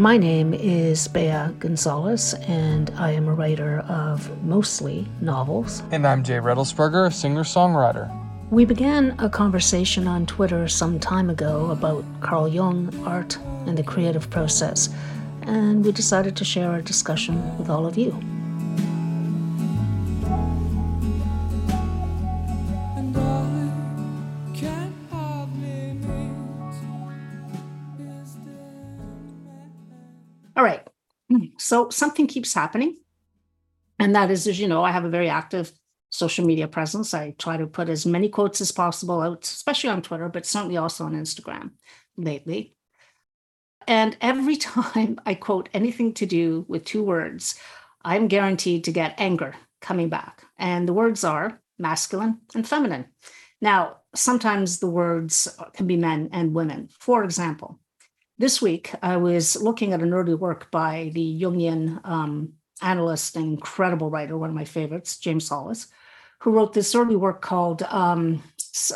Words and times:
My 0.00 0.16
name 0.16 0.54
is 0.54 1.08
Bea 1.08 1.52
Gonzalez, 1.58 2.32
and 2.48 2.90
I 2.96 3.10
am 3.10 3.28
a 3.28 3.34
writer 3.34 3.80
of 3.80 4.42
mostly 4.42 5.06
novels. 5.20 5.82
And 5.90 6.06
I'm 6.06 6.24
Jay 6.24 6.38
Redelsberger, 6.38 7.08
a 7.08 7.10
singer 7.10 7.42
songwriter. 7.42 8.10
We 8.48 8.64
began 8.64 9.14
a 9.18 9.28
conversation 9.28 10.08
on 10.08 10.24
Twitter 10.24 10.66
some 10.68 10.98
time 11.00 11.28
ago 11.28 11.70
about 11.70 12.02
Carl 12.22 12.48
Jung, 12.48 12.98
art, 13.04 13.36
and 13.66 13.76
the 13.76 13.82
creative 13.82 14.30
process, 14.30 14.88
and 15.42 15.84
we 15.84 15.92
decided 15.92 16.34
to 16.38 16.46
share 16.46 16.70
our 16.70 16.80
discussion 16.80 17.58
with 17.58 17.68
all 17.68 17.84
of 17.84 17.98
you. 17.98 18.18
So 31.70 31.88
something 31.88 32.26
keeps 32.26 32.52
happening. 32.52 32.96
And 34.00 34.16
that 34.16 34.32
is, 34.32 34.48
as 34.48 34.58
you 34.58 34.66
know, 34.66 34.82
I 34.82 34.90
have 34.90 35.04
a 35.04 35.08
very 35.08 35.28
active 35.28 35.70
social 36.10 36.44
media 36.44 36.66
presence. 36.66 37.14
I 37.14 37.36
try 37.38 37.56
to 37.58 37.68
put 37.68 37.88
as 37.88 38.04
many 38.04 38.28
quotes 38.28 38.60
as 38.60 38.72
possible 38.72 39.20
out, 39.20 39.44
especially 39.44 39.90
on 39.90 40.02
Twitter, 40.02 40.28
but 40.28 40.46
certainly 40.46 40.78
also 40.78 41.04
on 41.04 41.14
Instagram 41.14 41.70
lately. 42.16 42.74
And 43.86 44.16
every 44.20 44.56
time 44.72 45.20
I 45.24 45.34
quote 45.34 45.68
anything 45.72 46.12
to 46.14 46.26
do 46.26 46.64
with 46.66 46.84
two 46.84 47.04
words, 47.04 47.56
I'm 48.04 48.26
guaranteed 48.26 48.82
to 48.82 48.92
get 48.92 49.14
anger 49.16 49.54
coming 49.80 50.08
back. 50.08 50.42
And 50.58 50.88
the 50.88 50.92
words 50.92 51.22
are 51.22 51.60
masculine 51.78 52.40
and 52.52 52.66
feminine. 52.66 53.06
Now, 53.60 53.98
sometimes 54.12 54.80
the 54.80 54.90
words 54.90 55.46
can 55.74 55.86
be 55.86 55.96
men 55.96 56.30
and 56.32 56.52
women. 56.52 56.88
For 56.98 57.22
example, 57.22 57.79
this 58.40 58.62
week, 58.62 58.94
I 59.02 59.18
was 59.18 59.60
looking 59.60 59.92
at 59.92 60.00
an 60.00 60.14
early 60.14 60.34
work 60.34 60.70
by 60.70 61.10
the 61.12 61.40
Jungian 61.42 62.00
um, 62.04 62.54
analyst 62.80 63.36
and 63.36 63.44
incredible 63.44 64.08
writer, 64.08 64.38
one 64.38 64.48
of 64.48 64.56
my 64.56 64.64
favorites, 64.64 65.18
James 65.18 65.46
Hollis, 65.50 65.88
who 66.40 66.52
wrote 66.52 66.72
this 66.72 66.94
early 66.94 67.16
work 67.16 67.42
called 67.42 67.82
um, 67.82 68.42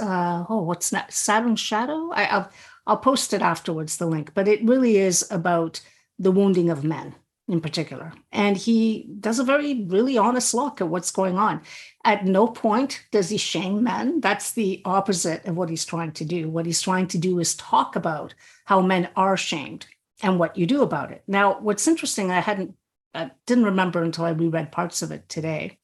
uh, 0.01 0.45
oh, 0.49 0.63
what's 0.63 0.89
that? 0.91 1.13
Saturn 1.13 1.57
Shadow. 1.57 2.11
I, 2.13 2.39
will 2.39 2.49
I'll 2.87 2.97
post 2.97 3.35
it 3.35 3.43
afterwards, 3.43 3.99
the 3.99 4.07
link. 4.07 4.33
But 4.33 4.49
it 4.49 4.65
really 4.65 4.97
is 4.97 5.31
about 5.31 5.79
the 6.19 6.33
wounding 6.33 6.71
of 6.71 6.83
men 6.83 7.15
in 7.47 7.61
particular. 7.61 8.15
And 8.33 8.57
he 8.57 9.07
does 9.21 9.39
a 9.39 9.45
very, 9.45 9.85
really 9.85 10.17
honest 10.17 10.55
look 10.55 10.81
at 10.81 10.89
what's 10.89 11.11
going 11.11 11.37
on. 11.37 11.61
At 12.05 12.27
no 12.27 12.47
point 12.47 13.03
does 13.11 13.31
he 13.31 13.39
shame 13.39 13.83
men. 13.83 14.21
That's 14.21 14.53
the 14.53 14.83
opposite 14.85 15.47
of 15.47 15.57
what 15.57 15.71
he's 15.71 15.87
trying 15.87 16.13
to 16.13 16.25
do. 16.25 16.49
What 16.51 16.67
he's 16.67 16.83
trying 16.83 17.07
to 17.09 17.19
do 17.19 17.39
is 17.39 17.55
talk 17.55 17.97
about 17.97 18.35
how 18.67 18.83
men 18.83 19.09
are 19.17 19.37
shamed 19.37 19.87
and 20.23 20.39
what 20.39 20.57
you 20.57 20.67
do 20.67 20.83
about 20.83 21.11
it. 21.13 21.23
Now, 21.27 21.59
what's 21.61 21.89
interesting, 21.89 22.31
I 22.31 22.41
hadn't, 22.41 22.75
I 23.15 23.31
didn't 23.47 23.65
remember 23.65 24.03
until 24.03 24.25
I 24.25 24.31
reread 24.31 24.71
parts 24.71 25.03
of 25.03 25.13
it 25.13 25.29
today, 25.29 25.79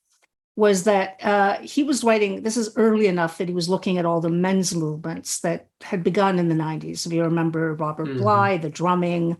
was 0.56 0.84
that 0.84 1.16
uh, 1.22 1.58
he 1.62 1.82
was 1.82 2.04
writing, 2.04 2.42
this 2.42 2.56
is 2.56 2.76
early 2.76 3.06
enough 3.06 3.38
that 3.38 3.48
he 3.48 3.54
was 3.54 3.68
looking 3.68 3.96
at 3.96 4.04
all 4.04 4.20
the 4.20 4.28
men's 4.28 4.74
movements 4.74 5.40
that 5.40 5.68
had 5.80 6.04
begun 6.04 6.38
in 6.38 6.48
the 6.48 6.54
90s. 6.54 7.06
If 7.06 7.12
you 7.12 7.22
remember 7.22 7.74
Robert 7.74 8.08
mm-hmm. 8.08 8.18
Bly, 8.18 8.56
the 8.58 8.68
drumming, 8.68 9.38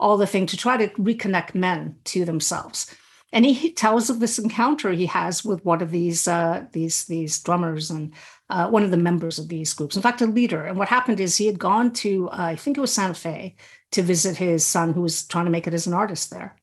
all 0.00 0.16
the 0.16 0.26
thing 0.26 0.46
to 0.46 0.56
try 0.56 0.76
to 0.78 0.88
reconnect 0.94 1.54
men 1.54 1.96
to 2.04 2.24
themselves. 2.24 2.94
And 3.32 3.46
he 3.46 3.72
tells 3.72 4.10
of 4.10 4.20
this 4.20 4.38
encounter 4.38 4.92
he 4.92 5.06
has 5.06 5.44
with 5.44 5.64
one 5.64 5.80
of 5.80 5.90
these 5.90 6.28
uh, 6.28 6.66
these 6.72 7.04
these 7.06 7.40
drummers 7.40 7.90
and 7.90 8.12
uh, 8.50 8.68
one 8.68 8.82
of 8.82 8.90
the 8.90 8.96
members 8.96 9.38
of 9.38 9.48
these 9.48 9.72
groups. 9.72 9.96
In 9.96 10.02
fact, 10.02 10.20
a 10.20 10.26
leader. 10.26 10.66
And 10.66 10.78
what 10.78 10.88
happened 10.88 11.18
is 11.20 11.36
he 11.36 11.46
had 11.46 11.58
gone 11.58 11.92
to 11.94 12.28
uh, 12.30 12.36
I 12.36 12.56
think 12.56 12.76
it 12.76 12.82
was 12.82 12.92
Santa 12.92 13.14
Fe 13.14 13.56
to 13.92 14.02
visit 14.02 14.36
his 14.36 14.66
son 14.66 14.92
who 14.92 15.02
was 15.02 15.26
trying 15.26 15.46
to 15.46 15.50
make 15.50 15.66
it 15.66 15.74
as 15.74 15.86
an 15.86 15.94
artist 15.94 16.30
there. 16.30 16.56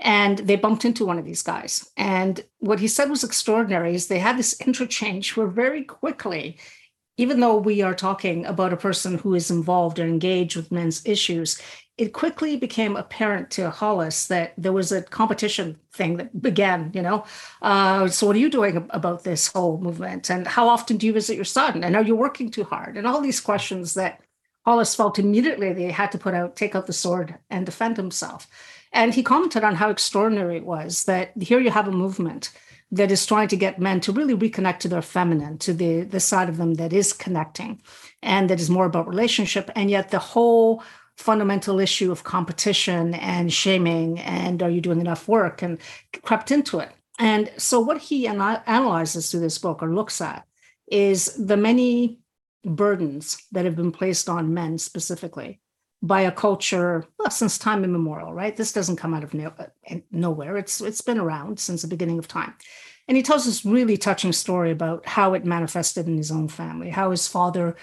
And 0.00 0.38
they 0.38 0.56
bumped 0.56 0.84
into 0.84 1.06
one 1.06 1.18
of 1.18 1.24
these 1.24 1.42
guys. 1.42 1.88
And 1.96 2.44
what 2.58 2.80
he 2.80 2.88
said 2.88 3.10
was 3.10 3.24
extraordinary 3.24 3.94
is 3.94 4.06
they 4.06 4.18
had 4.18 4.36
this 4.36 4.60
interchange 4.60 5.36
where 5.36 5.46
very 5.46 5.84
quickly 5.84 6.58
even 7.16 7.40
though 7.40 7.56
we 7.56 7.82
are 7.82 7.94
talking 7.94 8.44
about 8.44 8.72
a 8.72 8.76
person 8.76 9.18
who 9.18 9.34
is 9.34 9.50
involved 9.50 9.98
or 9.98 10.04
engaged 10.04 10.56
with 10.56 10.72
men's 10.72 11.04
issues, 11.06 11.60
it 11.96 12.12
quickly 12.12 12.56
became 12.56 12.96
apparent 12.96 13.50
to 13.52 13.70
Hollis 13.70 14.26
that 14.26 14.52
there 14.58 14.72
was 14.72 14.90
a 14.90 15.02
competition 15.02 15.78
thing 15.92 16.16
that 16.16 16.42
began, 16.42 16.90
you 16.92 17.02
know. 17.02 17.24
Uh, 17.62 18.08
so, 18.08 18.26
what 18.26 18.34
are 18.34 18.40
you 18.40 18.50
doing 18.50 18.88
about 18.90 19.22
this 19.22 19.48
whole 19.48 19.78
movement? 19.78 20.28
And 20.28 20.46
how 20.46 20.68
often 20.68 20.96
do 20.96 21.06
you 21.06 21.12
visit 21.12 21.36
your 21.36 21.44
son? 21.44 21.84
And 21.84 21.94
are 21.94 22.02
you 22.02 22.16
working 22.16 22.50
too 22.50 22.64
hard? 22.64 22.96
And 22.96 23.06
all 23.06 23.20
these 23.20 23.40
questions 23.40 23.94
that 23.94 24.20
Hollis 24.64 24.94
felt 24.94 25.18
immediately 25.18 25.72
they 25.72 25.92
had 25.92 26.10
to 26.12 26.18
put 26.18 26.34
out, 26.34 26.56
take 26.56 26.74
out 26.74 26.86
the 26.86 26.92
sword 26.92 27.36
and 27.48 27.64
defend 27.64 27.96
himself. 27.96 28.48
And 28.92 29.14
he 29.14 29.22
commented 29.22 29.62
on 29.62 29.76
how 29.76 29.90
extraordinary 29.90 30.56
it 30.56 30.64
was 30.64 31.04
that 31.04 31.32
here 31.40 31.60
you 31.60 31.70
have 31.70 31.88
a 31.88 31.92
movement 31.92 32.50
that 32.90 33.10
is 33.10 33.26
trying 33.26 33.48
to 33.48 33.56
get 33.56 33.80
men 33.80 34.00
to 34.00 34.12
really 34.12 34.36
reconnect 34.36 34.78
to 34.78 34.88
their 34.88 35.02
feminine, 35.02 35.58
to 35.58 35.72
the, 35.72 36.02
the 36.02 36.20
side 36.20 36.48
of 36.48 36.56
them 36.56 36.74
that 36.74 36.92
is 36.92 37.12
connecting 37.12 37.80
and 38.22 38.48
that 38.48 38.60
is 38.60 38.70
more 38.70 38.86
about 38.86 39.08
relationship. 39.08 39.70
And 39.74 39.90
yet 39.90 40.10
the 40.10 40.18
whole 40.18 40.82
fundamental 41.16 41.80
issue 41.80 42.10
of 42.10 42.24
competition 42.24 43.14
and 43.14 43.52
shaming 43.52 44.18
and 44.20 44.62
are 44.62 44.70
you 44.70 44.80
doing 44.80 45.00
enough 45.00 45.28
work 45.28 45.62
and 45.62 45.78
crept 46.22 46.50
into 46.50 46.78
it. 46.80 46.90
And 47.18 47.50
so 47.56 47.80
what 47.80 47.98
he 47.98 48.26
analyzes 48.26 49.30
through 49.30 49.40
this 49.40 49.58
book 49.58 49.82
or 49.82 49.94
looks 49.94 50.20
at 50.20 50.44
is 50.90 51.34
the 51.34 51.56
many 51.56 52.18
burdens 52.64 53.38
that 53.52 53.64
have 53.64 53.76
been 53.76 53.92
placed 53.92 54.28
on 54.28 54.54
men 54.54 54.78
specifically 54.78 55.60
by 56.02 56.22
a 56.22 56.32
culture 56.32 57.06
well, 57.18 57.30
since 57.30 57.56
time 57.56 57.84
immemorial, 57.84 58.34
right? 58.34 58.56
This 58.56 58.72
doesn't 58.72 58.96
come 58.96 59.14
out 59.14 59.24
of 59.24 59.32
no, 59.32 59.52
uh, 59.58 59.96
nowhere. 60.10 60.56
It's 60.56 60.80
it's 60.80 61.00
been 61.00 61.18
around 61.18 61.58
since 61.58 61.82
the 61.82 61.88
beginning 61.88 62.18
of 62.18 62.28
time. 62.28 62.54
And 63.08 63.16
he 63.16 63.22
tells 63.22 63.44
this 63.44 63.64
really 63.64 63.96
touching 63.96 64.32
story 64.32 64.70
about 64.70 65.06
how 65.06 65.34
it 65.34 65.44
manifested 65.44 66.06
in 66.06 66.16
his 66.16 66.30
own 66.30 66.48
family, 66.48 66.90
how 66.90 67.10
his 67.10 67.28
father 67.28 67.76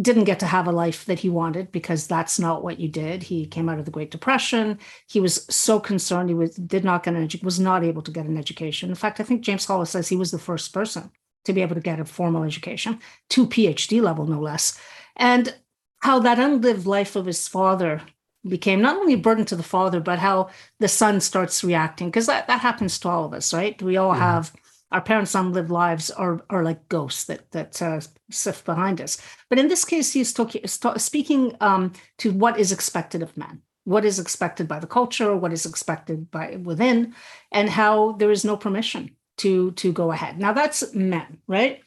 didn't 0.00 0.24
get 0.24 0.40
to 0.40 0.46
have 0.46 0.66
a 0.66 0.72
life 0.72 1.04
that 1.04 1.20
he 1.20 1.28
wanted 1.30 1.70
because 1.70 2.06
that's 2.06 2.38
not 2.38 2.64
what 2.64 2.80
you 2.80 2.88
did. 2.88 3.22
He 3.22 3.46
came 3.46 3.68
out 3.68 3.78
of 3.78 3.84
the 3.84 3.92
Great 3.92 4.10
Depression. 4.10 4.78
He 5.08 5.20
was 5.20 5.46
so 5.48 5.78
concerned 5.78 6.28
he 6.28 6.34
was 6.34 6.56
did 6.56 6.84
not 6.84 7.04
get 7.04 7.14
an 7.14 7.28
edu- 7.28 7.44
was 7.44 7.60
not 7.60 7.84
able 7.84 8.02
to 8.02 8.10
get 8.10 8.26
an 8.26 8.36
education. 8.36 8.88
In 8.88 8.96
fact, 8.96 9.20
I 9.20 9.22
think 9.22 9.42
James 9.42 9.64
Hollis 9.64 9.90
says 9.90 10.08
he 10.08 10.16
was 10.16 10.32
the 10.32 10.38
first 10.38 10.72
person 10.72 11.10
to 11.44 11.52
be 11.52 11.62
able 11.62 11.74
to 11.74 11.80
get 11.80 12.00
a 12.00 12.04
formal 12.04 12.42
education, 12.42 12.98
to 13.30 13.46
PhD 13.46 14.02
level 14.02 14.26
no 14.26 14.40
less. 14.40 14.78
And 15.16 15.54
how 16.00 16.18
that 16.20 16.38
unlived 16.38 16.86
life 16.86 17.16
of 17.16 17.26
his 17.26 17.46
father 17.46 18.02
became 18.46 18.82
not 18.82 18.96
only 18.96 19.14
a 19.14 19.18
burden 19.18 19.44
to 19.46 19.56
the 19.56 19.62
father, 19.62 20.00
but 20.00 20.18
how 20.18 20.50
the 20.80 20.88
son 20.88 21.20
starts 21.20 21.62
reacting. 21.62 22.08
Because 22.08 22.26
that, 22.26 22.46
that 22.46 22.60
happens 22.60 22.98
to 22.98 23.08
all 23.08 23.24
of 23.24 23.32
us, 23.32 23.54
right? 23.54 23.80
We 23.80 23.96
all 23.96 24.12
have 24.12 24.52
our 24.94 25.00
parents' 25.00 25.34
unlived 25.34 25.70
lives 25.70 26.08
are, 26.10 26.40
are 26.48 26.62
like 26.62 26.88
ghosts 26.88 27.24
that 27.24 27.50
that 27.50 27.82
uh, 27.82 28.00
sift 28.30 28.64
behind 28.64 29.00
us. 29.00 29.18
But 29.50 29.58
in 29.58 29.66
this 29.68 29.84
case, 29.84 30.12
he's 30.12 30.32
talking, 30.32 30.64
speaking 30.66 31.56
um, 31.60 31.92
to 32.18 32.32
what 32.32 32.58
is 32.60 32.70
expected 32.70 33.20
of 33.20 33.36
men, 33.36 33.60
what 33.82 34.04
is 34.04 34.20
expected 34.20 34.68
by 34.68 34.78
the 34.78 34.86
culture, 34.86 35.36
what 35.36 35.52
is 35.52 35.66
expected 35.66 36.30
by 36.30 36.56
within, 36.62 37.12
and 37.50 37.68
how 37.68 38.12
there 38.12 38.30
is 38.30 38.44
no 38.44 38.56
permission 38.56 39.10
to 39.38 39.72
to 39.72 39.92
go 39.92 40.12
ahead. 40.12 40.38
Now 40.38 40.52
that's 40.52 40.94
men, 40.94 41.38
right? 41.48 41.82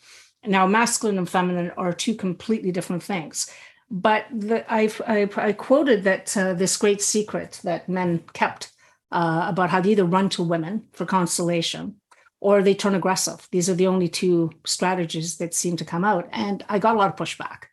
Now 0.46 0.68
masculine 0.68 1.18
and 1.18 1.30
feminine 1.30 1.72
are 1.78 1.94
two 1.94 2.14
completely 2.14 2.72
different 2.74 3.04
things. 3.04 3.50
But 3.90 4.26
I've, 4.68 5.02
I, 5.08 5.30
I 5.38 5.54
quoted 5.54 6.04
that 6.04 6.36
uh, 6.36 6.54
this 6.54 6.76
great 6.76 7.02
secret 7.02 7.62
that 7.64 7.88
men 7.88 8.22
kept 8.34 8.74
uh, 9.14 9.46
about 9.48 9.70
how 9.70 9.80
they 9.80 9.92
either 9.92 10.04
run 10.04 10.28
to 10.32 10.44
women 10.44 10.84
for 10.92 11.06
consolation 11.06 11.96
or 12.40 12.62
they 12.62 12.76
turn 12.76 12.96
aggressive. 12.96 13.48
These 13.52 13.70
are 13.70 13.76
the 13.76 13.88
only 13.88 14.08
two 14.08 14.52
strategies 14.66 15.38
that 15.38 15.54
seem 15.54 15.78
to 15.78 15.86
come 15.86 16.06
out. 16.06 16.30
And 16.32 16.64
I 16.70 16.80
got 16.80 16.96
a 16.96 17.00
lot 17.00 17.10
of 17.10 17.16
pushback 17.16 17.66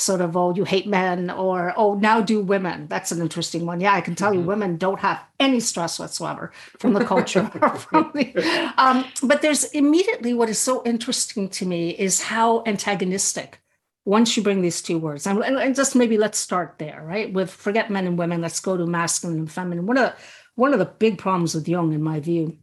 sort 0.00 0.20
of, 0.20 0.36
oh, 0.36 0.54
you 0.54 0.64
hate 0.64 0.86
men, 0.86 1.30
or 1.30 1.74
oh, 1.76 1.94
now 1.94 2.20
do 2.20 2.40
women. 2.40 2.86
That's 2.88 3.12
an 3.12 3.20
interesting 3.20 3.66
one. 3.66 3.80
Yeah, 3.80 3.94
I 3.94 4.00
can 4.00 4.14
tell 4.14 4.30
mm-hmm. 4.30 4.40
you 4.40 4.46
women 4.46 4.76
don't 4.76 5.00
have 5.00 5.22
any 5.38 5.60
stress 5.60 5.98
whatsoever 5.98 6.52
from 6.78 6.92
the 6.92 7.04
culture. 7.04 7.44
from 7.90 8.10
the, 8.14 8.72
um, 8.78 9.04
but 9.22 9.42
there's 9.42 9.64
immediately 9.72 10.34
what 10.34 10.48
is 10.48 10.58
so 10.58 10.82
interesting 10.84 11.48
to 11.50 11.66
me 11.66 11.90
is 11.90 12.22
how 12.22 12.62
antagonistic 12.66 13.60
once 14.06 14.36
you 14.36 14.42
bring 14.42 14.62
these 14.62 14.80
two 14.80 14.98
words, 14.98 15.26
and, 15.26 15.44
and, 15.44 15.74
just 15.74 15.94
maybe 15.94 16.16
let's 16.16 16.38
start 16.38 16.76
there, 16.78 17.04
right? 17.06 17.32
With 17.34 17.50
forget 17.50 17.90
men 17.90 18.06
and 18.06 18.18
women, 18.18 18.40
let's 18.40 18.58
go 18.58 18.76
to 18.76 18.86
masculine 18.86 19.38
and 19.38 19.52
feminine. 19.52 19.86
One 19.86 19.98
of 19.98 20.04
the, 20.04 20.16
one 20.54 20.72
of 20.72 20.78
the 20.78 20.86
big 20.86 21.18
problems 21.18 21.54
with 21.54 21.68
Jung, 21.68 21.92
in 21.92 22.02
my 22.02 22.18
view, 22.18 22.56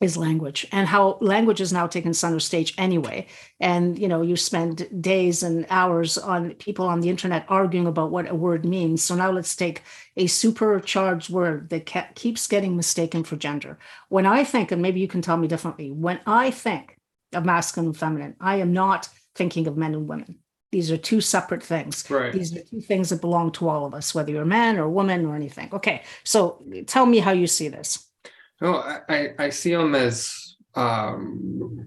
is 0.00 0.16
language 0.16 0.66
and 0.72 0.86
how 0.86 1.16
language 1.22 1.60
is 1.60 1.72
now 1.72 1.86
taken 1.86 2.12
center 2.12 2.38
stage 2.38 2.74
anyway. 2.76 3.26
And 3.60 3.98
you 3.98 4.08
know, 4.08 4.20
you 4.22 4.36
spend 4.36 4.86
days 5.02 5.42
and 5.42 5.66
hours 5.70 6.18
on 6.18 6.52
people 6.54 6.86
on 6.86 7.00
the 7.00 7.08
internet 7.08 7.46
arguing 7.48 7.86
about 7.86 8.10
what 8.10 8.28
a 8.30 8.34
word 8.34 8.64
means. 8.64 9.02
So 9.02 9.14
now 9.14 9.30
let's 9.30 9.56
take 9.56 9.82
a 10.16 10.26
supercharged 10.26 11.30
word 11.30 11.70
that 11.70 11.86
ca- 11.86 12.08
keeps 12.14 12.46
getting 12.46 12.76
mistaken 12.76 13.24
for 13.24 13.36
gender. 13.36 13.78
When 14.08 14.26
I 14.26 14.44
think, 14.44 14.70
and 14.70 14.82
maybe 14.82 15.00
you 15.00 15.08
can 15.08 15.22
tell 15.22 15.36
me 15.38 15.48
differently, 15.48 15.90
when 15.90 16.20
I 16.26 16.50
think 16.50 16.96
of 17.32 17.44
masculine 17.44 17.88
and 17.88 17.96
feminine, 17.96 18.36
I 18.40 18.56
am 18.56 18.72
not 18.72 19.08
thinking 19.34 19.66
of 19.66 19.76
men 19.76 19.94
and 19.94 20.08
women 20.08 20.38
These 20.72 20.90
are 20.90 20.96
two 20.98 21.20
separate 21.20 21.62
things. 21.62 22.04
Right. 22.10 22.32
These 22.32 22.54
are 22.56 22.60
two 22.60 22.80
things 22.80 23.10
that 23.10 23.20
belong 23.20 23.52
to 23.52 23.68
all 23.68 23.86
of 23.86 23.94
us, 23.94 24.14
whether 24.14 24.30
you're 24.30 24.42
a 24.42 24.46
man 24.46 24.76
or 24.78 24.84
a 24.84 24.90
woman 24.90 25.24
or 25.24 25.34
anything. 25.36 25.70
Okay, 25.72 26.02
so 26.24 26.62
tell 26.86 27.06
me 27.06 27.18
how 27.18 27.32
you 27.32 27.46
see 27.46 27.68
this. 27.68 28.05
No, 28.60 28.76
I, 28.76 29.34
I, 29.38 29.50
see 29.50 29.74
them 29.74 29.94
as 29.94 30.56
um, 30.74 31.86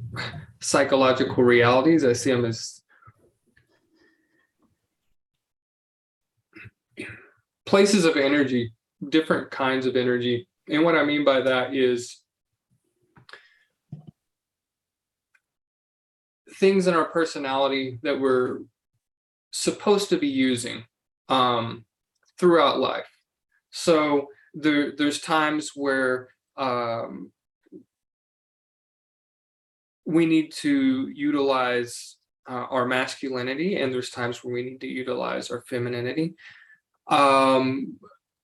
psychological 0.62 1.44
realities. 1.44 2.06
I 2.06 2.14
see 2.14 2.32
them 2.32 2.46
as 2.46 2.82
places 7.66 8.06
of 8.06 8.18
energy, 8.18 8.72
different 9.10 9.50
kinds 9.50 9.88
of 9.88 9.96
energy. 9.96 10.48
And 10.70 10.84
what 10.84 10.96
I 10.96 11.04
mean 11.04 11.26
by 11.26 11.42
that 11.42 11.74
is 11.74 12.22
things 16.60 16.86
in 16.86 16.94
our 16.94 17.06
personality 17.06 18.00
that 18.04 18.20
we're 18.20 18.60
supposed 19.52 20.10
to 20.10 20.18
be 20.18 20.28
using 20.28 20.84
um, 21.30 21.86
throughout 22.40 22.80
life. 22.80 23.10
So 23.72 24.28
there, 24.54 24.94
there's 24.96 25.20
times 25.20 25.72
where 25.74 26.30
um, 26.60 27.32
we 30.06 30.26
need 30.26 30.52
to 30.52 31.08
utilize 31.08 32.18
uh, 32.50 32.66
our 32.70 32.86
masculinity, 32.86 33.78
and 33.78 33.94
there's 33.94 34.10
times 34.10 34.44
where 34.44 34.54
we 34.54 34.64
need 34.64 34.82
to 34.82 34.88
utilize 34.88 35.50
our 35.50 35.62
femininity. 35.62 36.36
Um, 37.08 37.98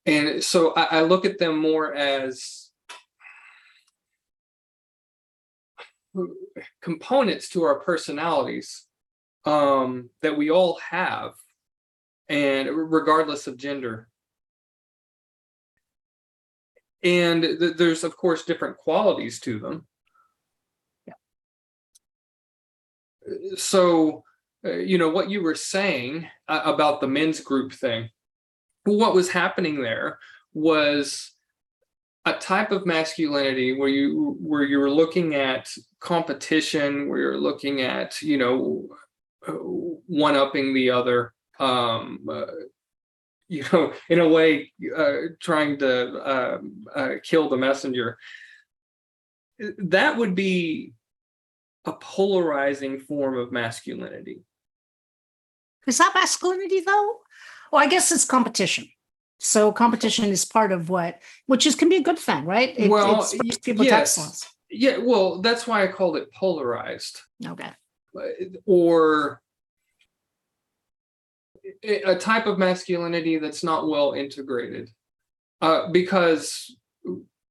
and 0.05 0.43
so 0.43 0.73
I, 0.73 0.99
I 0.99 1.01
look 1.01 1.25
at 1.25 1.39
them 1.39 1.57
more 1.57 1.93
as 1.93 2.69
components 6.81 7.49
to 7.49 7.63
our 7.63 7.79
personalities 7.79 8.85
um, 9.43 10.09
that 10.21 10.37
we 10.37 10.49
all 10.49 10.79
have, 10.89 11.33
and 12.29 12.69
regardless 12.69 13.47
of 13.47 13.57
gender. 13.57 14.07
And 17.05 17.43
th- 17.43 17.77
there's, 17.77 18.03
of 18.03 18.17
course, 18.17 18.43
different 18.43 18.77
qualities 18.77 19.39
to 19.41 19.59
them. 19.59 19.87
Uh, 23.27 23.55
So, 23.55 24.23
uh, 24.65 24.77
you 24.77 24.97
know, 24.97 25.09
what 25.09 25.29
you 25.29 25.41
were 25.43 25.55
saying 25.55 26.27
uh, 26.47 26.61
about 26.65 26.99
the 26.99 27.07
men's 27.07 27.39
group 27.39 27.71
thing, 27.73 28.09
what 28.85 29.13
was 29.13 29.29
happening 29.29 29.81
there 29.81 30.19
was 30.53 31.31
a 32.25 32.33
type 32.33 32.71
of 32.71 32.85
masculinity 32.87 33.77
where 33.77 33.89
you 33.89 34.35
where 34.39 34.63
you 34.63 34.79
were 34.79 34.89
looking 34.89 35.35
at 35.35 35.69
competition, 35.99 37.07
where 37.07 37.19
you're 37.19 37.37
looking 37.37 37.81
at, 37.81 38.19
you 38.21 38.37
know, 38.37 38.87
one 40.07 40.35
upping 40.35 40.73
the 40.73 40.89
other. 40.89 41.33
Um, 41.59 42.27
uh, 42.29 42.45
you 43.47 43.63
know, 43.71 43.93
in 44.09 44.19
a 44.19 44.27
way, 44.27 44.71
uh, 44.95 45.13
trying 45.39 45.77
to 45.79 46.29
um, 46.29 46.85
uh, 46.93 47.09
kill 47.23 47.49
the 47.49 47.57
messenger. 47.57 48.17
That 49.77 50.17
would 50.17 50.35
be 50.35 50.93
a 51.85 51.93
polarizing 51.93 52.99
form 52.99 53.37
of 53.37 53.51
masculinity. 53.51 54.41
Is 55.87 55.97
that 55.99 56.11
masculinity 56.15 56.79
though? 56.81 57.19
Well, 57.71 57.81
I 57.83 57.87
guess 57.87 58.11
it's 58.11 58.25
competition. 58.25 58.89
So 59.39 59.71
competition 59.71 60.25
is 60.25 60.45
part 60.45 60.71
of 60.71 60.89
what, 60.89 61.21
which 61.45 61.67
is 61.67 61.75
can 61.75 61.89
be 61.89 61.97
a 61.97 62.01
good 62.01 62.17
thing, 62.17 62.45
right? 62.45 62.73
It, 62.77 62.89
Well, 62.89 63.21
it 63.21 63.25
spurs 63.25 63.41
y- 63.43 63.57
people 63.63 63.85
yes. 63.85 64.17
excellence. 64.17 64.47
Yeah, 64.71 64.97
well, 64.97 65.41
that's 65.41 65.67
why 65.67 65.83
I 65.83 65.87
called 65.91 66.17
it 66.17 66.33
polarized, 66.33 67.21
Okay. 67.45 67.71
or 68.65 69.41
a 71.83 72.15
type 72.15 72.45
of 72.45 72.57
masculinity 72.57 73.37
that's 73.37 73.63
not 73.63 73.87
well 73.87 74.13
integrated. 74.13 74.89
Uh, 75.61 75.89
because 75.91 76.75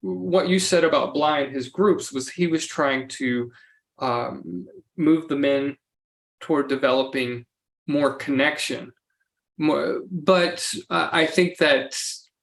what 0.02 0.48
you 0.48 0.58
said 0.58 0.84
about 0.84 1.14
Bly 1.14 1.40
and 1.40 1.54
his 1.54 1.68
groups 1.68 2.12
was 2.12 2.28
he 2.28 2.46
was 2.46 2.66
trying 2.66 3.08
to 3.08 3.50
um, 3.98 4.66
move 4.96 5.28
the 5.28 5.36
men 5.36 5.76
toward 6.40 6.68
developing 6.68 7.46
more 7.86 8.14
connection. 8.14 8.92
More, 9.56 10.02
but 10.10 10.68
uh, 10.90 11.08
I 11.12 11.26
think 11.26 11.58
that 11.58 11.96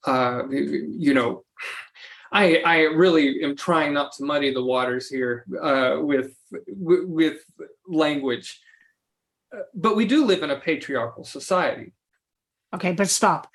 uh, 0.07 0.43
you 0.49 1.13
know, 1.13 1.43
I 2.31 2.61
I 2.65 2.77
really 2.83 3.43
am 3.43 3.55
trying 3.55 3.93
not 3.93 4.13
to 4.13 4.23
muddy 4.23 4.53
the 4.53 4.63
waters 4.63 5.09
here 5.09 5.45
uh, 5.61 5.97
with 5.99 6.33
with 6.67 7.43
language. 7.87 8.59
Uh, 9.53 9.61
But 9.73 9.95
we 9.95 10.05
do 10.05 10.25
live 10.25 10.43
in 10.43 10.51
a 10.51 10.59
patriarchal 10.59 11.23
society. 11.23 11.93
Okay, 12.73 12.93
but 12.93 13.09
stop. 13.09 13.49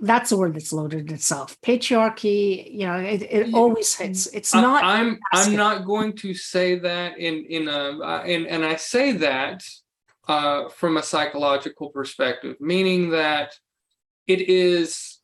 That's 0.00 0.32
a 0.32 0.36
word 0.36 0.54
that's 0.54 0.72
loaded 0.72 1.08
in 1.08 1.14
itself. 1.14 1.60
Patriarchy, 1.60 2.72
you 2.72 2.86
know, 2.86 2.96
it, 2.96 3.22
it 3.22 3.54
always 3.54 3.94
hits. 3.94 4.26
It's 4.28 4.54
I- 4.54 4.60
not 4.60 4.84
I'm 4.84 5.18
I'm 5.32 5.54
not 5.54 5.84
going 5.84 6.14
to 6.16 6.34
say 6.34 6.78
that 6.78 7.18
in 7.18 7.44
in 7.46 7.68
a 7.68 7.98
uh, 8.00 8.22
and 8.26 8.46
and 8.46 8.64
I 8.64 8.76
say 8.76 9.12
that 9.12 9.62
uh, 10.28 10.68
from 10.70 10.96
a 10.96 11.02
psychological 11.02 11.90
perspective, 11.90 12.56
meaning 12.60 13.10
that 13.10 13.52
it 14.26 14.40
is 14.48 15.18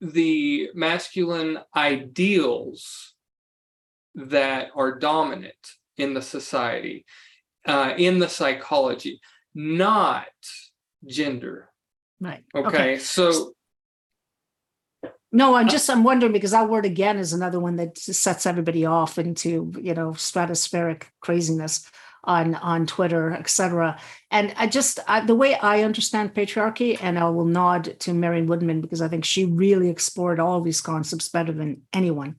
the 0.00 0.70
masculine 0.74 1.58
ideals 1.76 3.14
that 4.14 4.70
are 4.74 4.98
dominant 4.98 5.54
in 5.96 6.14
the 6.14 6.22
society, 6.22 7.04
uh, 7.66 7.94
in 7.96 8.18
the 8.18 8.28
psychology, 8.28 9.20
not 9.54 10.26
gender. 11.06 11.68
right. 12.20 12.44
Okay, 12.54 12.98
so 12.98 13.52
No, 15.32 15.54
I'm 15.56 15.68
just 15.68 15.90
I'm 15.90 16.04
wondering 16.04 16.32
because 16.32 16.52
that 16.52 16.68
word 16.68 16.86
again 16.86 17.18
is 17.18 17.32
another 17.32 17.58
one 17.60 17.76
that 17.76 17.98
sets 17.98 18.46
everybody 18.46 18.86
off 18.86 19.18
into 19.18 19.72
you 19.80 19.94
know 19.94 20.10
stratospheric 20.10 21.04
craziness 21.20 21.90
on 22.22 22.54
on 22.54 22.86
Twitter, 22.86 23.32
etc. 23.32 23.98
And 24.30 24.54
I 24.56 24.66
just 24.66 24.98
I, 25.08 25.24
the 25.26 25.34
way 25.34 25.56
I 25.56 25.82
understand 25.82 26.34
patriarchy, 26.34 26.96
and 27.02 27.18
I 27.18 27.28
will 27.28 27.44
nod 27.44 27.98
to 28.00 28.14
Marion 28.14 28.46
Woodman 28.46 28.80
because 28.80 29.02
I 29.02 29.08
think 29.08 29.24
she 29.24 29.44
really 29.44 29.90
explored 29.90 30.40
all 30.40 30.60
these 30.60 30.80
concepts 30.80 31.28
better 31.28 31.52
than 31.52 31.82
anyone. 31.92 32.36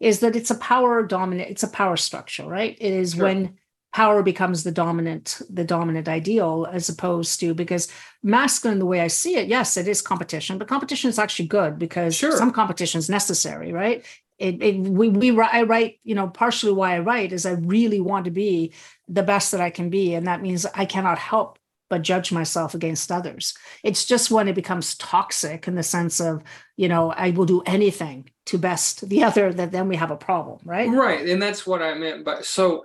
Is 0.00 0.20
that 0.20 0.36
it's 0.36 0.50
a 0.50 0.54
power 0.58 1.02
dominant, 1.04 1.50
it's 1.50 1.62
a 1.64 1.68
power 1.68 1.96
structure, 1.96 2.46
right? 2.46 2.76
It 2.80 2.92
is 2.92 3.14
Sure. 3.14 3.24
when 3.24 3.58
power 3.92 4.22
becomes 4.22 4.64
the 4.64 4.70
dominant 4.70 5.40
the 5.50 5.64
dominant 5.64 6.08
ideal 6.08 6.66
as 6.70 6.88
opposed 6.88 7.40
to 7.40 7.54
because 7.54 7.88
masculine 8.22 8.78
the 8.78 8.86
way 8.86 9.00
i 9.00 9.06
see 9.06 9.36
it 9.36 9.48
yes 9.48 9.76
it 9.76 9.88
is 9.88 10.02
competition 10.02 10.58
but 10.58 10.68
competition 10.68 11.08
is 11.08 11.18
actually 11.18 11.46
good 11.48 11.78
because 11.78 12.14
Sure. 12.14 12.36
some 12.36 12.52
competition 12.52 12.98
is 12.98 13.08
necessary 13.08 13.72
right? 13.72 14.04
It, 14.38 14.62
it 14.62 14.78
we, 14.78 15.08
we 15.08 15.40
i 15.40 15.62
write 15.62 15.98
you 16.04 16.14
know 16.14 16.28
partially 16.28 16.72
why 16.72 16.94
i 16.94 17.00
write 17.00 17.32
is 17.32 17.44
i 17.44 17.52
really 17.52 18.00
want 18.00 18.26
to 18.26 18.30
be 18.30 18.72
the 19.08 19.24
best 19.24 19.50
that 19.50 19.60
i 19.60 19.70
can 19.70 19.90
be 19.90 20.14
and 20.14 20.28
that 20.28 20.42
means 20.42 20.64
i 20.74 20.84
cannot 20.84 21.18
help 21.18 21.58
but 21.90 22.02
judge 22.02 22.30
myself 22.32 22.74
against 22.74 23.10
others. 23.10 23.54
It's 23.82 24.04
just 24.04 24.30
when 24.30 24.46
it 24.46 24.54
becomes 24.54 24.94
toxic 24.96 25.66
in 25.66 25.74
the 25.74 25.82
sense 25.82 26.20
of 26.20 26.42
you 26.76 26.88
know 26.88 27.10
i 27.12 27.30
will 27.30 27.46
do 27.46 27.62
anything 27.66 28.28
to 28.46 28.58
best 28.58 29.08
the 29.08 29.24
other 29.28 29.52
that 29.52 29.72
then 29.72 29.88
we 29.88 29.96
have 29.96 30.10
a 30.10 30.16
problem 30.16 30.60
right? 30.64 30.88
Right, 30.88 31.26
and 31.28 31.40
that's 31.42 31.66
what 31.66 31.82
I 31.82 31.94
meant 31.94 32.24
by 32.24 32.42
so 32.42 32.84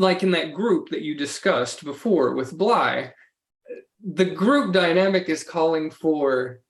like 0.00 0.22
in 0.22 0.30
that 0.30 0.54
group 0.54 0.88
that 0.88 1.02
you 1.02 1.14
discussed 1.14 1.84
before 1.84 2.34
with 2.34 2.56
Bly, 2.56 3.12
the 4.02 4.24
group 4.24 4.72
dynamic 4.72 5.28
is 5.28 5.44
calling 5.44 5.90
for 5.90 6.60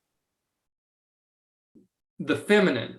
the 2.19 2.37
feminine, 2.37 2.99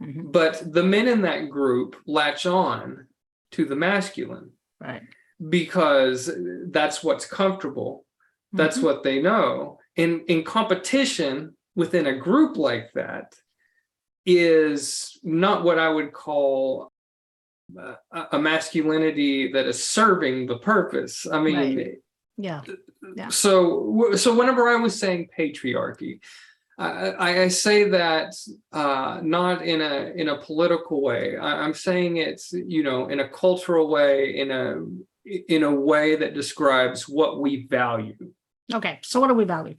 Mhm. 0.00 0.30
but 0.30 0.72
the 0.72 0.84
men 0.84 1.08
in 1.08 1.22
that 1.22 1.50
group 1.50 1.96
latch 2.06 2.46
on 2.46 3.08
to 3.50 3.64
the 3.64 3.76
masculine 3.76 4.52
right 4.80 5.02
because 5.48 6.30
that's 6.70 7.02
what's 7.02 7.26
comfortable. 7.26 8.06
That's 8.52 8.78
Mhm. 8.78 8.82
what 8.84 9.02
they 9.02 9.20
know. 9.20 9.78
In 9.96 10.24
in 10.26 10.44
competition 10.44 11.56
within 11.74 12.06
a 12.06 12.16
group 12.16 12.56
like 12.56 12.92
that 12.94 13.34
is 14.24 15.18
not 15.24 15.64
what 15.64 15.78
I 15.78 15.88
would 15.88 16.12
call 16.12 16.92
a 18.32 18.38
masculinity 18.38 19.52
that 19.52 19.66
is 19.66 19.82
serving 19.82 20.46
the 20.46 20.58
purpose. 20.58 21.26
I 21.30 21.40
mean, 21.40 21.96
yeah 22.36 22.62
Yeah. 23.16 23.28
so 23.28 24.12
so 24.16 24.34
whenever 24.34 24.68
I 24.68 24.76
was 24.76 24.98
saying 24.98 25.28
patriarchy, 25.38 26.20
I, 26.78 27.42
I, 27.44 27.48
say 27.48 27.88
that 27.90 28.34
uh, 28.72 29.20
not 29.22 29.62
in 29.62 29.80
a 29.80 30.12
in 30.16 30.28
a 30.28 30.38
political 30.38 31.00
way. 31.02 31.36
I, 31.36 31.62
I'm 31.62 31.74
saying 31.74 32.16
it's 32.16 32.52
you 32.52 32.82
know 32.82 33.06
in 33.08 33.20
a 33.20 33.28
cultural 33.28 33.88
way, 33.88 34.36
in 34.38 34.50
a 34.50 34.84
in 35.24 35.62
a 35.62 35.74
way 35.74 36.16
that 36.16 36.34
describes 36.34 37.08
what 37.08 37.40
we 37.40 37.66
value. 37.66 38.16
okay 38.72 38.98
so 39.02 39.20
what 39.20 39.28
do 39.28 39.34
we 39.34 39.44
value 39.44 39.76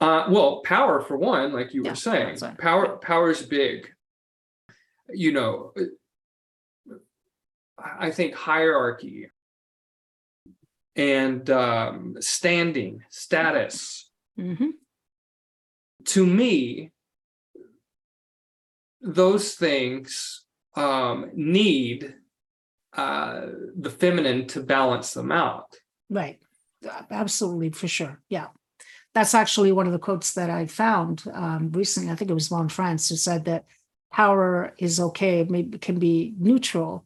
Uh, 0.00 0.24
well, 0.30 0.62
power 0.64 1.00
for 1.02 1.16
one, 1.16 1.52
like 1.52 1.74
you 1.74 1.82
Yeah, 1.84 1.90
were 1.90 1.96
saying, 1.96 2.38
power 2.58 2.96
power 3.10 3.30
is 3.30 3.42
big. 3.42 3.78
You 5.24 5.32
know, 5.32 5.72
I 7.98 8.10
think 8.10 8.34
hierarchy 8.34 9.30
and 10.96 11.48
um, 11.50 12.16
standing 12.20 13.02
status 13.10 14.10
Mhm. 14.38 14.72
to 16.06 16.26
me 16.26 16.92
those 19.00 19.54
things 19.54 20.44
um, 20.76 21.30
need 21.34 22.14
uh, 22.92 23.46
the 23.76 23.90
feminine 23.90 24.46
to 24.48 24.60
balance 24.62 25.14
them 25.14 25.32
out 25.32 25.76
Right. 26.08 26.40
Absolutely, 27.10 27.70
for 27.70 27.86
sure. 27.86 28.20
Yeah. 28.28 28.48
That's 29.14 29.34
actually 29.34 29.70
one 29.70 29.86
of 29.86 29.92
the 29.92 29.98
quotes 29.98 30.34
that 30.34 30.50
I 30.50 30.66
found 30.66 31.22
um, 31.32 31.70
recently. 31.72 32.10
I 32.10 32.16
think 32.16 32.30
it 32.30 32.34
was 32.34 32.48
Von 32.48 32.68
Franz 32.68 33.08
who 33.08 33.14
said 33.16 33.44
that 33.44 33.66
power 34.12 34.74
is 34.78 34.98
okay, 34.98 35.46
maybe 35.48 35.78
can 35.78 35.98
be 36.00 36.34
neutral 36.38 37.04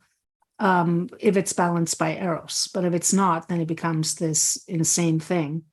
um, 0.58 1.08
if 1.20 1.36
it's 1.36 1.52
balanced 1.52 1.98
by 1.98 2.16
eros. 2.16 2.68
But 2.72 2.84
if 2.84 2.94
it's 2.94 3.12
not, 3.12 3.48
then 3.48 3.60
it 3.60 3.68
becomes 3.68 4.14
this 4.14 4.62
insane 4.68 5.20
thing 5.20 5.64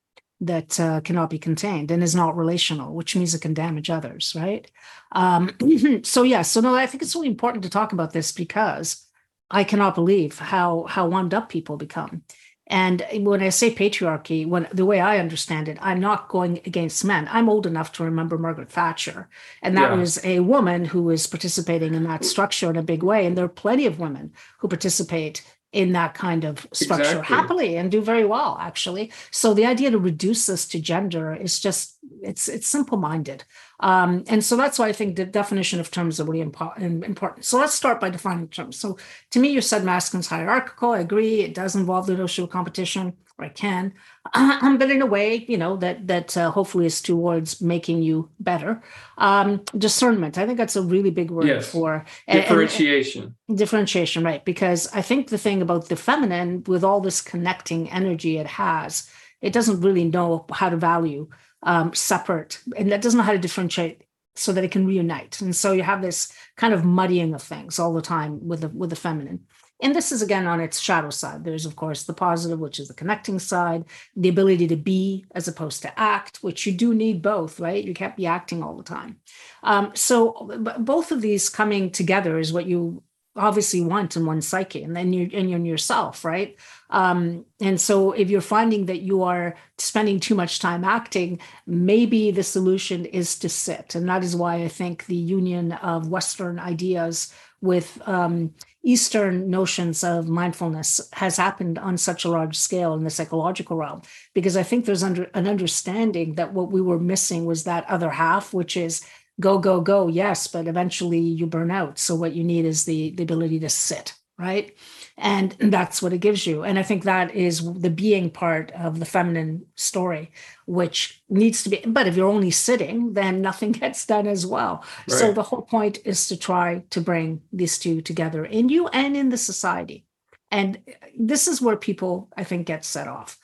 that 0.42 0.80
uh, 0.80 1.02
cannot 1.02 1.30
be 1.30 1.38
contained 1.38 1.92
and 1.92 2.02
is 2.02 2.16
not 2.16 2.36
relational, 2.36 2.96
which 2.96 3.16
means 3.16 3.34
it 3.34 3.42
can 3.42 3.54
damage 3.54 3.90
others, 3.90 4.36
right? 4.36 4.70
Um, 5.12 5.52
so 6.04 6.24
yeah, 6.24 6.42
so 6.42 6.62
no, 6.62 6.76
I 6.76 6.88
think 6.88 7.04
it's 7.04 7.16
really 7.16 7.28
important 7.28 7.64
to 7.64 7.70
talk 7.70 7.94
about 7.94 8.12
this 8.12 8.32
because 8.32 9.06
I 9.52 9.64
cannot 9.64 9.96
believe 9.96 10.40
how 10.40 10.86
how 10.90 11.08
wound 11.08 11.34
up 11.34 11.50
people 11.50 11.78
become. 11.78 12.24
And 12.72 13.06
when 13.20 13.44
I 13.44 13.50
say 13.50 13.76
patriarchy, 13.76 14.48
when 14.48 14.66
the 14.74 14.86
way 14.86 15.00
I 15.02 15.20
understand 15.20 15.68
it, 15.68 15.78
I'm 15.82 16.00
not 16.00 16.30
going 16.30 16.62
against 16.66 17.04
men. 17.04 17.28
I'm 17.30 17.50
old 17.50 17.68
enough 17.68 17.92
to 17.94 18.04
remember 18.04 18.38
Margaret 18.38 18.72
Thatcher, 18.72 19.28
and 19.62 19.76
that 19.78 19.92
Yeah. 19.92 19.98
was 19.98 20.24
a 20.24 20.40
woman 20.40 20.86
who 20.86 21.04
was 21.04 21.28
participating 21.28 21.94
in 21.94 22.04
that 22.06 22.24
structure 22.24 22.70
in 22.70 22.78
a 22.78 22.82
big 22.94 23.04
way. 23.04 23.26
And 23.26 23.38
there 23.38 23.46
are 23.46 23.50
plenty 23.66 23.86
of 23.86 24.00
women 24.00 24.32
who 24.60 24.68
participate 24.70 25.44
in 25.74 25.94
that 25.94 26.14
kind 26.14 26.44
of 26.44 26.68
structure 26.74 27.20
Exactly. 27.20 27.36
happily 27.36 27.78
and 27.78 27.90
do 27.92 28.02
very 28.02 28.26
well, 28.26 28.58
actually. 28.60 29.12
So 29.32 29.54
the 29.54 29.66
idea 29.66 29.90
to 29.92 29.98
reduce 29.98 30.46
this 30.48 30.66
to 30.70 30.80
gender 30.82 31.34
is 31.34 31.60
just 31.60 31.98
it's 32.22 32.48
it's 32.48 32.68
simple-minded. 32.68 33.44
Um, 33.82 34.24
and 34.28 34.44
so 34.46 34.56
that's 34.56 34.78
why 34.80 34.88
I 34.88 34.94
think 34.94 35.16
the 35.16 35.26
definition 35.26 35.80
of 35.80 35.90
terms 35.92 36.20
are 36.20 36.26
really 36.26 36.46
impo- 36.46 36.78
important. 37.04 37.46
So 37.46 37.58
let's 37.58 37.74
start 37.74 38.00
by 38.00 38.10
defining 38.10 38.48
terms. 38.48 38.78
So 38.78 38.98
to 39.32 39.40
me, 39.40 39.50
you 39.50 39.62
said 39.62 39.84
masculine's 39.84 40.28
hierarchical. 40.28 40.92
I 40.92 41.00
agree. 41.00 41.42
It 41.42 41.54
does 41.54 41.76
involve 41.76 42.06
the 42.08 42.16
notion 42.16 42.44
of 42.44 42.52
competition, 42.52 43.14
or 43.40 43.46
it 43.46 43.56
can, 43.56 43.94
um, 44.36 44.78
but 44.80 44.92
in 44.92 45.02
a 45.02 45.06
way, 45.08 45.46
you 45.48 45.58
know, 45.58 45.76
that 45.78 46.06
that 46.08 46.38
uh, 46.38 46.52
hopefully 46.52 46.86
is 46.86 47.02
towards 47.02 47.60
making 47.60 48.04
you 48.04 48.30
better. 48.40 48.84
Um, 49.18 49.64
discernment. 49.78 50.38
I 50.38 50.46
think 50.46 50.58
that's 50.60 50.76
a 50.76 50.84
really 50.84 51.10
big 51.10 51.32
word 51.32 51.48
Yes. 51.48 51.72
for 51.72 51.94
and- 51.96 52.06
and- 52.28 52.42
differentiation 52.42 53.36
differentiation, 53.54 54.24
right? 54.24 54.46
Because 54.46 54.88
I 54.94 55.02
think 55.02 55.28
the 55.28 55.38
thing 55.38 55.62
about 55.62 55.90
the 55.90 55.96
feminine, 55.96 56.64
with 56.68 56.84
all 56.84 57.02
this 57.02 57.20
connecting 57.22 57.90
energy 57.90 58.38
it 58.38 58.48
has, 58.48 59.10
it 59.42 59.54
doesn't 59.54 59.82
really 59.82 60.06
know 60.06 60.46
how 60.54 60.70
to 60.70 60.78
value 60.78 61.28
um, 61.64 61.94
separate, 61.94 62.62
and 62.78 62.92
that 62.92 63.02
doesn't 63.02 63.18
know 63.18 63.24
how 63.24 63.34
to 63.34 63.38
differentiate 63.38 64.04
so 64.36 64.54
that 64.54 64.64
it 64.64 64.72
can 64.72 64.88
reunite. 64.88 65.42
And 65.42 65.56
so 65.56 65.72
you 65.72 65.84
have 65.84 66.02
this 66.02 66.32
kind 66.56 66.74
of 66.74 66.86
muddying 66.86 67.34
of 67.34 67.42
things 67.42 67.80
all 67.80 67.94
the 67.94 68.02
time 68.02 68.48
with 68.48 68.62
the 68.62 68.70
with 68.70 68.90
the 68.90 68.96
feminine. 68.96 69.42
And 69.84 69.96
this 69.96 70.12
is 70.12 70.22
again 70.22 70.46
on 70.46 70.62
its 70.62 70.80
shadow 70.80 71.10
side. 71.10 71.44
There's 71.44 71.66
of 71.66 71.76
course 71.76 72.04
the 72.04 72.14
positive, 72.14 72.60
which 72.60 72.80
is 72.80 72.88
the 72.88 72.94
connecting 72.94 73.40
side, 73.40 73.86
the 74.16 74.30
ability 74.30 74.68
to 74.68 74.76
be 74.76 75.26
as 75.34 75.48
opposed 75.48 75.82
to 75.82 76.00
act, 76.00 76.38
which 76.38 76.66
you 76.66 76.72
do 76.72 76.94
need 76.94 77.22
both, 77.22 77.60
right? 77.60 77.84
You 77.84 77.94
can't 77.94 78.16
be 78.16 78.28
acting 78.28 78.64
all 78.64 78.78
the 78.78 78.84
time. 78.84 79.18
Um, 79.64 79.92
so 79.96 80.50
both 80.80 81.12
of 81.12 81.22
these 81.22 81.50
coming 81.50 81.90
together 81.90 82.38
is 82.38 82.54
what 82.54 82.68
you 82.68 83.04
obviously 83.36 83.82
want 83.82 84.18
in 84.18 84.26
one 84.26 84.42
psyche 84.42 84.84
and 84.84 84.96
then 84.96 85.14
you 85.14 85.30
and 85.34 85.50
in 85.50 85.66
yourself 85.66 86.26
right? 86.26 86.58
Um 86.90 87.46
and 87.62 87.80
so 87.80 88.12
if 88.12 88.30
you're 88.30 88.42
finding 88.42 88.88
that 88.88 89.02
you 89.02 89.24
are 89.24 89.56
spending 89.78 90.20
too 90.20 90.36
much 90.36 90.60
time 90.60 90.84
acting 90.84 91.40
maybe 91.66 92.32
the 92.32 92.44
solution 92.44 93.06
is 93.06 93.40
to 93.40 93.50
sit. 93.50 93.96
And 93.96 94.10
that 94.10 94.24
is 94.24 94.36
why 94.36 94.56
i 94.56 94.68
think 94.68 95.06
the 95.06 95.16
union 95.16 95.72
of 95.74 96.10
western 96.10 96.60
ideas 96.60 97.34
with 97.62 98.02
um 98.06 98.54
eastern 98.84 99.50
notions 99.50 100.04
of 100.04 100.28
mindfulness 100.28 101.00
has 101.14 101.38
happened 101.38 101.78
on 101.78 101.98
such 101.98 102.26
a 102.26 102.30
large 102.30 102.58
scale 102.58 102.96
in 102.96 103.04
the 103.04 103.10
psychological 103.10 103.78
realm. 103.78 104.02
Because 104.34 104.58
i 104.58 104.64
think 104.64 104.86
there's 104.86 105.04
under 105.04 105.24
an 105.34 105.48
understanding 105.48 106.36
that 106.36 106.54
what 106.54 106.72
we 106.72 106.82
were 106.82 107.00
missing 107.00 107.46
was 107.46 107.64
that 107.64 107.90
other 107.90 108.10
half 108.10 108.54
which 108.54 108.76
is 108.76 109.06
go 109.42 109.58
go 109.58 109.82
go 109.82 110.08
yes 110.08 110.48
but 110.48 110.68
eventually 110.68 111.20
you 111.20 111.46
burn 111.46 111.72
out. 111.72 112.00
So 112.00 112.16
what 112.16 112.34
you 112.34 112.44
need 112.44 112.66
is 112.66 112.86
the 112.86 113.12
the 113.12 113.24
ability 113.24 113.60
to 113.60 113.70
sit 113.70 114.16
right? 114.42 114.76
And 115.20 115.56
that's 115.60 116.02
what 116.02 116.14
it 116.14 116.18
gives 116.18 116.48
you. 116.48 116.64
And 116.64 116.80
i 116.80 116.84
think 116.84 117.04
that 117.04 117.36
is 117.36 117.56
the 117.86 117.90
being 117.90 118.30
part 118.30 118.72
of 118.72 119.00
the 119.00 119.06
feminine 119.06 119.66
story 119.76 120.32
which 120.66 121.22
needs 121.30 121.64
to 121.64 121.70
be 121.70 121.84
but 121.86 122.08
if 122.08 122.16
you're 122.16 122.36
only 122.38 122.52
sitting 122.52 123.14
then 123.14 123.42
nothing 123.42 123.72
gets 123.84 124.06
done 124.06 124.28
as 124.28 124.46
well. 124.46 124.84
So 125.08 125.32
the 125.32 125.44
whole 125.44 125.62
point 125.62 126.00
is 126.06 126.28
to 126.30 126.38
try 126.38 126.84
to 126.90 127.02
bring 127.02 127.42
these 127.54 127.78
two 127.78 128.02
together 128.02 128.44
in 128.46 128.70
you 128.70 128.88
and 128.88 129.16
in 129.16 129.30
the 129.30 129.38
society. 129.38 130.06
And 130.50 130.80
this 131.18 131.48
is 131.48 131.62
where 131.62 131.78
people 131.78 132.14
i 132.42 132.44
think 132.44 132.68
get 132.68 132.84
set 132.86 133.08
off 133.08 133.38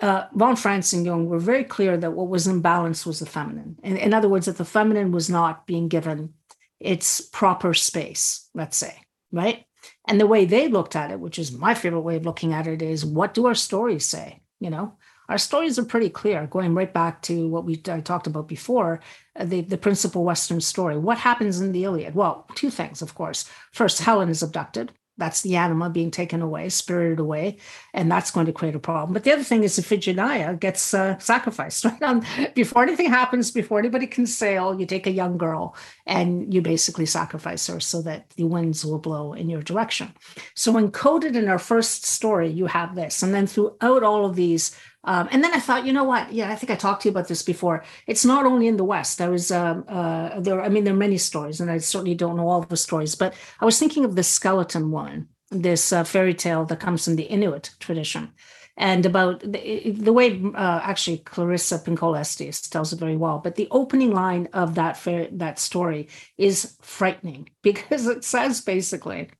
uh, 0.00 0.24
von 0.34 0.56
Franz 0.56 0.92
and 0.92 1.06
Jung 1.06 1.26
were 1.26 1.38
very 1.38 1.64
clear 1.64 1.96
that 1.96 2.12
what 2.12 2.28
was 2.28 2.46
imbalanced 2.46 3.06
was 3.06 3.18
the 3.18 3.26
feminine. 3.26 3.78
In, 3.82 3.96
in 3.96 4.14
other 4.14 4.28
words, 4.28 4.46
that 4.46 4.58
the 4.58 4.64
feminine 4.64 5.12
was 5.12 5.30
not 5.30 5.66
being 5.66 5.88
given 5.88 6.34
its 6.80 7.20
proper 7.20 7.72
space, 7.72 8.48
let's 8.54 8.76
say, 8.76 8.94
right? 9.32 9.64
And 10.06 10.20
the 10.20 10.26
way 10.26 10.44
they 10.44 10.68
looked 10.68 10.96
at 10.96 11.10
it, 11.10 11.20
which 11.20 11.38
is 11.38 11.52
my 11.52 11.74
favorite 11.74 12.00
way 12.00 12.16
of 12.16 12.26
looking 12.26 12.52
at 12.52 12.66
it, 12.66 12.82
is 12.82 13.04
what 13.04 13.34
do 13.34 13.46
our 13.46 13.54
stories 13.54 14.04
say? 14.04 14.40
You 14.60 14.70
know, 14.70 14.94
our 15.28 15.38
stories 15.38 15.78
are 15.78 15.84
pretty 15.84 16.10
clear, 16.10 16.46
going 16.46 16.74
right 16.74 16.92
back 16.92 17.22
to 17.22 17.48
what 17.48 17.64
we 17.64 17.80
I 17.88 18.00
talked 18.00 18.26
about 18.26 18.48
before, 18.48 19.00
uh, 19.34 19.44
the, 19.44 19.62
the 19.62 19.78
principal 19.78 20.24
Western 20.24 20.60
story. 20.60 20.98
What 20.98 21.18
happens 21.18 21.60
in 21.60 21.72
the 21.72 21.84
Iliad? 21.84 22.14
Well, 22.14 22.46
two 22.54 22.70
things, 22.70 23.02
of 23.02 23.14
course. 23.14 23.48
First, 23.72 24.00
Helen 24.00 24.28
is 24.28 24.42
abducted. 24.42 24.92
That's 25.18 25.42
the 25.42 25.56
anima 25.56 25.88
being 25.88 26.10
taken 26.10 26.42
away, 26.42 26.68
spirited 26.68 27.18
away, 27.18 27.56
and 27.94 28.10
that's 28.10 28.30
going 28.30 28.46
to 28.46 28.52
create 28.52 28.74
a 28.74 28.78
problem. 28.78 29.14
But 29.14 29.24
the 29.24 29.32
other 29.32 29.42
thing 29.42 29.64
is 29.64 29.78
Iphigenia 29.78 30.58
gets 30.60 30.92
uh, 30.92 31.18
sacrificed 31.18 31.84
right 31.86 32.02
on 32.02 32.24
before 32.54 32.82
anything 32.82 33.08
happens, 33.08 33.50
before 33.50 33.78
anybody 33.78 34.06
can 34.06 34.26
sail. 34.26 34.78
You 34.78 34.86
take 34.86 35.06
a 35.06 35.10
young 35.10 35.38
girl 35.38 35.74
and 36.06 36.52
you 36.52 36.60
basically 36.60 37.06
sacrifice 37.06 37.66
her 37.66 37.80
so 37.80 38.02
that 38.02 38.30
the 38.30 38.44
winds 38.44 38.84
will 38.84 38.98
blow 38.98 39.32
in 39.32 39.48
your 39.48 39.62
direction. 39.62 40.12
So 40.54 40.74
encoded 40.74 41.34
in 41.34 41.48
our 41.48 41.58
first 41.58 42.04
story, 42.04 42.50
you 42.50 42.66
have 42.66 42.94
this, 42.94 43.22
and 43.22 43.34
then 43.34 43.46
throughout 43.46 44.02
all 44.02 44.26
of 44.26 44.36
these. 44.36 44.76
Um, 45.06 45.28
and 45.30 45.42
then 45.42 45.54
I 45.54 45.60
thought, 45.60 45.86
you 45.86 45.92
know 45.92 46.04
what? 46.04 46.32
Yeah, 46.32 46.50
I 46.50 46.56
think 46.56 46.70
I 46.70 46.74
talked 46.74 47.02
to 47.02 47.08
you 47.08 47.10
about 47.10 47.28
this 47.28 47.42
before. 47.42 47.84
It's 48.08 48.24
not 48.24 48.44
only 48.44 48.66
in 48.66 48.76
the 48.76 48.84
West. 48.84 49.18
There 49.18 49.30
was 49.30 49.52
um, 49.52 49.84
uh, 49.88 50.40
there. 50.40 50.60
I 50.60 50.68
mean, 50.68 50.82
there 50.84 50.94
are 50.94 50.96
many 50.96 51.16
stories, 51.16 51.60
and 51.60 51.70
I 51.70 51.78
certainly 51.78 52.16
don't 52.16 52.36
know 52.36 52.48
all 52.48 52.62
the 52.62 52.76
stories. 52.76 53.14
But 53.14 53.34
I 53.60 53.64
was 53.64 53.78
thinking 53.78 54.04
of 54.04 54.16
the 54.16 54.24
skeleton 54.24 54.90
one, 54.90 55.28
this 55.50 55.92
uh, 55.92 56.02
fairy 56.02 56.34
tale 56.34 56.64
that 56.66 56.80
comes 56.80 57.04
from 57.04 57.14
the 57.14 57.22
Inuit 57.22 57.70
tradition, 57.78 58.32
and 58.76 59.06
about 59.06 59.40
the, 59.40 59.92
the 59.92 60.12
way 60.12 60.42
uh, 60.54 60.80
actually 60.82 61.18
Clarissa 61.18 61.78
Pinkola 61.78 62.18
Estes 62.18 62.68
tells 62.68 62.92
it 62.92 62.98
very 62.98 63.16
well. 63.16 63.38
But 63.38 63.54
the 63.54 63.68
opening 63.70 64.12
line 64.12 64.48
of 64.52 64.74
that 64.74 64.96
fair, 64.96 65.28
that 65.30 65.60
story 65.60 66.08
is 66.36 66.76
frightening 66.82 67.48
because 67.62 68.08
it 68.08 68.24
says 68.24 68.60
basically 68.60 69.30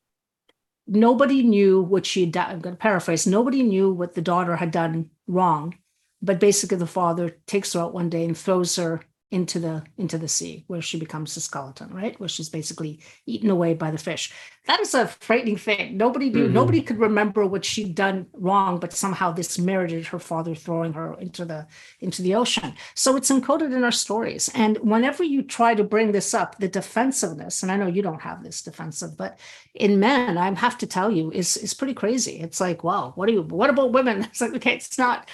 nobody 0.87 1.43
knew 1.43 1.83
what 1.83 2.07
she 2.07 2.21
had 2.21 2.33
done. 2.33 2.51
I'm 2.51 2.61
going 2.61 2.77
to 2.77 2.81
paraphrase. 2.81 3.27
Nobody 3.27 3.65
knew 3.65 3.91
what 3.91 4.15
the 4.15 4.23
daughter 4.23 4.55
had 4.55 4.71
done 4.71 5.11
wrong, 5.27 5.77
but 6.23 6.41
basically 6.41 6.79
the 6.79 6.87
father 6.87 7.37
takes 7.47 7.73
her 7.73 7.81
out 7.81 7.95
one 7.95 8.09
day 8.11 8.25
and 8.25 8.37
throws 8.37 8.77
her 8.77 9.03
into 9.33 9.59
the 9.59 9.83
into 9.99 10.17
the 10.19 10.29
sea 10.29 10.65
where 10.69 10.81
she 10.81 10.99
becomes 11.01 11.37
a 11.37 11.41
skeleton 11.41 11.93
right? 11.93 12.19
Where 12.21 12.29
she's 12.29 12.49
basically 12.49 13.01
eaten 13.27 13.51
away 13.51 13.75
by 13.75 13.91
the 13.91 13.99
fish. 13.99 14.33
That 14.69 14.79
is 14.81 14.95
a 14.95 15.07
frightening 15.09 15.57
thing. 15.57 15.97
Nobody 15.97 16.31
knew 16.31 16.47
Mhm. 16.49 16.53
nobody 16.53 16.81
could 16.81 16.99
remember 17.01 17.45
what 17.45 17.65
she'd 17.65 17.97
done 17.97 18.27
wrong 18.33 18.79
but 18.79 18.93
somehow 18.93 19.33
this 19.33 19.59
merited 19.59 20.07
her 20.07 20.21
father 20.21 20.55
throwing 20.55 20.93
her 20.93 21.15
into 21.21 21.45
the 21.45 21.67
into 22.01 22.23
the 22.23 22.37
ocean. 22.37 22.75
So 22.95 23.17
it's 23.17 23.31
encoded 23.31 23.75
in 23.75 23.83
our 23.83 23.91
stories. 23.93 24.49
And 24.55 24.79
whenever 24.79 25.25
you 25.25 25.43
try 25.43 25.75
to 25.75 25.83
bring 25.85 26.13
this 26.13 26.33
up 26.33 26.59
the 26.59 26.69
defensiveness 26.69 27.63
and 27.63 27.73
i 27.73 27.77
know 27.77 27.89
you 27.89 28.03
don't 28.03 28.23
have 28.23 28.45
this 28.45 28.63
defensive 28.63 29.17
but 29.17 29.39
in 29.75 29.99
men 29.99 30.39
i 30.39 30.55
have 30.55 30.79
to 30.79 30.87
tell 30.87 31.11
you 31.11 31.33
is 31.33 31.57
is 31.57 31.75
pretty 31.75 31.95
crazy. 31.95 32.39
It's 32.39 32.61
like 32.61 32.85
wow 32.85 33.13
what 33.17 33.27
do 33.27 33.33
you 33.33 33.43
what 33.43 33.71
about 33.71 33.93
women? 33.93 34.23
It's 34.31 34.41
like 34.41 34.55
okay 34.55 34.75
it's 34.77 34.99
not 34.99 35.29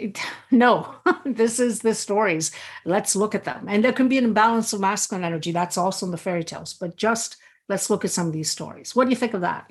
no 0.50 0.94
this 1.24 1.58
is 1.58 1.80
the 1.80 1.94
stories. 1.94 2.52
Let's 2.84 3.16
look 3.16 3.34
at 3.34 3.44
them. 3.44 3.66
And 3.68 3.84
there 3.84 3.92
can 3.92 4.08
be 4.08 4.18
an 4.18 4.24
imbalance 4.24 4.72
of 4.72 4.80
masculine 4.80 5.24
energy. 5.24 5.52
That's 5.52 5.78
also 5.78 6.06
in 6.06 6.12
the 6.12 6.18
fairy 6.18 6.44
tales 6.44 6.74
but 6.74 6.96
just 6.96 7.36
let's 7.68 7.90
look 7.90 8.04
at 8.04 8.10
some 8.10 8.26
of 8.26 8.32
these 8.32 8.50
stories. 8.50 8.94
What 8.94 9.04
do 9.04 9.10
you 9.10 9.16
think 9.16 9.34
of 9.34 9.42
that? 9.42 9.70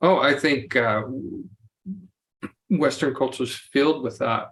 Oh, 0.00 0.18
I 0.18 0.34
think 0.34 0.74
uh, 0.74 1.02
Western 2.68 3.14
culture 3.14 3.44
is 3.44 3.54
filled 3.54 4.02
with 4.02 4.18
that. 4.18 4.48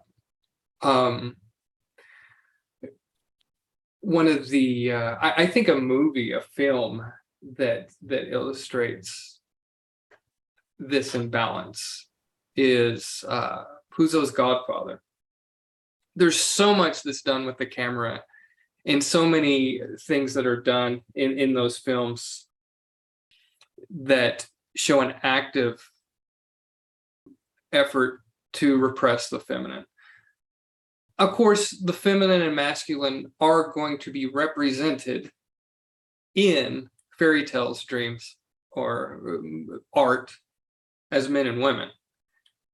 Um, 0.83 1.37
one 4.01 4.29
of 4.29 4.49
the, 4.49 4.93
uh, 4.93 5.17
I, 5.21 5.43
I 5.43 5.47
think 5.47 5.69
a 5.69 5.75
movie, 5.75 6.33
a 6.33 6.41
film 6.41 7.05
that 7.57 7.91
that 8.03 8.33
illustrates 8.33 9.41
this 10.79 11.15
imbalance 11.15 12.07
is 12.57 13.25
uh, 13.27 13.65
Puzo's 14.01 14.31
Godfather. 14.31 15.03
There's 16.17 16.41
so 16.41 16.75
much 16.75 17.03
that's 17.03 17.21
done 17.21 17.45
with 17.45 17.59
the 17.59 17.67
camera 17.67 18.23
and 18.87 19.05
so 19.05 19.27
many 19.27 19.81
things 20.07 20.33
that 20.35 20.47
are 20.47 20.63
done 20.63 21.03
in, 21.15 21.39
in 21.39 21.53
those 21.53 21.77
films 21.77 22.47
that 23.91 24.47
show 24.75 25.03
an 25.03 25.15
active 25.23 25.87
effort 27.73 28.21
to 28.55 28.79
repress 28.79 29.29
the 29.29 29.39
feminine. 29.39 29.85
Of 31.19 31.33
course, 31.33 31.71
the 31.71 31.93
feminine 31.93 32.41
and 32.41 32.57
masculine 32.57 33.31
are 33.39 33.71
going 33.73 33.99
to 33.99 34.11
be 34.11 34.27
represented 34.27 35.31
in 36.35 36.89
fairy 37.19 37.45
tales, 37.45 37.85
dreams, 37.85 38.37
or 38.73 39.21
um, 39.29 39.81
art 39.93 40.33
as 41.11 41.29
men 41.29 41.47
and 41.47 41.61
women. 41.61 41.91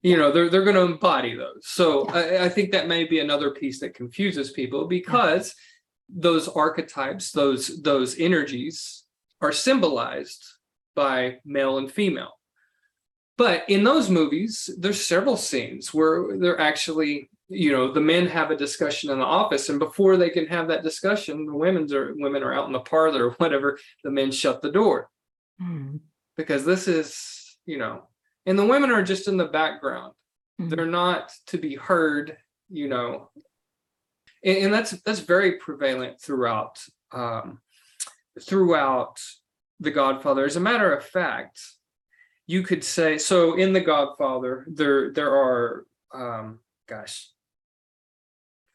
You 0.06 0.16
know, 0.16 0.30
they're 0.30 0.48
they're 0.48 0.62
going 0.62 0.76
to 0.76 0.92
embody 0.92 1.34
those. 1.34 1.62
So 1.62 2.06
I, 2.10 2.44
I, 2.44 2.48
think 2.48 2.70
that 2.70 2.86
may 2.86 3.02
be 3.02 3.18
another 3.18 3.50
piece 3.50 3.80
that 3.80 3.94
confuses 3.94 4.52
people 4.52 4.86
because 4.86 5.52
those 6.08 6.46
archetypes, 6.46 7.32
those 7.32 7.82
those 7.82 8.16
energies 8.16 9.02
are 9.40 9.50
symbolized 9.50 10.44
by 10.94 11.38
male 11.44 11.78
and 11.78 11.90
female. 11.90 12.38
But 13.36 13.64
in 13.68 13.82
those 13.82 14.08
movies, 14.08 14.70
there's 14.78 15.04
several 15.04 15.36
scenes 15.36 15.92
where 15.92 16.38
they're 16.38 16.60
actually, 16.60 17.28
you 17.48 17.72
know, 17.72 17.90
the 17.90 18.00
men 18.00 18.28
have 18.28 18.52
a 18.52 18.56
discussion 18.56 19.10
in 19.10 19.18
the 19.18 19.24
office, 19.24 19.70
and 19.70 19.80
before 19.80 20.16
they 20.16 20.30
can 20.30 20.46
have 20.46 20.68
that 20.68 20.84
discussion, 20.84 21.46
the 21.46 21.56
women's 21.56 21.92
are 21.92 22.14
women 22.16 22.44
are 22.44 22.54
out 22.54 22.68
in 22.68 22.72
the 22.72 22.78
parlor 22.78 23.30
or 23.30 23.32
whatever. 23.32 23.76
The 24.04 24.12
men 24.12 24.30
shut 24.30 24.62
the 24.62 24.70
door 24.70 25.10
mm. 25.60 25.98
because 26.36 26.64
this 26.64 26.86
is, 26.86 27.58
you 27.66 27.78
know, 27.78 28.04
and 28.46 28.58
the 28.58 28.66
women 28.66 28.90
are 28.90 29.02
just 29.02 29.28
in 29.28 29.36
the 29.36 29.46
background. 29.46 30.12
Mm. 30.60 30.70
They're 30.70 30.86
not 30.86 31.32
to 31.48 31.58
be 31.58 31.74
heard, 31.74 32.36
you 32.68 32.88
know, 32.88 33.30
and, 34.44 34.56
and 34.58 34.74
that's 34.74 34.92
that's 35.02 35.20
very 35.20 35.58
prevalent 35.58 36.20
throughout 36.20 36.82
um, 37.12 37.60
throughout 38.40 39.20
the 39.80 39.90
Godfather. 39.90 40.44
As 40.44 40.56
a 40.56 40.60
matter 40.60 40.92
of 40.92 41.04
fact 41.04 41.60
you 42.46 42.62
could 42.62 42.84
say 42.84 43.18
so 43.18 43.54
in 43.54 43.72
the 43.72 43.80
godfather 43.80 44.64
there 44.68 45.12
there 45.12 45.34
are 45.34 45.86
um 46.14 46.60
gosh 46.88 47.30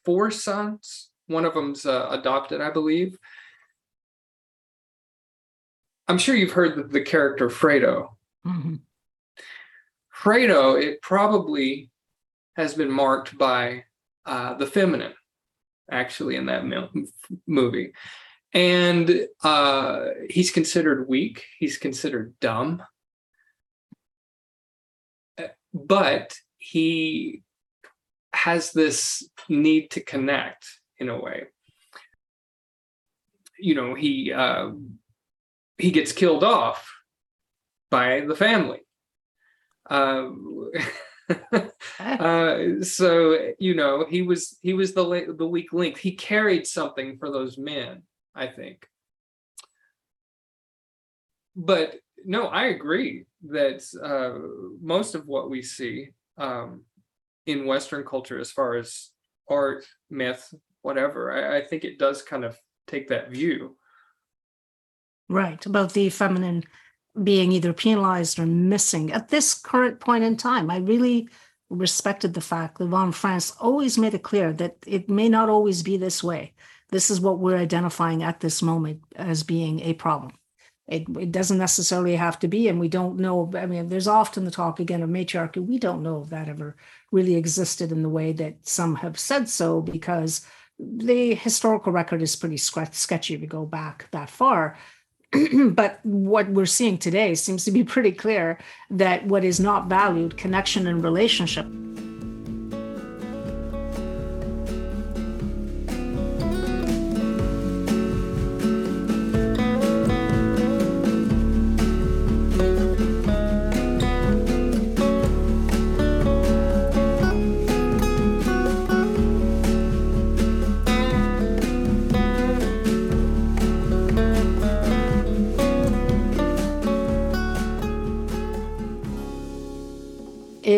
four 0.05 0.29
sons 0.29 1.09
one 1.27 1.45
of 1.45 1.53
them's 1.53 1.85
uh, 1.85 2.07
adopted 2.11 2.61
i 2.61 2.69
believe 2.69 3.17
i'm 6.07 6.17
sure 6.17 6.35
you've 6.35 6.51
heard 6.51 6.75
the, 6.75 6.83
the 6.83 7.01
character 7.01 7.49
fredo 7.49 8.09
mm-hmm. 8.45 8.75
Fredo 10.21 10.81
it 10.81 11.01
probably 11.01 11.89
has 12.55 12.73
been 12.73 12.91
marked 12.91 13.37
by 13.37 13.83
uh, 14.25 14.53
the 14.55 14.67
feminine 14.67 15.13
actually 15.89 16.35
in 16.35 16.45
that 16.45 16.63
movie. 17.47 17.93
And 18.53 19.27
uh, 19.43 20.05
he's 20.29 20.51
considered 20.51 21.07
weak 21.07 21.45
he's 21.59 21.77
considered 21.77 22.33
dumb. 22.39 22.83
But 25.73 26.35
he 26.57 27.43
has 28.33 28.73
this 28.73 29.27
need 29.47 29.91
to 29.91 30.01
connect 30.01 30.65
in 30.97 31.09
a 31.09 31.19
way. 31.19 31.45
You 33.57 33.75
know 33.75 33.95
he 33.95 34.33
uh, 34.33 34.71
he 35.77 35.91
gets 35.91 36.11
killed 36.11 36.43
off 36.43 36.91
by 37.89 38.21
the 38.21 38.35
family 38.35 38.81
uh, 39.91 40.29
uh, 41.99 42.81
so 42.81 43.37
you 43.59 43.75
know 43.75 44.05
he 44.09 44.21
was 44.21 44.57
he 44.61 44.73
was 44.73 44.93
the 44.93 45.35
the 45.37 45.47
weak 45.47 45.71
link 45.73 45.97
he 45.97 46.13
carried 46.13 46.65
something 46.65 47.17
for 47.17 47.29
those 47.29 47.57
men 47.57 48.01
i 48.33 48.47
think 48.47 48.87
but 51.55 51.95
no 52.25 52.47
i 52.47 52.65
agree 52.65 53.25
that 53.43 53.81
uh, 54.03 54.39
most 54.81 55.15
of 55.15 55.27
what 55.27 55.49
we 55.49 55.61
see 55.61 56.09
um, 56.37 56.83
in 57.45 57.65
Western 57.65 58.05
culture, 58.05 58.39
as 58.39 58.51
far 58.51 58.75
as 58.75 59.09
art, 59.49 59.85
myth, 60.09 60.53
whatever, 60.81 61.31
I, 61.31 61.57
I 61.57 61.65
think 61.65 61.83
it 61.83 61.99
does 61.99 62.21
kind 62.21 62.43
of 62.43 62.57
take 62.87 63.09
that 63.09 63.31
view. 63.31 63.77
Right, 65.29 65.63
about 65.65 65.93
the 65.93 66.09
feminine 66.09 66.63
being 67.21 67.51
either 67.51 67.73
penalized 67.73 68.39
or 68.39 68.45
missing 68.45 69.11
at 69.11 69.29
this 69.29 69.53
current 69.53 69.99
point 69.99 70.23
in 70.23 70.37
time. 70.37 70.69
I 70.69 70.77
really 70.77 71.27
respected 71.69 72.33
the 72.33 72.41
fact 72.41 72.77
that 72.77 72.87
von 72.87 73.11
Franz 73.11 73.53
always 73.59 73.97
made 73.97 74.13
it 74.13 74.23
clear 74.23 74.53
that 74.53 74.75
it 74.85 75.09
may 75.09 75.29
not 75.29 75.49
always 75.49 75.83
be 75.83 75.97
this 75.97 76.23
way. 76.23 76.53
This 76.89 77.09
is 77.09 77.21
what 77.21 77.39
we're 77.39 77.57
identifying 77.57 78.23
at 78.23 78.39
this 78.39 78.61
moment 78.61 79.01
as 79.15 79.43
being 79.43 79.79
a 79.81 79.93
problem. 79.93 80.33
It, 80.87 81.03
it 81.17 81.31
doesn't 81.31 81.57
necessarily 81.57 82.17
have 82.17 82.37
to 82.39 82.49
be, 82.49 82.67
and 82.67 82.77
we 82.77 82.89
don't 82.89 83.17
know. 83.17 83.49
I 83.55 83.65
mean, 83.65 83.87
there's 83.87 84.09
often 84.09 84.43
the 84.43 84.51
talk 84.51 84.81
again 84.81 85.01
of 85.01 85.09
matriarchy. 85.09 85.61
We 85.61 85.79
don't 85.79 86.03
know 86.03 86.21
if 86.21 86.29
that 86.29 86.49
ever 86.49 86.75
really 87.13 87.35
existed 87.35 87.93
in 87.93 88.03
the 88.03 88.09
way 88.09 88.33
that 88.33 88.67
some 88.67 88.95
have 88.95 89.17
said 89.17 89.47
so, 89.47 89.79
because 89.81 90.45
the 90.77 91.35
historical 91.35 91.93
record 91.93 92.21
is 92.21 92.35
pretty 92.35 92.57
sketchy 92.57 93.37
to 93.37 93.47
go 93.47 93.65
back 93.65 94.09
that 94.11 94.29
far. 94.29 94.77
but 95.71 95.99
what 96.03 96.49
we're 96.49 96.65
seeing 96.65 96.97
today 96.97 97.35
seems 97.35 97.63
to 97.65 97.71
be 97.71 97.83
pretty 97.83 98.11
clear 98.11 98.57
that 98.89 99.25
what 99.25 99.43
is 99.43 99.59
not 99.59 99.87
valued, 99.87 100.37
connection 100.37 100.87
and 100.87 101.03
relationship, 101.03 101.65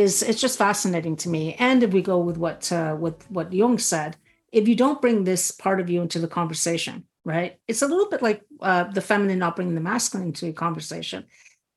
is 0.04 0.22
it's 0.22 0.42
just 0.42 0.58
fascinating 0.58 1.16
to 1.18 1.30
me. 1.30 1.56
And 1.56 1.82
if 1.84 1.92
we 1.92 2.02
go 2.02 2.20
with 2.20 2.38
what 2.38 2.72
uh, 2.72 2.96
with 3.00 3.30
what 3.32 3.52
Jung 3.52 3.78
said, 3.78 4.18
if 4.52 4.68
you 4.68 4.76
don't 4.76 5.02
bring 5.02 5.24
this 5.24 5.52
part 5.52 5.80
of 5.80 5.90
you 5.90 6.02
into 6.02 6.20
the 6.20 6.28
conversation, 6.28 7.06
right? 7.26 7.60
It's 7.68 7.82
a 7.82 7.88
little 7.88 8.10
bit 8.10 8.22
like 8.22 8.42
uh, 8.62 8.86
the 8.86 9.02
feminine 9.02 9.40
not 9.40 9.56
bringing 9.56 9.76
the 9.76 9.82
masculine 9.82 10.28
into 10.28 10.48
a 10.48 10.54
conversation. 10.54 11.26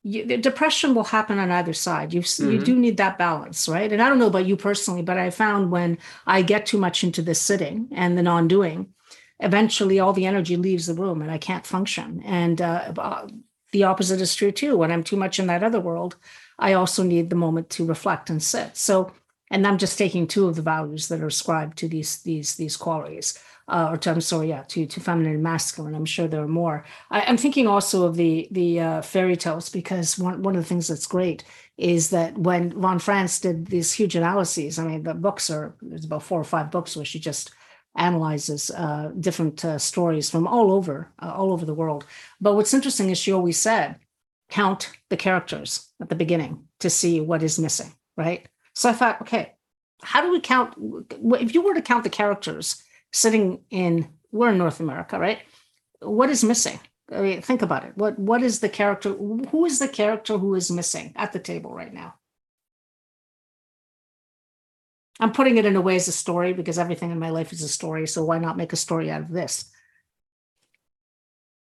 You, 0.03 0.25
the 0.25 0.37
depression 0.37 0.93
will 0.93 1.03
happen 1.03 1.39
on 1.39 1.51
either 1.51 1.73
side. 1.73 2.13
You 2.13 2.21
mm-hmm. 2.21 2.51
you 2.51 2.59
do 2.59 2.75
need 2.75 2.97
that 2.97 3.17
balance, 3.17 3.67
right? 3.67 3.91
And 3.91 4.01
I 4.01 4.09
don't 4.09 4.19
know 4.19 4.27
about 4.27 4.45
you 4.45 4.55
personally, 4.55 5.01
but 5.01 5.17
I 5.17 5.29
found 5.29 5.71
when 5.71 5.97
I 6.25 6.41
get 6.41 6.65
too 6.65 6.77
much 6.77 7.03
into 7.03 7.21
the 7.21 7.35
sitting 7.35 7.87
and 7.91 8.17
the 8.17 8.23
non-doing, 8.23 8.93
eventually 9.39 9.99
all 9.99 10.13
the 10.13 10.25
energy 10.25 10.55
leaves 10.55 10.87
the 10.87 10.93
room 10.93 11.21
and 11.21 11.31
I 11.31 11.37
can't 11.37 11.65
function. 11.65 12.21
And 12.25 12.61
uh, 12.61 12.93
uh 12.97 13.27
the 13.73 13.83
opposite 13.83 14.21
is 14.21 14.33
true 14.33 14.51
too. 14.51 14.77
When 14.77 14.91
I'm 14.91 15.03
too 15.03 15.17
much 15.17 15.39
in 15.39 15.47
that 15.47 15.63
other 15.63 15.79
world, 15.79 16.15
I 16.59 16.73
also 16.73 17.03
need 17.03 17.29
the 17.29 17.35
moment 17.35 17.69
to 17.71 17.85
reflect 17.85 18.29
and 18.29 18.41
sit. 18.41 18.75
So, 18.77 19.11
and 19.49 19.65
I'm 19.65 19.77
just 19.77 19.97
taking 19.97 20.27
two 20.27 20.47
of 20.47 20.55
the 20.55 20.61
values 20.61 21.07
that 21.07 21.21
are 21.21 21.27
ascribed 21.27 21.77
to 21.79 21.87
these 21.87 22.21
these 22.23 22.55
these 22.55 22.75
qualities, 22.75 23.39
uh, 23.67 23.89
or 23.91 23.97
to, 23.97 24.11
I'm 24.11 24.21
sorry, 24.21 24.49
yeah, 24.49 24.63
to 24.63 24.85
to 24.85 24.99
feminine 24.99 25.33
and 25.33 25.43
masculine. 25.43 25.95
I'm 25.95 26.05
sure 26.05 26.27
there 26.27 26.43
are 26.43 26.47
more. 26.47 26.85
I, 27.11 27.21
am 27.21 27.37
thinking 27.37 27.67
also 27.67 28.05
of 28.05 28.15
the 28.15 28.47
the 28.51 28.79
uh, 28.79 29.01
fairy 29.01 29.37
tales 29.37 29.69
because 29.69 30.19
one 30.19 30.41
one 30.41 30.55
of 30.55 30.63
the 30.63 30.67
things 30.67 30.87
that's 30.87 31.07
great 31.07 31.43
is 31.77 32.09
that 32.09 32.37
when 32.37 32.71
von 32.71 32.99
Franz 32.99 33.39
did 33.39 33.67
these 33.67 33.93
huge 33.93 34.15
analyses, 34.15 34.79
I 34.79 34.85
mean, 34.85 35.03
the 35.03 35.13
books 35.13 35.49
are 35.49 35.75
there's 35.81 36.05
about 36.05 36.23
four 36.23 36.39
or 36.39 36.43
five 36.43 36.71
books 36.71 36.95
where 36.95 37.05
she 37.05 37.19
just 37.19 37.51
analyzes 37.95 38.69
uh, 38.71 39.11
different 39.19 39.63
uh, 39.65 39.77
stories 39.77 40.29
from 40.29 40.47
all 40.47 40.71
over 40.71 41.11
uh, 41.21 41.33
all 41.33 41.53
over 41.53 41.65
the 41.65 41.73
world. 41.73 42.05
But 42.41 42.55
what's 42.55 42.73
interesting 42.73 43.09
is 43.09 43.17
she 43.17 43.31
always 43.31 43.57
said 43.57 43.99
count 44.49 44.91
the 45.09 45.17
characters 45.17 45.89
at 46.01 46.09
the 46.09 46.15
beginning 46.15 46.65
to 46.79 46.89
see 46.89 47.19
what 47.19 47.43
is 47.43 47.59
missing, 47.59 47.93
right? 48.15 48.47
So 48.73 48.89
I 48.89 48.93
thought, 48.93 49.21
okay, 49.21 49.53
how 50.01 50.21
do 50.21 50.31
we 50.31 50.39
count? 50.39 50.75
If 51.09 51.53
you 51.53 51.61
were 51.61 51.73
to 51.73 51.81
count 51.81 52.03
the 52.03 52.09
characters 52.09 52.81
sitting 53.11 53.61
in, 53.69 54.07
we're 54.31 54.49
in 54.49 54.57
North 54.57 54.79
America, 54.79 55.19
right? 55.19 55.39
What 55.99 56.29
is 56.29 56.43
missing? 56.43 56.79
I 57.11 57.21
mean, 57.21 57.41
think 57.41 57.61
about 57.61 57.85
it. 57.85 57.93
What 57.95 58.19
what 58.19 58.43
is 58.43 58.59
the 58.59 58.69
character? 58.69 59.13
Who 59.13 59.65
is 59.65 59.79
the 59.79 59.87
character 59.87 60.37
who 60.37 60.55
is 60.55 60.69
missing 60.69 61.13
at 61.15 61.31
the 61.31 61.39
table 61.39 61.73
right 61.73 61.93
now? 61.93 62.15
I'm 65.19 65.31
putting 65.31 65.57
it 65.57 65.65
in 65.65 65.75
a 65.75 65.81
way 65.81 65.95
as 65.95 66.07
a 66.07 66.11
story 66.11 66.53
because 66.53 66.77
everything 66.77 67.11
in 67.11 67.17
my 67.17 67.31
life 67.31 67.51
is 67.51 67.63
a 67.63 67.67
story. 67.67 68.07
So 68.07 68.23
why 68.23 68.37
not 68.37 68.57
make 68.57 68.73
a 68.73 68.77
story 68.77 69.09
out 69.09 69.21
of 69.21 69.31
this? 69.31 69.71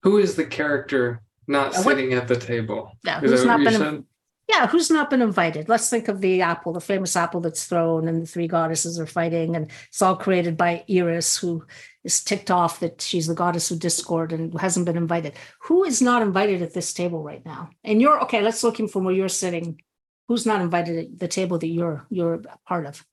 Who 0.03 0.17
is 0.17 0.35
the 0.35 0.45
character 0.45 1.23
not 1.49 1.73
sitting 1.73 2.13
at 2.13 2.27
the 2.27 2.35
table. 2.35 2.91
Yeah, 3.03 3.19
who's 3.19 3.43
not 3.43 3.63
been 3.63 4.05
Yeah, 4.47 4.67
who's 4.67 4.89
not 4.89 5.09
been 5.09 5.21
invited? 5.21 5.67
Let's 5.67 5.89
think 5.89 6.07
of 6.07 6.21
the 6.21 6.41
apple, 6.41 6.73
the 6.73 6.79
famous 6.79 7.15
apple 7.15 7.41
that's 7.41 7.65
thrown, 7.65 8.07
and 8.07 8.21
the 8.21 8.27
three 8.27 8.47
goddesses 8.47 8.99
are 8.99 9.07
fighting, 9.07 9.55
and 9.55 9.71
it's 9.87 10.01
all 10.01 10.15
created 10.15 10.55
by 10.55 10.85
Eris, 10.87 11.37
who 11.37 11.65
is 12.03 12.23
ticked 12.23 12.49
off 12.49 12.79
that 12.79 13.01
she's 13.01 13.27
the 13.27 13.35
goddess 13.35 13.71
of 13.71 13.79
discord 13.79 14.31
and 14.31 14.57
hasn't 14.59 14.85
been 14.85 14.97
invited. 14.97 15.33
Who 15.63 15.83
is 15.83 16.01
not 16.01 16.21
invited 16.21 16.61
at 16.61 16.73
this 16.73 16.93
table 16.93 17.21
right 17.23 17.45
now? 17.45 17.69
And 17.83 18.01
you're 18.01 18.21
okay. 18.23 18.41
Let's 18.41 18.63
look 18.63 18.79
him 18.79 18.87
from 18.87 19.03
where 19.03 19.15
you're 19.15 19.29
sitting. 19.29 19.81
Who's 20.27 20.45
not 20.45 20.61
invited 20.61 20.97
at 20.97 21.19
the 21.19 21.27
table 21.27 21.57
that 21.57 21.67
you're 21.67 22.05
you're 22.09 22.35
a 22.35 22.57
part 22.67 22.85
of? 22.85 23.03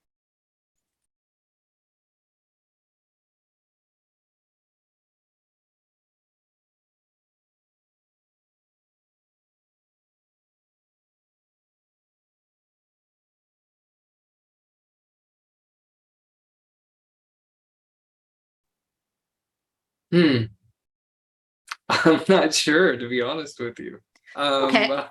Hmm. 20.13 20.43
I'm 21.89 22.21
not 22.29 22.55
sure, 22.55 22.97
to 22.97 23.09
be 23.09 23.23
honest 23.23 23.61
with 23.61 23.79
you. 23.79 23.99
Um, 24.35 24.65
Okay. 24.65 25.05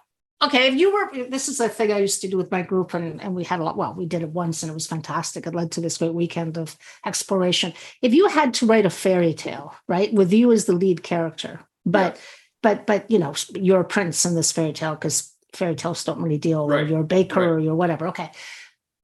Okay, 0.43 0.67
if 0.67 0.75
you 0.75 0.93
were, 0.93 1.29
this 1.29 1.47
is 1.47 1.61
a 1.61 1.69
thing 1.69 1.93
I 1.93 1.99
used 1.99 2.19
to 2.21 2.27
do 2.27 2.35
with 2.35 2.51
my 2.51 2.61
group, 2.61 2.93
and, 2.93 3.21
and 3.21 3.33
we 3.33 3.45
had 3.45 3.61
a 3.61 3.63
lot. 3.63 3.77
Well, 3.77 3.93
we 3.93 4.05
did 4.05 4.21
it 4.21 4.29
once, 4.29 4.61
and 4.61 4.69
it 4.69 4.73
was 4.73 4.85
fantastic. 4.85 5.47
It 5.47 5.55
led 5.55 5.71
to 5.71 5.81
this 5.81 5.97
great 5.97 6.13
weekend 6.13 6.57
of 6.57 6.75
exploration. 7.05 7.73
If 8.01 8.13
you 8.13 8.27
had 8.27 8.53
to 8.55 8.65
write 8.65 8.85
a 8.85 8.89
fairy 8.89 9.33
tale, 9.33 9.73
right, 9.87 10.13
with 10.13 10.33
you 10.33 10.51
as 10.51 10.65
the 10.65 10.73
lead 10.73 11.03
character, 11.03 11.61
but 11.85 12.19
but 12.61 12.85
but 12.85 13.09
you 13.09 13.17
know 13.17 13.33
you're 13.55 13.79
a 13.79 13.85
prince 13.85 14.25
in 14.25 14.35
this 14.35 14.51
fairy 14.51 14.73
tale 14.73 14.95
because 14.95 15.33
fairy 15.53 15.73
tales 15.73 16.03
don't 16.03 16.21
really 16.21 16.37
deal, 16.37 16.59
or 16.63 16.69
Right, 16.69 16.87
you're 16.87 17.01
a 17.01 17.05
baker, 17.05 17.39
right. 17.39 17.47
or 17.47 17.59
you're 17.59 17.73
whatever. 17.75 18.09
Okay, 18.09 18.29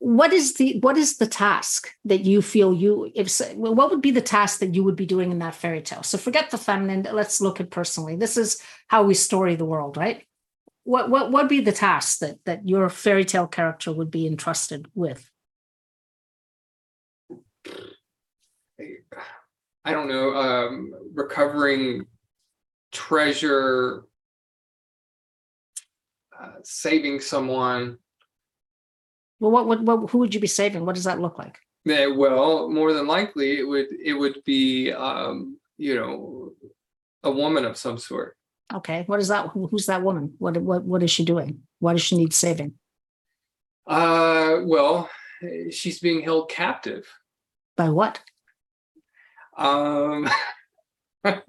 what 0.04 0.34
is 0.34 0.56
the 0.56 0.80
what 0.80 0.98
is 0.98 1.18
the 1.18 1.28
task 1.28 1.94
that 2.06 2.26
you 2.26 2.42
feel 2.42 2.74
you 2.74 3.12
if 3.14 3.40
well, 3.56 3.76
what 3.76 3.92
would 3.92 4.02
be 4.02 4.12
the 4.12 4.22
task 4.22 4.60
that 4.60 4.74
you 4.74 4.84
would 4.84 4.96
be 4.96 5.06
doing 5.06 5.32
in 5.32 5.40
that 5.40 5.56
fairy 5.56 5.82
tale? 5.82 6.04
So 6.04 6.18
forget 6.18 6.50
the 6.50 6.58
feminine. 6.58 7.08
Let's 7.14 7.40
look 7.40 7.60
at 7.60 7.70
personally. 7.70 8.16
This 8.16 8.36
is 8.36 8.62
how 8.88 9.04
we 9.04 9.14
story 9.14 9.56
the 9.56 9.66
world, 9.66 9.98
right? 9.98 10.26
what 10.84 11.10
what 11.10 11.32
would 11.32 11.48
be 11.48 11.62
the 11.62 11.72
task 11.72 12.20
that 12.20 12.44
that 12.46 12.68
your 12.68 12.90
fairy 12.90 13.26
tale 13.26 13.48
character 13.48 13.92
would 13.92 14.12
be 14.12 14.26
entrusted 14.26 14.88
with 14.96 15.30
I 19.84 19.94
don't 19.94 20.10
know, 20.10 20.36
um, 20.36 20.94
recovering 21.14 22.06
treasure, 22.92 24.06
uh, 26.40 26.52
saving 26.64 27.20
someone. 27.20 27.98
Well 29.42 29.52
what 29.52 29.68
would 29.68 29.86
what, 29.86 30.10
who 30.12 30.20
would 30.20 30.34
you 30.34 30.40
be 30.40 30.48
saving? 30.48 30.86
What 30.86 30.96
does 30.96 31.04
that 31.04 31.20
look 31.20 31.38
like? 31.38 31.58
Eh, 31.90 32.06
well, 32.16 32.70
more 32.70 32.94
than 32.94 33.08
likely, 33.08 33.58
it 33.60 33.68
would 33.68 33.88
it 33.92 34.14
would 34.14 34.38
be 34.46 34.92
um, 34.94 35.58
you 35.78 35.96
know 35.96 36.54
a 37.24 37.32
woman 37.32 37.66
of 37.66 37.76
some 37.78 37.98
sort. 37.98 38.38
okay 38.80 39.04
what 39.10 39.20
is 39.20 39.28
that 39.28 39.50
who, 39.52 39.68
who's 39.68 39.88
that 39.88 40.02
woman? 40.08 40.26
What 40.38 40.56
what 40.70 40.84
what 40.92 41.04
is 41.04 41.12
she 41.12 41.26
doing? 41.26 41.50
Why 41.84 41.92
does 41.94 42.02
she 42.08 42.16
need 42.18 42.34
saving? 42.34 42.72
Uh, 43.88 44.62
well, 44.64 45.10
she's 45.72 46.00
being 46.00 46.22
held 46.22 46.50
captive. 46.50 47.04
by 47.76 47.90
what? 47.90 48.22
Um, 49.58 50.30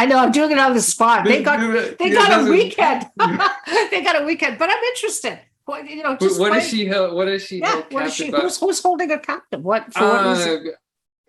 i 0.00 0.06
know 0.06 0.18
i'm 0.18 0.32
doing 0.32 0.50
it 0.52 0.58
on 0.58 0.72
the 0.74 0.80
spot. 0.80 1.24
They 1.24 1.42
got 1.50 1.58
they 1.98 2.08
Yeah, 2.10 2.14
got 2.14 2.46
a 2.46 2.50
weekend. 2.50 3.06
They 3.90 4.00
got 4.02 4.22
a 4.22 4.24
weekend 4.24 4.58
but 4.58 4.68
i'm 4.70 4.82
interested 4.94 5.38
what 5.70 5.88
you 5.88 6.02
know 6.02 6.16
What 6.18 6.38
what 6.38 6.56
is 6.56 6.68
she 6.68 6.86
held? 6.86 7.14
What 7.14 7.28
is 7.28 7.42
she 7.44 7.58
yeah 7.60 7.82
what 7.90 8.06
is 8.06 8.14
she 8.14 8.30
by? 8.30 8.40
who's, 8.40 8.58
who's 8.58 8.82
holding 8.82 9.08
her 9.10 9.18
captive 9.18 9.62
what 9.62 9.92
for 9.94 10.02
what 10.02 10.26
reason? 10.38 10.72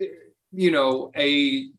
Uh, 0.00 0.04
you 0.52 0.70
know, 0.70 1.10
a 1.16 1.70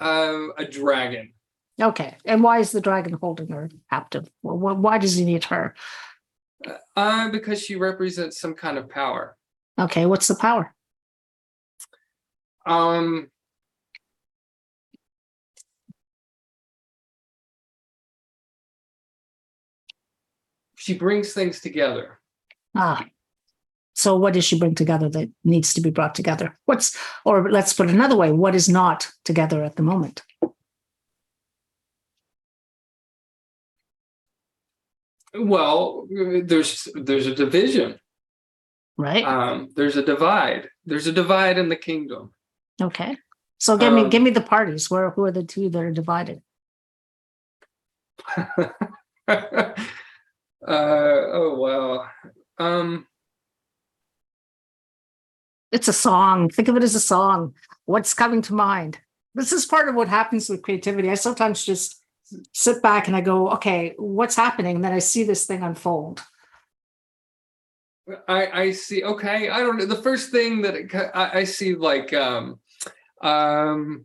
um, 0.00 0.52
a 0.58 0.64
dragon. 0.64 1.32
okay 1.80 2.16
and 2.24 2.42
why 2.42 2.58
is 2.58 2.72
the 2.72 2.80
dragon 2.80 3.12
holding 3.20 3.48
her 3.48 3.70
captive 3.90 4.28
well, 4.42 4.76
why 4.76 4.98
does 4.98 5.14
he 5.14 5.24
need 5.24 5.44
her 5.44 5.74
Uh, 6.96 7.28
because 7.30 7.62
she 7.62 7.76
represents 7.76 8.40
some 8.40 8.54
kind 8.54 8.76
of 8.78 8.88
power. 8.88 9.36
okay 9.78 10.04
what's 10.06 10.28
the 10.28 10.34
power 10.34 10.74
Um, 12.66 13.30
she 20.82 20.94
brings 20.94 21.32
things 21.32 21.60
together. 21.60 22.18
Ah. 22.74 23.06
So 23.94 24.16
what 24.16 24.32
does 24.32 24.44
she 24.44 24.58
bring 24.58 24.74
together 24.74 25.08
that 25.10 25.30
needs 25.44 25.74
to 25.74 25.80
be 25.80 25.90
brought 25.90 26.16
together? 26.16 26.58
What's 26.64 26.96
or 27.24 27.48
let's 27.52 27.72
put 27.72 27.88
it 27.88 27.94
another 27.94 28.16
way, 28.16 28.32
what 28.32 28.56
is 28.56 28.68
not 28.68 29.08
together 29.24 29.62
at 29.62 29.76
the 29.76 29.84
moment? 29.84 30.22
Well, 35.34 36.08
there's 36.10 36.88
there's 36.94 37.28
a 37.28 37.34
division. 37.34 38.00
Right? 38.98 39.24
Um, 39.24 39.68
there's 39.76 39.96
a 39.96 40.04
divide. 40.04 40.68
There's 40.84 41.06
a 41.06 41.12
divide 41.12 41.58
in 41.58 41.68
the 41.68 41.76
kingdom. 41.76 42.34
okay. 42.82 43.16
So 43.58 43.76
give 43.76 43.92
me 43.92 44.02
um, 44.02 44.10
give 44.10 44.22
me 44.22 44.30
the 44.30 44.40
parties. 44.40 44.90
Where 44.90 45.10
who 45.10 45.24
are 45.26 45.30
the 45.30 45.44
two 45.44 45.70
that 45.70 45.78
are 45.78 45.92
divided? 45.92 46.42
uh, 50.66 51.22
oh 51.32 51.54
wow. 51.58 52.08
Um, 52.58 53.06
It's 55.72 55.88
a 55.88 55.92
song. 55.92 56.50
Think 56.50 56.68
of 56.68 56.76
it 56.76 56.82
as 56.82 56.94
a 56.94 57.00
song. 57.00 57.54
What's 57.86 58.12
coming 58.12 58.42
to 58.42 58.54
mind? 58.54 59.00
This 59.34 59.52
is 59.52 59.64
part 59.64 59.88
of 59.88 59.94
what 59.94 60.08
happens 60.08 60.50
with 60.50 60.62
creativity. 60.62 61.08
I 61.08 61.14
sometimes 61.14 61.64
just 61.64 62.02
sit 62.52 62.82
back 62.82 63.06
and 63.06 63.16
I 63.16 63.22
go, 63.22 63.48
okay, 63.52 63.94
what's 63.96 64.36
happening? 64.36 64.76
And 64.76 64.84
then 64.84 64.92
I 64.92 64.98
see 64.98 65.24
this 65.24 65.46
thing 65.46 65.62
unfold. 65.62 66.22
I 68.28 68.46
I 68.62 68.72
see. 68.72 69.02
Okay, 69.02 69.48
I 69.48 69.60
don't 69.60 69.78
know. 69.78 69.86
The 69.86 70.02
first 70.02 70.30
thing 70.30 70.60
that 70.62 70.74
it 70.74 70.94
I, 70.94 71.40
I 71.40 71.44
see, 71.44 71.74
like, 71.74 72.12
um, 72.12 72.60
um, 73.22 74.04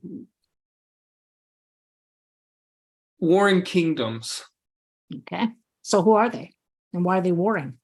warring 3.19 3.63
kingdoms. 3.63 4.45
Okay. 5.13 5.49
So 5.88 6.02
who 6.02 6.15
are 6.15 6.30
they? 6.30 6.54
And 6.91 7.06
why 7.06 7.19
are 7.19 7.21
they 7.21 7.32
warring? 7.32 7.78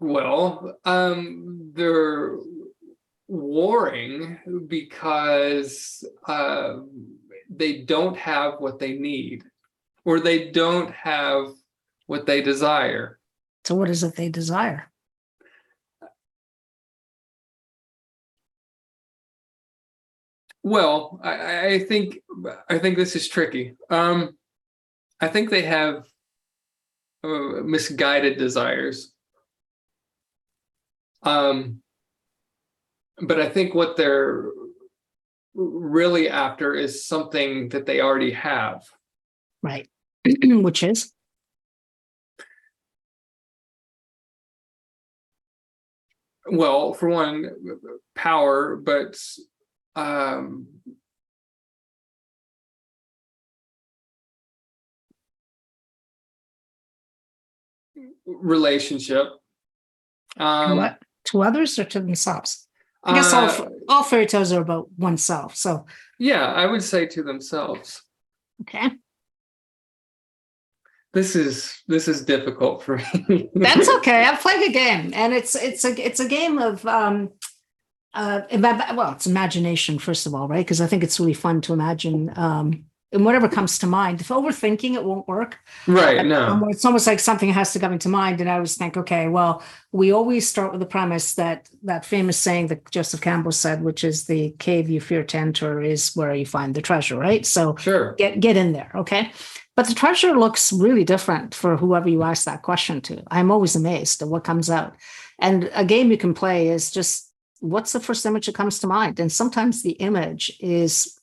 Well, 0.00 0.76
um, 0.84 1.70
they're 1.74 2.38
warring 3.28 4.64
because 4.66 6.04
um, 6.26 7.18
they 7.48 7.82
don't 7.82 8.16
have 8.16 8.54
what 8.58 8.80
they 8.80 8.94
need, 8.94 9.44
or 10.04 10.18
they 10.18 10.50
don't 10.50 10.90
have 10.90 11.52
what 12.08 12.26
they 12.26 12.42
desire. 12.42 13.20
So 13.64 13.76
what 13.76 13.88
is 13.88 14.02
it 14.02 14.16
they 14.16 14.28
desire? 14.28 14.89
Well, 20.62 21.20
I- 21.22 21.66
I, 21.66 21.78
think 21.80 22.18
I 22.68 22.78
think 22.78 22.96
this 22.96 23.16
is 23.16 23.28
tricky. 23.28 23.76
Um, 23.88 24.36
I 25.20 25.28
think 25.28 25.50
they 25.50 25.62
have 25.62 26.06
uh, 27.24 27.62
misguided 27.64 28.38
desires. 28.38 29.12
Um, 31.22 31.82
but 33.20 33.40
I 33.40 33.48
think 33.48 33.74
what 33.74 33.96
they're 33.96 34.50
really 35.54 36.28
after 36.28 36.74
is 36.74 37.06
something 37.06 37.68
that 37.70 37.86
they 37.86 38.00
already 38.00 38.30
have. 38.32 38.82
Right. 39.62 39.88
Which 40.24 40.82
is? 40.82 41.12
Well, 46.50 46.94
for 46.94 47.08
one, 47.08 47.50
power, 48.14 48.76
but 48.76 49.16
um, 49.96 50.66
relationship. 58.26 59.26
Um, 60.36 60.76
what? 60.76 60.98
To 61.26 61.42
others 61.42 61.78
or 61.78 61.84
to 61.84 62.00
themselves? 62.00 62.66
I 63.02 63.14
guess 63.14 63.32
all, 63.32 63.44
uh, 63.44 63.48
f- 63.48 63.68
all 63.88 64.02
fairy 64.02 64.26
tales 64.26 64.52
are 64.52 64.60
about 64.60 64.88
oneself. 64.98 65.56
So, 65.56 65.86
yeah, 66.18 66.44
I 66.46 66.66
would 66.66 66.82
say 66.82 67.06
to 67.06 67.22
themselves. 67.22 68.02
okay. 68.62 68.90
This 71.12 71.34
is 71.34 71.82
this 71.88 72.06
is 72.06 72.24
difficult 72.24 72.84
for 72.84 72.98
me. 73.28 73.50
That's 73.52 73.88
okay. 73.96 74.22
I'm 74.22 74.36
playing 74.36 74.70
a 74.70 74.72
game 74.72 75.10
and 75.12 75.32
it's 75.32 75.56
it's 75.56 75.84
a 75.84 75.90
it's 76.06 76.20
a 76.20 76.28
game 76.28 76.58
of 76.58 76.86
um 76.86 77.30
uh, 78.14 78.42
well, 78.52 79.12
it's 79.12 79.26
imagination 79.26 79.98
first 79.98 80.26
of 80.26 80.34
all, 80.34 80.48
right? 80.48 80.64
Because 80.64 80.80
I 80.80 80.86
think 80.86 81.02
it's 81.02 81.20
really 81.20 81.34
fun 81.34 81.60
to 81.62 81.72
imagine, 81.72 82.32
um, 82.36 82.84
and 83.12 83.24
whatever 83.24 83.48
comes 83.48 83.76
to 83.80 83.88
mind. 83.88 84.20
If 84.20 84.28
overthinking, 84.28 84.94
it 84.94 85.04
won't 85.04 85.26
work. 85.26 85.58
Right. 85.88 86.24
No. 86.24 86.64
It's 86.68 86.84
almost 86.84 87.08
like 87.08 87.18
something 87.18 87.52
has 87.52 87.72
to 87.72 87.80
come 87.80 87.92
into 87.92 88.08
mind, 88.08 88.40
and 88.40 88.48
I 88.48 88.54
always 88.54 88.76
think, 88.76 88.96
okay, 88.96 89.26
well, 89.26 89.64
we 89.90 90.12
always 90.12 90.48
start 90.48 90.70
with 90.70 90.80
the 90.80 90.86
premise 90.86 91.34
that 91.34 91.68
that 91.82 92.04
famous 92.04 92.36
saying 92.36 92.68
that 92.68 92.88
Joseph 92.90 93.20
Campbell 93.20 93.50
said, 93.50 93.82
which 93.82 94.04
is 94.04 94.26
the 94.26 94.50
cave 94.60 94.88
you 94.88 95.00
fear 95.00 95.24
to 95.24 95.38
enter 95.38 95.80
is 95.80 96.14
where 96.14 96.32
you 96.34 96.46
find 96.46 96.72
the 96.74 96.82
treasure, 96.82 97.18
right? 97.18 97.44
So 97.44 97.74
Sure. 97.76 98.14
get 98.16 98.38
get 98.38 98.56
in 98.56 98.72
there, 98.72 98.92
okay? 98.94 99.32
But 99.76 99.86
the 99.88 99.94
treasure 99.94 100.38
looks 100.38 100.72
really 100.72 101.04
different 101.04 101.54
for 101.54 101.76
whoever 101.76 102.08
you 102.08 102.22
ask 102.22 102.44
that 102.44 102.62
question 102.62 103.00
to. 103.02 103.22
I'm 103.30 103.50
always 103.50 103.74
amazed 103.74 104.20
at 104.22 104.28
what 104.28 104.44
comes 104.44 104.68
out. 104.68 104.94
And 105.40 105.70
a 105.74 105.84
game 105.84 106.10
you 106.10 106.18
can 106.18 106.34
play 106.34 106.68
is 106.68 106.90
just 106.90 107.29
what's 107.60 107.92
the 107.92 108.00
first 108.00 108.26
image 108.26 108.46
that 108.46 108.54
comes 108.54 108.78
to 108.80 108.86
mind, 108.86 109.20
and 109.20 109.30
sometimes 109.30 109.82
the 109.82 109.92
image 109.92 110.56
is 110.60 111.18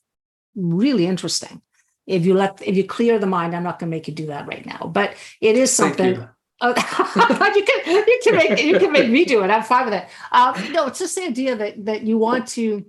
really 0.56 1.06
interesting. 1.06 1.60
If 2.06 2.24
you 2.24 2.34
let 2.34 2.62
if 2.66 2.76
you 2.76 2.84
clear 2.84 3.18
the 3.18 3.26
mind, 3.26 3.54
I'm 3.54 3.62
not 3.62 3.78
going 3.78 3.90
to 3.90 3.96
make 3.96 4.08
you 4.08 4.14
do 4.14 4.26
that 4.26 4.46
right 4.46 4.64
now, 4.64 4.90
but 4.92 5.14
it 5.40 5.56
is 5.56 5.72
something. 5.72 6.14
you. 6.14 6.28
Oh, 6.60 6.70
you 7.54 7.62
can 7.62 8.04
you 8.08 8.20
can 8.24 8.34
make 8.34 8.60
you 8.60 8.78
can 8.80 8.90
make 8.90 9.08
me 9.08 9.24
do 9.24 9.44
it. 9.44 9.48
I'm 9.48 9.62
fine 9.62 9.84
with 9.84 9.94
it. 9.94 10.08
Um, 10.32 10.72
no, 10.72 10.88
it's 10.88 10.98
just 10.98 11.14
the 11.14 11.22
idea 11.22 11.54
that 11.54 11.84
that 11.84 12.02
you 12.02 12.18
want 12.18 12.48
to. 12.48 12.84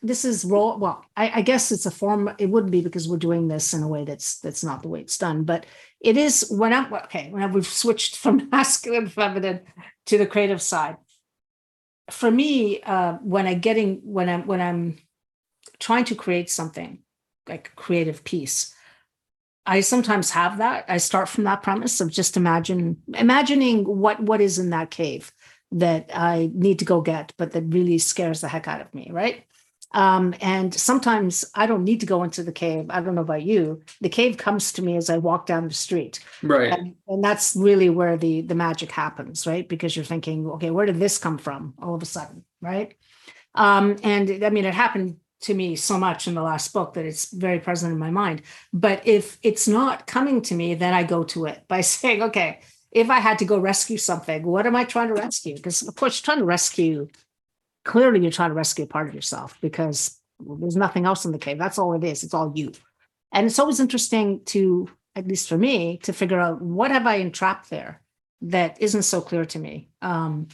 This 0.00 0.24
is 0.24 0.44
role. 0.44 0.78
Well, 0.78 1.04
I, 1.16 1.40
I 1.40 1.42
guess 1.42 1.72
it's 1.72 1.86
a 1.86 1.90
form. 1.90 2.32
It 2.38 2.46
wouldn't 2.46 2.70
be 2.70 2.82
because 2.82 3.08
we're 3.08 3.16
doing 3.16 3.48
this 3.48 3.74
in 3.74 3.82
a 3.82 3.88
way 3.88 4.04
that's 4.04 4.38
that's 4.38 4.62
not 4.62 4.82
the 4.82 4.88
way 4.88 5.00
it's 5.00 5.18
done. 5.18 5.42
But 5.42 5.66
it 6.00 6.16
is 6.16 6.46
when 6.50 6.72
I'm 6.72 6.94
okay. 6.94 7.30
When 7.30 7.52
we've 7.52 7.66
switched 7.66 8.16
from 8.16 8.48
masculine, 8.52 9.08
feminine 9.08 9.62
to 10.06 10.16
the 10.16 10.26
creative 10.26 10.62
side. 10.62 10.96
For 12.10 12.30
me, 12.30 12.82
uh, 12.82 13.14
when 13.14 13.46
I 13.46 13.54
getting 13.54 14.00
when 14.02 14.28
I'm 14.28 14.46
when 14.46 14.60
I'm 14.60 14.98
trying 15.78 16.04
to 16.06 16.14
create 16.14 16.50
something 16.50 17.00
like 17.48 17.68
a 17.68 17.80
creative 17.80 18.24
piece, 18.24 18.74
I 19.66 19.80
sometimes 19.80 20.30
have 20.30 20.58
that. 20.58 20.84
I 20.88 20.98
start 20.98 21.28
from 21.28 21.44
that 21.44 21.62
premise 21.62 22.00
of 22.00 22.10
just 22.10 22.36
imagine 22.36 23.02
imagining 23.14 23.84
what 23.84 24.20
what 24.20 24.40
is 24.40 24.58
in 24.58 24.70
that 24.70 24.90
cave 24.90 25.32
that 25.72 26.10
I 26.12 26.50
need 26.52 26.80
to 26.80 26.84
go 26.84 27.00
get, 27.00 27.32
but 27.36 27.52
that 27.52 27.62
really 27.72 27.98
scares 27.98 28.40
the 28.40 28.48
heck 28.48 28.66
out 28.66 28.80
of 28.80 28.92
me, 28.92 29.08
right? 29.12 29.44
Um, 29.92 30.34
and 30.40 30.72
sometimes 30.72 31.44
I 31.54 31.66
don't 31.66 31.82
need 31.84 32.00
to 32.00 32.06
go 32.06 32.22
into 32.22 32.44
the 32.44 32.52
cave. 32.52 32.86
I 32.90 33.00
don't 33.00 33.16
know 33.16 33.22
about 33.22 33.42
you. 33.42 33.82
The 34.00 34.08
cave 34.08 34.36
comes 34.36 34.72
to 34.74 34.82
me 34.82 34.96
as 34.96 35.10
I 35.10 35.18
walk 35.18 35.46
down 35.46 35.66
the 35.66 35.74
street, 35.74 36.20
Right. 36.42 36.72
and, 36.72 36.94
and 37.08 37.24
that's 37.24 37.56
really 37.56 37.90
where 37.90 38.16
the 38.16 38.42
the 38.42 38.54
magic 38.54 38.92
happens, 38.92 39.46
right? 39.46 39.68
Because 39.68 39.96
you're 39.96 40.04
thinking, 40.04 40.46
okay, 40.46 40.70
where 40.70 40.86
did 40.86 41.00
this 41.00 41.18
come 41.18 41.38
from? 41.38 41.74
All 41.82 41.94
of 41.94 42.02
a 42.02 42.06
sudden, 42.06 42.44
right? 42.60 42.94
Um, 43.56 43.96
and 44.04 44.44
I 44.44 44.50
mean, 44.50 44.64
it 44.64 44.74
happened 44.74 45.16
to 45.40 45.54
me 45.54 45.74
so 45.74 45.98
much 45.98 46.28
in 46.28 46.34
the 46.34 46.42
last 46.42 46.72
book 46.72 46.94
that 46.94 47.06
it's 47.06 47.32
very 47.32 47.58
present 47.58 47.92
in 47.92 47.98
my 47.98 48.10
mind. 48.10 48.42
But 48.72 49.06
if 49.06 49.38
it's 49.42 49.66
not 49.66 50.06
coming 50.06 50.42
to 50.42 50.54
me, 50.54 50.74
then 50.74 50.94
I 50.94 51.02
go 51.02 51.24
to 51.24 51.46
it 51.46 51.64
by 51.68 51.80
saying, 51.80 52.22
okay, 52.22 52.60
if 52.92 53.10
I 53.10 53.18
had 53.20 53.38
to 53.38 53.44
go 53.44 53.58
rescue 53.58 53.98
something, 53.98 54.42
what 54.44 54.66
am 54.66 54.76
I 54.76 54.84
trying 54.84 55.08
to 55.08 55.14
rescue? 55.14 55.54
Because 55.56 55.82
of 55.82 55.94
course, 55.96 56.18
you're 56.20 56.24
trying 56.26 56.38
to 56.38 56.44
rescue. 56.44 57.08
Clearly, 57.84 58.20
you're 58.20 58.30
trying 58.30 58.50
to 58.50 58.54
rescue 58.54 58.86
part 58.86 59.08
of 59.08 59.14
yourself 59.14 59.56
because 59.60 60.18
there's 60.38 60.76
nothing 60.76 61.06
else 61.06 61.24
in 61.24 61.32
the 61.32 61.38
cave. 61.38 61.58
That's 61.58 61.78
all 61.78 61.94
it 61.94 62.04
is. 62.04 62.22
It's 62.22 62.34
all 62.34 62.52
you. 62.54 62.72
And 63.32 63.46
it's 63.46 63.58
always 63.58 63.80
interesting 63.80 64.44
to, 64.46 64.88
at 65.14 65.26
least 65.26 65.48
for 65.48 65.56
me, 65.56 65.98
to 65.98 66.12
figure 66.12 66.40
out 66.40 66.60
what 66.60 66.90
have 66.90 67.06
I 67.06 67.16
entrapped 67.16 67.70
there 67.70 68.00
that 68.42 68.80
isn't 68.80 69.02
so 69.02 69.20
clear 69.20 69.44
to 69.46 69.58
me. 69.58 69.90
Um, 70.02 70.48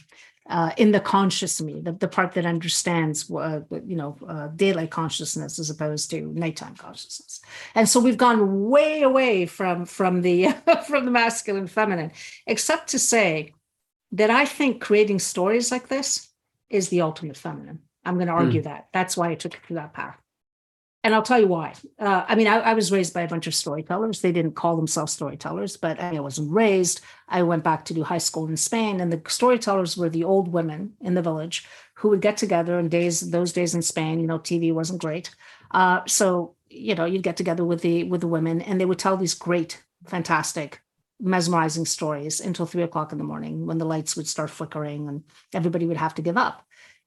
uh, 0.49 0.71
in 0.77 0.91
the 0.91 0.99
conscious 0.99 1.61
me, 1.61 1.81
the, 1.81 1.91
the 1.91 2.07
part 2.07 2.33
that 2.33 2.45
understands, 2.45 3.29
uh, 3.29 3.59
you 3.85 3.97
know, 3.97 4.17
uh, 4.27 4.47
daylight 4.47 4.91
consciousness 4.91 5.59
as 5.59 5.69
opposed 5.69 6.09
to 6.09 6.21
nighttime 6.33 6.75
consciousness. 6.75 7.41
And 7.75 7.89
so 7.89 7.99
we've 7.99 8.17
gone 8.17 8.69
way 8.69 9.01
away 9.01 9.45
from 9.45 9.85
from 9.85 10.21
the 10.21 10.49
from 10.87 11.03
the 11.03 11.11
masculine 11.11 11.67
feminine, 11.67 12.13
except 12.45 12.89
to 12.89 12.99
say 12.99 13.53
that 14.13 14.29
I 14.29 14.45
think 14.45 14.81
creating 14.81 15.19
stories 15.19 15.69
like 15.69 15.89
this 15.89 16.29
is 16.69 16.89
the 16.89 17.01
ultimate 17.01 17.37
feminine. 17.37 17.79
I'm 18.05 18.15
going 18.15 18.27
to 18.27 18.33
argue 18.33 18.61
that. 18.61 18.87
That's 18.93 19.17
why 19.17 19.29
I 19.29 19.35
took 19.35 19.53
it 19.53 19.61
through 19.65 19.75
that 19.75 19.93
path. 19.93 20.17
And 21.03 21.13
I'll 21.13 21.23
tell 21.23 21.39
you 21.39 21.47
why. 21.47 21.73
Uh, 21.99 22.25
I 22.27 22.35
mean, 22.35 22.47
I, 22.47 22.57
I 22.57 22.73
was 22.73 22.91
raised 22.91 23.13
by 23.13 23.21
a 23.21 23.27
bunch 23.27 23.47
of 23.47 23.55
storytellers. 23.55 24.19
They 24.19 24.31
didn't 24.31 24.55
call 24.55 24.75
themselves 24.75 25.13
storytellers, 25.13 25.77
but 25.77 26.01
I, 26.01 26.09
mean, 26.09 26.19
I 26.19 26.21
wasn't 26.21 26.51
raised. 26.51 27.01
I 27.29 27.43
went 27.43 27.63
back 27.63 27.85
to 27.85 27.93
do 27.93 28.03
high 28.03 28.17
school 28.17 28.47
in 28.47 28.57
Spain, 28.57 28.99
and 28.99 29.11
the 29.11 29.21
storytellers 29.29 29.95
were 29.95 30.09
the 30.09 30.23
old 30.23 30.51
women 30.51 30.93
in 30.99 31.13
the 31.13 31.21
village 31.21 31.65
who 31.95 32.09
would 32.09 32.21
get 32.21 32.35
together 32.35 32.77
in 32.79 32.89
days 32.89 33.31
those 33.31 33.53
days 33.53 33.73
in 33.73 33.81
Spain. 33.81 34.19
You 34.19 34.27
know, 34.27 34.39
TV 34.39 34.73
wasn't 34.73 34.99
great, 34.99 35.33
uh, 35.71 36.01
so 36.07 36.55
you 36.69 36.95
know 36.95 37.05
you'd 37.05 37.23
get 37.23 37.37
together 37.37 37.63
with 37.63 37.81
the 37.81 38.03
with 38.03 38.21
the 38.21 38.27
women, 38.27 38.61
and 38.61 38.81
they 38.81 38.85
would 38.85 38.99
tell 38.99 39.15
these 39.15 39.33
great, 39.33 39.81
fantastic, 40.07 40.81
mesmerizing 41.19 41.85
stories 41.85 42.39
until 42.39 42.65
three 42.65 42.83
o'clock 42.83 43.11
in 43.11 43.17
the 43.17 43.23
morning 43.23 43.65
when 43.65 43.77
the 43.77 43.85
lights 43.85 44.15
would 44.15 44.27
start 44.27 44.49
flickering 44.49 45.07
and 45.07 45.23
everybody 45.53 45.85
would 45.85 45.97
have 45.97 46.15
to 46.15 46.21
give 46.21 46.37
up. 46.37 46.63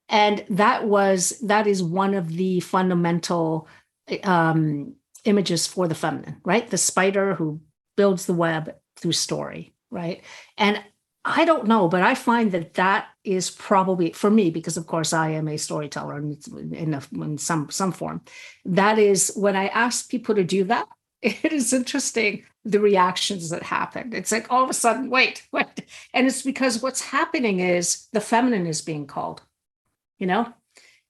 And 0.08 0.44
that 0.50 0.86
was 0.86 1.38
that 1.42 1.66
is 1.66 1.82
one 1.82 2.14
of 2.14 2.28
the 2.28 2.60
fundamental 2.60 3.68
um, 4.24 4.94
images 5.24 5.66
for 5.66 5.86
the 5.86 5.94
feminine, 5.94 6.40
right? 6.44 6.68
The 6.68 6.78
spider 6.78 7.34
who 7.34 7.60
builds 7.96 8.26
the 8.26 8.34
web 8.34 8.74
through 8.96 9.12
story, 9.12 9.72
right? 9.90 10.22
And 10.58 10.82
I 11.24 11.44
don't 11.44 11.66
know, 11.66 11.86
but 11.86 12.02
I 12.02 12.14
find 12.14 12.50
that 12.52 12.74
that 12.74 13.08
is 13.24 13.50
probably 13.50 14.12
for 14.12 14.30
me 14.30 14.50
because, 14.50 14.76
of 14.76 14.86
course, 14.86 15.12
I 15.12 15.30
am 15.30 15.48
a 15.48 15.58
storyteller 15.58 16.18
in, 16.18 16.94
a, 16.94 17.22
in 17.22 17.38
some 17.38 17.68
some 17.70 17.92
form. 17.92 18.22
That 18.64 18.98
is 18.98 19.30
when 19.36 19.54
I 19.54 19.68
ask 19.68 20.08
people 20.08 20.34
to 20.34 20.44
do 20.44 20.64
that. 20.64 20.88
It 21.22 21.52
is 21.52 21.74
interesting 21.74 22.44
the 22.64 22.80
reactions 22.80 23.50
that 23.50 23.62
happen. 23.62 24.12
It's 24.12 24.32
like 24.32 24.46
all 24.50 24.62
of 24.62 24.70
a 24.70 24.74
sudden, 24.74 25.10
wait, 25.10 25.46
what? 25.50 25.80
and 26.12 26.26
it's 26.26 26.42
because 26.42 26.82
what's 26.82 27.00
happening 27.00 27.60
is 27.60 28.06
the 28.12 28.20
feminine 28.20 28.66
is 28.66 28.82
being 28.82 29.06
called, 29.06 29.42
you 30.18 30.26
know, 30.26 30.52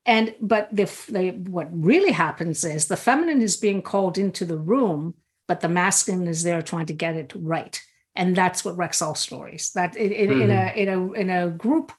and 0.06 0.34
but 0.40 0.68
the, 0.74 0.84
the 1.08 1.30
what 1.50 1.68
really 1.70 2.12
happens 2.12 2.64
is 2.64 2.86
the 2.86 2.96
feminine 2.96 3.42
is 3.42 3.56
being 3.56 3.82
called 3.82 4.16
into 4.16 4.44
the 4.44 4.56
room, 4.56 5.14
but 5.46 5.60
the 5.60 5.68
masculine 5.68 6.26
is 6.26 6.42
there 6.42 6.62
trying 6.62 6.86
to 6.86 6.92
get 6.92 7.16
it 7.16 7.32
right 7.36 7.80
and 8.16 8.36
that's 8.36 8.64
what 8.64 8.76
wrecks 8.76 9.02
all 9.02 9.14
stories. 9.14 9.72
That 9.72 9.96
in, 9.96 10.12
in, 10.12 10.30
mm-hmm. 10.30 10.42
in 10.42 10.50
a 10.50 10.72
in 10.76 10.88
a 10.88 11.12
in 11.12 11.30
a 11.30 11.50
group, 11.50 11.92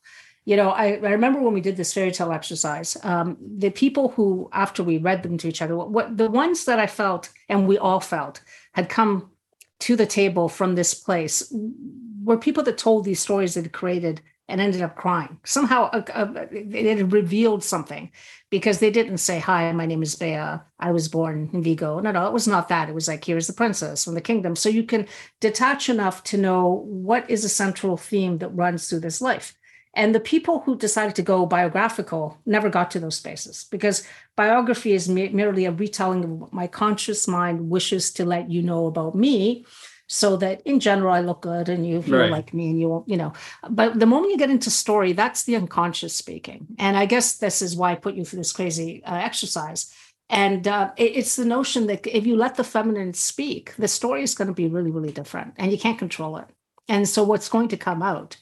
you 0.45 0.55
know, 0.55 0.69
I, 0.69 0.93
I 0.93 1.11
remember 1.11 1.41
when 1.41 1.53
we 1.53 1.61
did 1.61 1.77
this 1.77 1.93
fairy 1.93 2.11
tale 2.11 2.31
exercise. 2.31 2.97
Um, 3.03 3.37
the 3.39 3.69
people 3.69 4.09
who, 4.09 4.49
after 4.53 4.83
we 4.83 4.97
read 4.97 5.23
them 5.23 5.37
to 5.39 5.47
each 5.47 5.61
other, 5.61 5.77
what 5.77 6.17
the 6.17 6.29
ones 6.29 6.65
that 6.65 6.79
I 6.79 6.87
felt 6.87 7.29
and 7.49 7.67
we 7.67 7.77
all 7.77 7.99
felt 7.99 8.41
had 8.73 8.89
come 8.89 9.31
to 9.81 9.95
the 9.95 10.05
table 10.05 10.49
from 10.49 10.75
this 10.75 10.93
place 10.93 11.53
were 12.23 12.37
people 12.37 12.63
that 12.63 12.77
told 12.77 13.03
these 13.03 13.19
stories 13.19 13.55
that 13.55 13.71
created 13.71 14.21
and 14.47 14.59
ended 14.59 14.81
up 14.81 14.95
crying. 14.95 15.39
Somehow 15.45 15.89
uh, 15.91 16.03
uh, 16.13 16.45
it 16.51 17.11
revealed 17.11 17.63
something 17.63 18.11
because 18.49 18.79
they 18.79 18.91
didn't 18.91 19.19
say, 19.19 19.39
Hi, 19.39 19.71
my 19.71 19.85
name 19.85 20.03
is 20.03 20.15
Bea. 20.15 20.59
I 20.79 20.91
was 20.91 21.07
born 21.07 21.49
in 21.53 21.63
Vigo. 21.63 21.99
No, 21.99 22.11
no, 22.11 22.27
it 22.27 22.33
was 22.33 22.47
not 22.47 22.67
that. 22.67 22.89
It 22.89 22.95
was 22.95 23.07
like, 23.07 23.23
Here's 23.23 23.47
the 23.47 23.53
princess 23.53 24.03
from 24.03 24.13
the 24.13 24.21
kingdom. 24.21 24.55
So 24.55 24.67
you 24.67 24.83
can 24.83 25.07
detach 25.39 25.89
enough 25.89 26.23
to 26.25 26.37
know 26.37 26.83
what 26.85 27.29
is 27.29 27.45
a 27.45 27.49
central 27.49 27.95
theme 27.95 28.39
that 28.39 28.49
runs 28.49 28.89
through 28.89 28.99
this 28.99 29.21
life. 29.21 29.55
And 29.93 30.15
the 30.15 30.19
people 30.21 30.61
who 30.61 30.77
decided 30.77 31.15
to 31.15 31.21
go 31.21 31.45
biographical 31.45 32.37
never 32.45 32.69
got 32.69 32.91
to 32.91 32.99
those 32.99 33.15
spaces 33.17 33.65
because 33.69 34.07
biography 34.37 34.93
is 34.93 35.09
merely 35.09 35.65
a 35.65 35.71
retelling 35.71 36.23
of 36.23 36.29
what 36.29 36.53
my 36.53 36.67
conscious 36.67 37.27
mind 37.27 37.69
wishes 37.69 38.11
to 38.13 38.25
let 38.25 38.49
you 38.49 38.61
know 38.61 38.85
about 38.85 39.15
me 39.15 39.65
so 40.07 40.35
that 40.37 40.61
in 40.65 40.79
general 40.79 41.13
I 41.13 41.21
look 41.21 41.41
good 41.41 41.67
and 41.69 41.85
you 41.87 42.01
feel 42.01 42.17
Right. 42.19 42.31
like 42.31 42.53
me 42.53 42.69
and 42.69 42.79
you 42.79 42.89
won't, 42.89 43.07
you 43.07 43.17
know. 43.17 43.33
But 43.69 43.99
the 43.99 44.05
moment 44.05 44.31
you 44.31 44.37
get 44.37 44.49
into 44.49 44.69
story, 44.69 45.13
that's 45.13 45.43
the 45.43 45.55
unconscious 45.57 46.13
speaking. 46.13 46.67
And 46.79 46.95
I 46.97 47.05
guess 47.05 47.37
this 47.37 47.61
is 47.61 47.75
why 47.75 47.91
I 47.91 47.95
put 47.95 48.15
you 48.15 48.23
through 48.25 48.39
this 48.39 48.51
crazy 48.53 49.03
uh, 49.05 49.15
exercise. 49.15 49.93
And 50.29 50.67
uh, 50.67 50.91
it- 50.97 51.15
it's 51.17 51.35
the 51.35 51.45
notion 51.45 51.87
that 51.87 52.07
if 52.07 52.25
you 52.25 52.35
let 52.37 52.55
the 52.55 52.63
feminine 52.63 53.13
speak, 53.13 53.73
the 53.77 53.87
story 53.87 54.23
is 54.23 54.35
going 54.35 54.47
to 54.47 54.53
be 54.53 54.67
really, 54.67 54.91
really 54.91 55.11
different 55.11 55.53
and 55.57 55.71
you 55.71 55.77
can't 55.77 55.99
control 55.99 56.37
it. 56.37 56.45
And 56.87 57.07
so 57.07 57.23
what's 57.23 57.49
going 57.49 57.67
to 57.69 57.77
come 57.77 58.01
out 58.01 58.37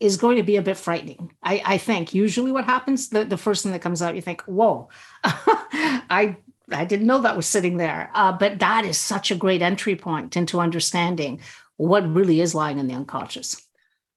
is 0.00 0.16
going 0.16 0.36
to 0.36 0.42
be 0.42 0.56
a 0.56 0.62
bit 0.62 0.76
frightening. 0.76 1.32
I, 1.42 1.62
I 1.64 1.78
think 1.78 2.14
usually 2.14 2.52
what 2.52 2.64
happens, 2.64 3.08
the, 3.08 3.24
the 3.24 3.36
first 3.38 3.62
thing 3.62 3.72
that 3.72 3.80
comes 3.82 4.02
out, 4.02 4.14
you 4.14 4.22
think, 4.22 4.42
whoa, 4.42 4.88
I 5.24 6.36
I 6.72 6.84
didn't 6.84 7.06
know 7.06 7.20
that 7.20 7.36
was 7.36 7.46
sitting 7.46 7.76
there. 7.76 8.10
Uh, 8.14 8.32
but 8.32 8.58
that 8.58 8.84
is 8.84 8.98
such 8.98 9.30
a 9.30 9.36
great 9.36 9.62
entry 9.62 9.94
point 9.96 10.36
into 10.36 10.60
understanding 10.60 11.40
what 11.76 12.12
really 12.12 12.40
is 12.40 12.54
lying 12.54 12.78
in 12.78 12.88
the 12.88 12.94
unconscious. 12.94 13.62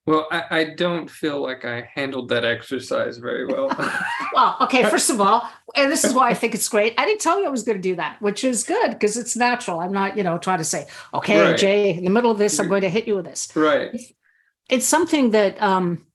Well, 0.06 0.26
I, 0.32 0.44
I 0.50 0.64
don't 0.76 1.08
feel 1.08 1.40
like 1.40 1.64
I 1.64 1.88
handled 1.94 2.30
that 2.30 2.44
exercise 2.44 3.18
very 3.18 3.46
well. 3.46 3.70
Well, 4.32 4.56
okay, 4.60 4.84
first 4.84 5.10
of 5.10 5.20
all, 5.20 5.48
and 5.74 5.90
this 5.90 6.04
is 6.04 6.14
why 6.14 6.30
I 6.30 6.34
think 6.34 6.54
it's 6.54 6.68
great. 6.68 6.94
I 6.96 7.04
didn't 7.04 7.20
tell 7.20 7.40
you 7.40 7.46
I 7.46 7.50
was 7.50 7.64
going 7.64 7.76
to 7.78 7.82
do 7.82 7.96
that, 7.96 8.22
which 8.22 8.44
is 8.44 8.62
good 8.62 8.90
because 8.90 9.16
it's 9.16 9.34
natural. 9.36 9.80
I'm 9.80 9.92
not, 9.92 10.16
you 10.16 10.22
know, 10.22 10.38
trying 10.38 10.58
to 10.58 10.64
say, 10.64 10.86
okay, 11.12 11.40
Right. 11.40 11.58
Jay, 11.58 11.90
in 11.90 12.04
the 12.04 12.10
middle 12.10 12.30
of 12.30 12.38
this, 12.38 12.60
I'm 12.60 12.68
going 12.68 12.82
to 12.82 12.88
hit 12.88 13.08
you 13.08 13.16
with 13.16 13.24
this. 13.24 13.54
right. 13.56 13.90
It's 14.70 14.86
something 14.86 15.32
that 15.32 15.60
um 15.62 16.06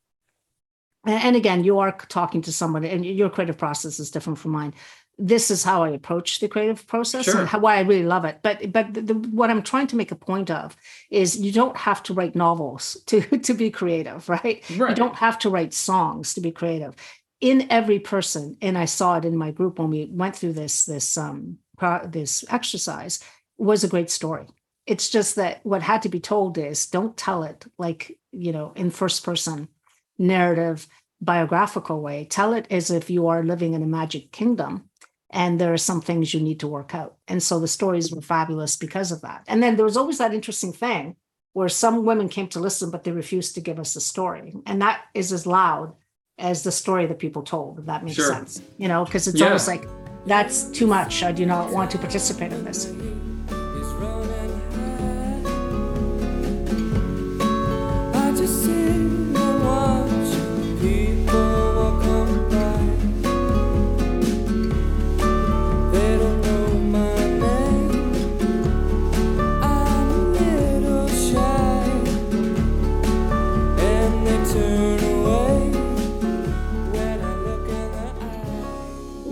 and, 1.07 1.35
again, 1.35 1.63
you 1.63 1.77
are 1.77 1.91
talking 1.91 2.41
to 2.41 2.51
someone 2.51 2.83
and 2.83 3.05
your 3.05 3.29
creative 3.29 3.59
process 3.59 3.99
is 3.99 4.09
different 4.09 4.39
from 4.39 4.51
mine. 4.51 4.73
This 5.19 5.51
is 5.51 5.63
how 5.63 5.83
I 5.83 5.89
approach 5.89 6.39
the 6.39 6.47
creative 6.47 6.87
process 6.87 7.25
Sure. 7.25 7.41
and 7.41 7.47
how, 7.47 7.59
why 7.59 7.77
I 7.77 7.81
really 7.81 8.03
love 8.03 8.25
it. 8.25 8.39
But 8.41 8.71
but 8.71 8.93
the, 8.93 9.01
the, 9.01 9.13
what 9.13 9.51
I'm 9.51 9.61
trying 9.61 9.87
to 9.87 9.95
make 9.95 10.11
a 10.11 10.15
point 10.15 10.49
of 10.49 10.75
is 11.11 11.37
you 11.39 11.51
don't 11.51 11.77
have 11.77 12.01
to 12.03 12.13
write 12.13 12.35
novels 12.35 12.97
to 13.05 13.21
to 13.21 13.53
be 13.53 13.69
creative, 13.69 14.27
right? 14.27 14.63
Right. 14.77 14.89
You 14.89 14.95
don't 14.95 15.15
have 15.15 15.37
to 15.39 15.49
write 15.49 15.73
songs 15.73 16.33
to 16.33 16.41
be 16.41 16.51
creative. 16.51 16.95
In 17.39 17.67
every 17.69 17.99
person, 17.99 18.57
and 18.61 18.75
I 18.77 18.85
saw 18.85 19.17
it 19.17 19.25
in 19.25 19.37
my 19.37 19.51
group 19.51 19.77
when 19.77 19.91
we 19.91 20.09
went 20.11 20.35
through 20.35 20.53
this 20.53 20.85
this 20.85 21.17
um 21.17 21.59
pro- 21.77 22.07
this 22.07 22.43
exercise, 22.49 23.19
was 23.57 23.83
a 23.83 23.87
great 23.87 24.09
story. 24.09 24.47
It's 24.87 25.09
just 25.09 25.35
that 25.35 25.59
what 25.63 25.81
had 25.83 26.01
to 26.01 26.09
be 26.09 26.19
told 26.19 26.57
is 26.57 26.87
don't 26.87 27.15
tell 27.15 27.43
it 27.43 27.65
like 27.77 28.17
you 28.35 28.51
know 28.51 28.73
in 28.75 28.91
first 28.91 29.23
person 29.23 29.67
narrative 30.17 30.87
biographical 31.21 32.01
way. 32.01 32.25
Tell 32.29 32.53
it 32.53 32.67
as 32.69 32.91
if 32.91 33.09
you 33.09 33.27
are 33.27 33.43
living 33.43 33.73
in 33.73 33.83
a 33.83 33.87
magic 33.87 34.31
kingdom 34.31 34.89
and 35.29 35.59
there 35.59 35.73
are 35.73 35.77
some 35.77 36.01
things 36.01 36.33
you 36.33 36.39
need 36.39 36.59
to 36.59 36.67
work 36.67 36.93
out. 36.93 37.15
And 37.27 37.41
so 37.41 37.59
the 37.59 37.67
stories 37.67 38.11
were 38.13 38.21
fabulous 38.21 38.77
because 38.77 39.11
of 39.11 39.21
that. 39.21 39.43
And 39.47 39.61
then 39.61 39.75
there 39.75 39.85
was 39.85 39.97
always 39.97 40.17
that 40.19 40.33
interesting 40.33 40.71
thing 40.71 41.15
where 41.53 41.69
some 41.69 42.05
women 42.05 42.29
came 42.29 42.47
to 42.49 42.59
listen, 42.59 42.91
but 42.91 43.03
they 43.03 43.11
refused 43.11 43.55
to 43.55 43.61
give 43.61 43.79
us 43.79 43.95
a 43.95 44.01
story. 44.01 44.53
And 44.65 44.81
that 44.81 45.01
is 45.13 45.31
as 45.31 45.47
loud 45.47 45.93
as 46.37 46.63
the 46.63 46.71
story 46.71 47.05
that 47.05 47.19
people 47.19 47.43
told, 47.43 47.79
if 47.79 47.85
that 47.85 48.03
makes 48.03 48.17
Sure. 48.17 48.27
sense. 48.27 48.61
You 48.77 48.87
know, 48.87 49.05
because 49.05 49.27
it's 49.27 49.39
Yeah. 49.39 49.47
almost 49.47 49.67
like 49.67 49.87
that's 50.25 50.63
too 50.65 50.87
much. 50.87 51.23
I 51.23 51.31
do 51.31 51.45
not 51.45 51.71
want 51.71 51.91
to 51.91 51.97
participate 51.97 52.51
in 52.51 52.65
this. 52.65 52.91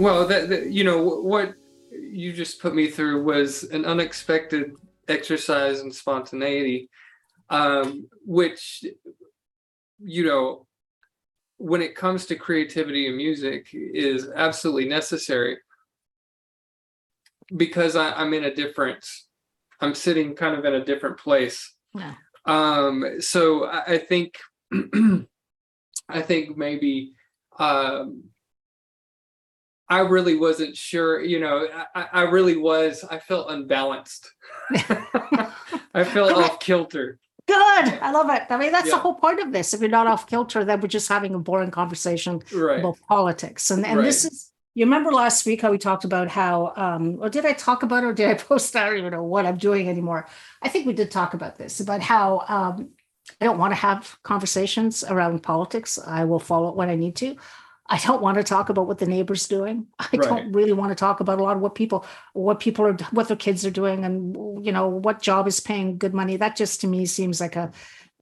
Well, 0.03 0.27
that, 0.27 0.49
that 0.49 0.71
you 0.71 0.83
know 0.83 1.01
what 1.01 1.55
you 1.91 2.33
just 2.33 2.59
put 2.59 2.75
me 2.75 2.89
through 2.89 3.23
was 3.23 3.63
an 3.63 3.85
unexpected 3.85 4.73
exercise 5.07 5.79
in 5.79 5.93
spontaneity, 5.93 6.89
um, 7.49 8.09
which 8.25 8.83
you 9.99 10.25
know 10.25 10.67
when 11.63 11.81
it 11.81 11.95
comes 11.95 12.25
to 12.25 12.35
creativity 12.35 13.07
and 13.07 13.15
music 13.15 13.69
is 13.71 14.29
absolutely 14.35 14.85
necessary 14.85 15.57
because 17.55 17.95
I, 17.95 18.11
I'm 18.11 18.33
in 18.33 18.43
a 18.43 18.53
different, 18.53 19.07
I'm 19.79 19.95
sitting 19.95 20.35
kind 20.35 20.57
of 20.57 20.65
in 20.65 20.73
a 20.73 20.83
different 20.83 21.19
place. 21.19 21.73
Yeah. 21.95 22.15
Um, 22.45 23.21
so 23.21 23.63
I, 23.63 23.93
I 23.93 23.97
think, 23.97 24.39
I 26.09 26.21
think 26.21 26.57
maybe 26.57 27.13
um, 27.57 28.25
I 29.87 29.99
really 29.99 30.35
wasn't 30.35 30.75
sure, 30.75 31.23
you 31.23 31.39
know, 31.39 31.65
I, 31.95 32.07
I 32.11 32.21
really 32.23 32.57
was, 32.57 33.05
I 33.09 33.19
felt 33.19 33.49
unbalanced. 33.49 34.29
I 35.93 36.03
felt 36.03 36.33
off 36.33 36.59
kilter. 36.59 37.19
Good. 37.47 37.57
I 38.01 38.11
love 38.11 38.29
it. 38.29 38.43
I 38.49 38.57
mean, 38.57 38.71
that's 38.71 38.89
the 38.89 38.97
whole 38.97 39.15
point 39.15 39.39
of 39.41 39.51
this. 39.51 39.73
If 39.73 39.81
you're 39.81 39.89
not 39.89 40.07
off 40.07 40.27
kilter, 40.27 40.63
then 40.63 40.79
we're 40.79 40.87
just 40.87 41.09
having 41.09 41.33
a 41.35 41.39
boring 41.39 41.71
conversation 41.71 42.41
Right. 42.53 42.79
about 42.79 42.97
politics. 43.07 43.69
And 43.69 43.85
and 43.85 43.99
this 43.99 44.23
is 44.25 44.49
you 44.75 44.85
remember 44.85 45.11
last 45.11 45.45
week 45.45 45.61
how 45.61 45.69
we 45.71 45.77
talked 45.77 46.05
about 46.05 46.29
how 46.29 46.73
um 46.75 47.17
or 47.21 47.29
did 47.29 47.45
I 47.45 47.53
talk 47.53 47.83
about 47.83 48.03
it 48.03 48.07
or 48.07 48.13
did 48.13 48.29
I 48.29 48.33
post 48.49 48.75
I 48.75 48.85
don't 48.87 48.97
even 48.97 49.11
know 49.11 49.23
what 49.23 49.45
I'm 49.45 49.57
doing 49.57 49.89
anymore. 49.89 50.27
I 50.61 50.69
think 50.69 50.87
we 50.87 50.93
did 50.93 51.11
talk 51.11 51.33
about 51.33 51.57
this 51.57 51.79
about 51.81 52.01
how 52.01 52.45
um 52.47 52.89
I 53.41 53.45
don't 53.45 53.57
want 53.57 53.71
to 53.71 53.75
have 53.75 54.17
conversations 54.23 55.03
around 55.03 55.43
politics. 55.43 55.99
I 55.99 56.23
will 56.25 56.39
follow 56.39 56.69
it 56.69 56.75
when 56.75 56.89
I 56.89 56.95
need 56.95 57.15
to. 57.17 57.35
I 57.87 57.97
don't 57.97 58.21
want 58.21 58.37
to 58.37 58.43
talk 58.43 58.69
about 58.69 58.87
what 58.87 58.97
the 58.97 59.05
neighbor's 59.05 59.47
doing. 59.47 59.87
I 59.99 60.07
Right. 60.13 60.29
don't 60.29 60.51
really 60.53 60.73
want 60.73 60.91
to 60.91 60.95
talk 60.95 61.19
about 61.19 61.39
a 61.39 61.43
lot 61.43 61.57
of 61.57 61.61
what 61.61 61.75
people 61.75 62.05
what 62.33 62.59
people 62.59 62.85
are 62.85 62.97
what 63.11 63.27
their 63.27 63.37
kids 63.37 63.65
are 63.65 63.71
doing 63.71 64.05
and 64.05 64.65
you 64.65 64.71
know 64.71 64.87
what 64.87 65.21
job 65.21 65.47
is 65.47 65.59
paying 65.59 65.97
good 65.97 66.13
money. 66.13 66.37
That 66.37 66.55
just 66.55 66.81
to 66.81 66.87
me 66.87 67.05
seems 67.05 67.41
like 67.41 67.55
a 67.55 67.71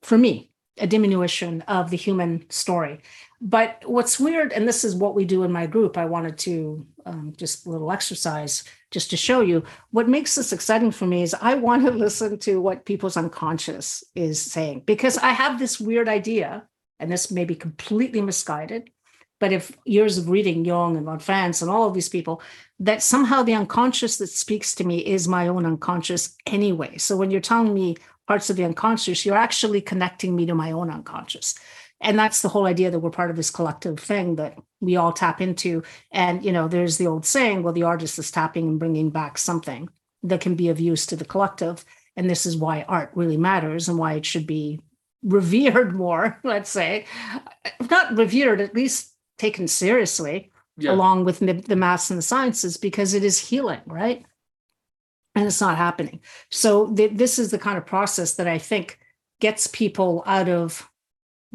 for 0.02 0.18
me 0.18 0.52
a 0.78 0.88
diminution 0.88 1.62
of 1.64 1.92
the 1.92 1.98
human 1.98 2.50
story. 2.50 3.02
But 3.40 3.84
what's 3.86 4.20
weird, 4.20 4.54
and 4.54 4.68
this 4.68 4.84
is 4.84 4.96
what 4.96 5.16
we 5.16 5.26
do 5.26 5.44
in 5.44 5.52
my 5.52 5.66
group, 5.68 5.98
I 5.98 6.06
wanted 6.06 6.38
to 6.40 6.86
um, 7.06 7.34
just 7.38 7.66
a 7.66 7.70
little 7.70 7.92
exercise 7.92 8.64
just 8.90 9.10
to 9.10 9.18
show 9.18 9.42
you 9.42 9.64
what 9.92 10.08
makes 10.08 10.36
this 10.36 10.54
exciting 10.54 10.92
for 10.92 11.06
me 11.08 11.24
is 11.24 11.36
I 11.40 11.56
want 11.56 11.86
to 11.86 11.92
listen 12.06 12.38
to 12.40 12.62
what 12.62 12.86
people's 12.86 13.18
unconscious 13.18 14.04
is 14.16 14.42
saying 14.42 14.84
because 14.86 15.18
I 15.18 15.30
have 15.32 15.60
this 15.60 15.80
weird 15.80 16.08
idea, 16.08 16.68
and 17.00 17.12
this 17.12 17.32
may 17.32 17.46
be 17.46 17.56
completely 17.56 18.22
misguided, 18.22 18.90
but 19.42 19.52
if 19.52 19.76
years 19.86 20.20
of 20.20 20.30
reading 20.30 20.64
Jung 20.64 20.96
and 20.96 21.06
von 21.08 21.18
Franz 21.18 21.64
and 21.64 21.72
all 21.72 21.88
of 21.88 21.96
these 21.96 22.08
people, 22.08 22.44
that 22.80 23.02
somehow 23.02 23.42
the 23.42 23.56
unconscious 23.56 24.18
that 24.18 24.28
speaks 24.28 24.76
to 24.76 24.84
me 24.84 25.00
is 25.00 25.28
my 25.28 25.48
own 25.48 25.66
unconscious 25.66 26.38
anyway. 26.46 27.00
So 27.00 27.18
when 27.18 27.32
you're 27.32 27.42
telling 27.42 27.74
me 27.74 27.98
parts 28.28 28.52
of 28.52 28.56
the 28.56 28.64
unconscious, 28.64 29.26
you're 29.26 29.36
actually 29.36 29.82
connecting 29.82 30.36
me 30.36 30.46
to 30.46 30.54
my 30.54 30.72
own 30.72 30.92
unconscious. 30.92 31.56
And 32.02 32.20
that's 32.20 32.44
the 32.44 32.50
whole 32.50 32.68
idea 32.68 32.92
that 32.92 33.00
we're 33.00 33.10
part 33.10 33.32
of 33.32 33.36
this 33.36 33.50
collective 33.50 34.00
thing 34.00 34.36
that 34.36 34.60
we 34.80 34.96
all 34.96 35.12
tap 35.12 35.42
into. 35.42 35.82
And, 36.12 36.46
you 36.46 36.52
know, 36.52 36.68
there's 36.68 36.98
the 36.98 37.08
old 37.08 37.26
saying, 37.26 37.64
well, 37.64 37.74
the 37.74 37.84
artist 37.84 38.20
is 38.20 38.30
tapping 38.30 38.68
and 38.68 38.80
bringing 38.80 39.10
back 39.10 39.40
something 39.40 39.90
that 40.22 40.42
can 40.42 40.54
be 40.54 40.70
of 40.70 40.80
use 40.80 41.08
to 41.08 41.16
the 41.16 41.26
collective. 41.26 41.84
And 42.16 42.30
this 42.30 42.46
is 42.46 42.56
why 42.56 42.86
art 42.88 43.10
really 43.16 43.38
matters 43.38 43.90
and 43.90 43.98
why 43.98 44.14
it 44.14 44.26
should 44.26 44.46
be 44.46 44.80
revered 45.24 45.96
more, 45.96 46.40
let's 46.44 46.70
say. 46.70 47.06
Not 47.90 48.16
revered, 48.16 48.62
at 48.62 48.76
least 48.76 49.11
taken 49.42 49.68
seriously 49.68 50.36
Yeah. 50.78 50.92
along 50.94 51.26
with 51.26 51.38
the, 51.72 51.76
maths 51.76 52.10
and 52.12 52.18
the 52.18 52.28
sciences 52.34 52.78
because 52.88 53.14
it 53.18 53.24
is 53.24 53.38
healing, 53.50 53.82
right? 54.02 54.20
And 55.36 55.44
it's 55.50 55.62
not 55.68 55.78
happening. 55.88 56.18
So 56.50 56.72
th- 56.98 57.14
this 57.22 57.34
is 57.42 57.48
the 57.52 57.60
kind 57.68 57.78
of 57.80 57.86
process 57.96 58.30
that 58.38 58.48
I 58.56 58.60
think 58.70 58.86
gets 59.46 59.64
people 59.68 60.12
out 60.36 60.50
of 60.60 60.68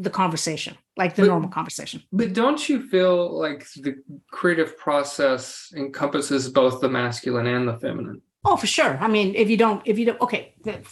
the 0.04 0.10
conversation, 0.22 0.74
like 1.02 1.12
the 1.14 1.22
But- 1.22 1.28
normal 1.34 1.50
conversation. 1.58 1.98
But 2.20 2.32
don't 2.42 2.62
you 2.68 2.76
feel 2.92 3.16
like 3.44 3.60
the 3.84 3.92
creative 4.38 4.72
process 4.86 5.72
encompasses 5.82 6.42
both 6.60 6.74
the 6.80 6.88
masculine 7.00 7.46
and 7.56 7.64
the 7.70 7.78
feminine? 7.84 8.20
Oh, 8.48 8.56
for 8.62 8.66
sure. 8.78 8.94
I 9.06 9.08
mean, 9.16 9.28
if 9.42 9.48
you 9.52 9.58
don't, 9.64 9.80
if 9.90 9.96
you 9.98 10.06
don't, 10.08 10.20
okay, 10.26 10.42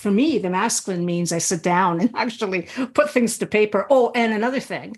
for 0.03 0.11
me, 0.21 0.29
the 0.45 0.51
masculine 0.51 1.05
means 1.13 1.29
I 1.33 1.39
sit 1.53 1.63
down 1.63 1.93
and 2.01 2.11
actually 2.25 2.61
put 2.99 3.07
things 3.15 3.39
to 3.39 3.47
paper. 3.47 3.81
Oh, 3.95 4.11
and 4.21 4.33
another 4.33 4.61
thing, 4.73 4.89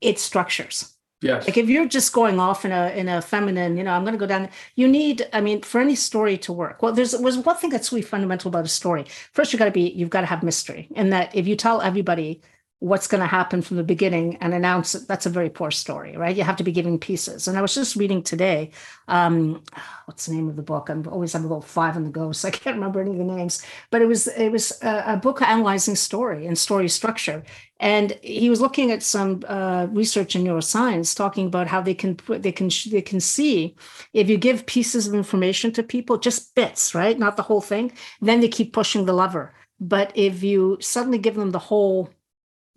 it 0.00 0.18
structures. 0.18 0.94
Yes. 1.20 1.46
Like 1.46 1.56
if 1.56 1.70
you're 1.70 1.88
just 1.88 2.12
going 2.12 2.38
off 2.38 2.66
in 2.66 2.72
a 2.72 2.90
in 2.90 3.08
a 3.08 3.22
feminine, 3.22 3.78
you 3.78 3.82
know, 3.82 3.92
I'm 3.92 4.02
going 4.02 4.12
to 4.12 4.18
go 4.18 4.26
down. 4.26 4.50
You 4.74 4.86
need, 4.86 5.26
I 5.32 5.40
mean, 5.40 5.62
for 5.62 5.80
any 5.80 5.94
story 5.94 6.36
to 6.38 6.52
work. 6.52 6.82
Well, 6.82 6.92
there's 6.92 7.16
was 7.16 7.38
one 7.38 7.56
thing 7.56 7.70
that's 7.70 7.90
really 7.92 8.02
fundamental 8.02 8.50
about 8.50 8.66
a 8.66 8.68
story. 8.68 9.06
First, 9.32 9.52
you 9.52 9.58
got 9.58 9.64
to 9.64 9.70
be, 9.70 9.88
you've 9.90 10.10
got 10.10 10.20
to 10.20 10.26
have 10.26 10.42
mystery, 10.42 10.88
and 10.94 11.12
that 11.14 11.34
if 11.34 11.46
you 11.46 11.56
tell 11.56 11.80
everybody 11.80 12.42
what's 12.84 13.06
going 13.06 13.22
to 13.22 13.26
happen 13.26 13.62
from 13.62 13.78
the 13.78 13.82
beginning 13.82 14.36
and 14.42 14.52
announce 14.52 14.94
it, 14.94 15.08
that's 15.08 15.24
a 15.24 15.30
very 15.30 15.48
poor 15.48 15.70
story, 15.70 16.18
right? 16.18 16.36
You 16.36 16.44
have 16.44 16.56
to 16.56 16.62
be 16.62 16.70
giving 16.70 16.98
pieces. 16.98 17.48
And 17.48 17.56
I 17.56 17.62
was 17.62 17.74
just 17.74 17.96
reading 17.96 18.22
today, 18.22 18.72
um, 19.08 19.62
what's 20.04 20.26
the 20.26 20.34
name 20.34 20.50
of 20.50 20.56
the 20.56 20.62
book? 20.62 20.90
I'm 20.90 21.08
always 21.08 21.32
have 21.32 21.46
about 21.46 21.64
five 21.64 21.96
on 21.96 22.04
the 22.04 22.10
go, 22.10 22.30
so 22.32 22.46
I 22.46 22.50
can't 22.50 22.76
remember 22.76 23.00
any 23.00 23.12
of 23.12 23.16
the 23.16 23.24
names. 23.24 23.62
But 23.90 24.02
it 24.02 24.06
was 24.06 24.26
it 24.28 24.50
was 24.52 24.78
a, 24.82 25.14
a 25.14 25.16
book 25.16 25.40
analyzing 25.40 25.96
story 25.96 26.46
and 26.46 26.58
story 26.58 26.90
structure. 26.90 27.42
And 27.80 28.18
he 28.20 28.50
was 28.50 28.60
looking 28.60 28.90
at 28.90 29.02
some 29.02 29.42
uh, 29.48 29.86
research 29.90 30.36
in 30.36 30.44
neuroscience, 30.44 31.16
talking 31.16 31.46
about 31.46 31.66
how 31.68 31.80
they 31.80 31.94
can 31.94 32.14
put, 32.16 32.42
they 32.42 32.52
can 32.52 32.68
they 32.90 33.02
can 33.02 33.18
see 33.18 33.76
if 34.12 34.28
you 34.28 34.36
give 34.36 34.66
pieces 34.66 35.06
of 35.06 35.14
information 35.14 35.72
to 35.72 35.82
people, 35.82 36.18
just 36.18 36.54
bits, 36.54 36.94
right, 36.94 37.18
not 37.18 37.38
the 37.38 37.42
whole 37.44 37.62
thing, 37.62 37.92
then 38.20 38.40
they 38.40 38.48
keep 38.48 38.74
pushing 38.74 39.06
the 39.06 39.14
lever. 39.14 39.54
But 39.80 40.12
if 40.14 40.42
you 40.42 40.76
suddenly 40.80 41.18
give 41.18 41.34
them 41.34 41.50
the 41.50 41.58
whole 41.58 42.10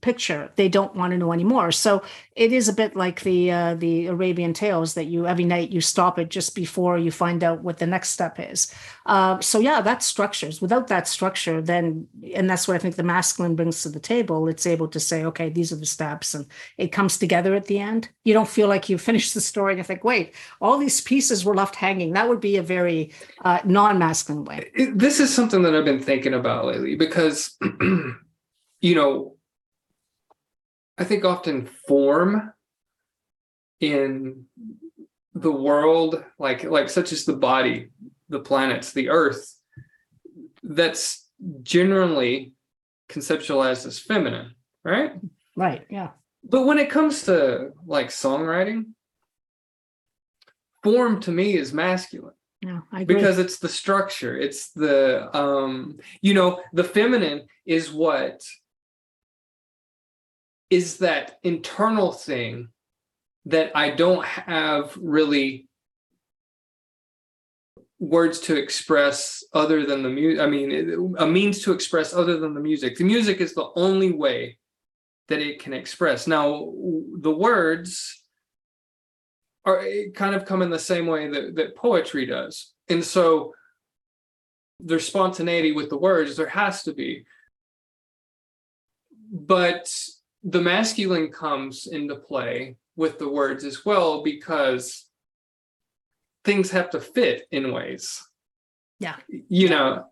picture, 0.01 0.51
they 0.55 0.69
don't 0.69 0.95
want 0.95 1.11
to 1.11 1.17
know 1.17 1.33
anymore. 1.33 1.71
So 1.71 2.03
it 2.35 2.53
is 2.53 2.69
a 2.69 2.73
bit 2.73 2.95
like 2.95 3.21
the 3.21 3.51
uh, 3.51 3.75
the 3.75 4.07
Arabian 4.07 4.53
Tales 4.53 4.93
that 4.93 5.05
you 5.05 5.25
every 5.25 5.43
night 5.43 5.71
you 5.71 5.81
stop 5.81 6.19
it 6.19 6.29
just 6.29 6.53
before 6.55 6.97
you 6.99 7.11
find 7.11 7.43
out 7.43 7.63
what 7.63 7.79
the 7.79 7.87
next 7.87 8.09
step 8.09 8.39
is. 8.39 8.73
Uh, 9.07 9.39
so 9.39 9.59
yeah, 9.59 9.81
that's 9.81 10.05
structures. 10.05 10.61
Without 10.61 10.87
that 10.87 11.07
structure, 11.07 11.61
then 11.61 12.07
and 12.35 12.49
that's 12.49 12.67
what 12.67 12.75
I 12.75 12.77
think 12.77 12.95
the 12.95 13.03
masculine 13.03 13.55
brings 13.55 13.81
to 13.83 13.89
the 13.89 13.99
table. 13.99 14.47
It's 14.47 14.67
able 14.67 14.87
to 14.89 14.99
say, 14.99 15.25
okay, 15.25 15.49
these 15.49 15.71
are 15.71 15.77
the 15.77 15.85
steps, 15.85 16.35
and 16.35 16.45
it 16.77 16.91
comes 16.91 17.17
together 17.17 17.55
at 17.55 17.65
the 17.65 17.79
end. 17.79 18.09
You 18.23 18.33
don't 18.33 18.47
feel 18.47 18.67
like 18.67 18.89
you 18.89 18.97
finished 19.09 19.33
the 19.33 19.41
story 19.41 19.73
and 19.73 19.79
you 19.79 19.83
think, 19.83 20.03
wait, 20.03 20.35
all 20.61 20.77
these 20.77 21.01
pieces 21.01 21.43
were 21.43 21.55
left 21.55 21.75
hanging. 21.75 22.13
That 22.13 22.29
would 22.29 22.41
be 22.41 22.57
a 22.57 22.63
very 22.63 23.13
uh, 23.43 23.59
non-masculine 23.65 24.45
way. 24.45 24.69
This 24.93 25.19
is 25.19 25.33
something 25.33 25.63
that 25.63 25.75
I've 25.75 25.85
been 25.85 26.03
thinking 26.03 26.35
about 26.35 26.65
lately 26.65 26.95
because, 26.95 27.57
you 28.81 28.95
know, 28.95 29.36
I 30.97 31.03
think 31.03 31.25
often 31.25 31.65
form 31.87 32.53
in 33.79 34.45
the 35.33 35.51
world, 35.51 36.23
like 36.39 36.63
like 36.63 36.89
such 36.89 37.11
as 37.11 37.25
the 37.25 37.35
body, 37.35 37.89
the 38.29 38.39
planets, 38.39 38.91
the 38.93 39.09
earth, 39.09 39.55
that's 40.63 41.27
generally 41.61 42.53
conceptualized 43.09 43.85
as 43.85 43.99
feminine, 43.99 44.55
right? 44.83 45.13
Right. 45.55 45.85
Yeah. 45.89 46.09
But 46.43 46.65
when 46.65 46.79
it 46.79 46.89
comes 46.89 47.23
to 47.23 47.71
like 47.85 48.07
songwriting, 48.07 48.93
form 50.83 51.19
to 51.21 51.31
me 51.31 51.55
is 51.55 51.73
masculine 51.73 52.33
Yeah. 52.61 52.81
I 52.91 53.01
agree. 53.01 53.15
because 53.15 53.39
it's 53.39 53.59
the 53.59 53.67
structure 53.69 54.37
it's 54.37 54.71
the 54.71 55.35
um 55.35 55.99
you 56.21 56.33
know 56.33 56.61
the 56.71 56.83
feminine 56.83 57.47
is 57.65 57.91
what 57.91 58.41
is 60.69 60.97
that 60.97 61.39
internal 61.43 62.11
thing 62.11 62.69
that 63.45 63.71
i 63.75 63.89
don't 63.89 64.25
have 64.25 64.95
really 64.99 65.67
words 67.99 68.39
to 68.39 68.55
express 68.55 69.43
other 69.53 69.85
than 69.85 70.03
the 70.03 70.09
music 70.09 70.41
i 70.41 70.47
mean 70.47 71.15
a 71.17 71.25
means 71.25 71.63
to 71.63 71.71
express 71.71 72.13
other 72.13 72.39
than 72.39 72.53
the 72.53 72.59
music 72.59 72.95
the 72.97 73.03
music 73.03 73.41
is 73.41 73.53
the 73.53 73.69
only 73.75 74.11
way 74.11 74.57
that 75.29 75.39
it 75.39 75.59
can 75.59 75.73
express 75.73 76.27
now 76.27 76.71
the 77.19 77.31
words 77.31 78.23
are 79.67 79.83
kind 80.15 80.33
of 80.33 80.45
come 80.45 80.61
in 80.61 80.69
the 80.69 80.79
same 80.79 81.07
way 81.07 81.27
that, 81.27 81.55
that 81.55 81.75
poetry 81.75 82.25
does. 82.25 82.71
And 82.87 83.03
so 83.03 83.53
there's 84.79 85.05
spontaneity 85.05 85.73
with 85.73 85.89
the 85.89 85.97
words, 85.97 86.37
there 86.37 86.47
has 86.47 86.83
to 86.83 86.93
be. 86.93 87.25
But 89.29 89.93
the 90.47 90.61
masculine 90.61 91.29
comes 91.29 91.87
into 91.87 92.15
play 92.15 92.77
with 92.95 93.19
the 93.19 93.27
words 93.27 93.65
as 93.65 93.85
well 93.85 94.23
because 94.23 95.05
things 96.45 96.71
have 96.71 96.89
to 96.91 97.01
fit 97.01 97.45
in 97.51 97.73
ways. 97.73 98.25
Yeah. 98.99 99.17
You 99.27 99.67
know, 99.67 100.05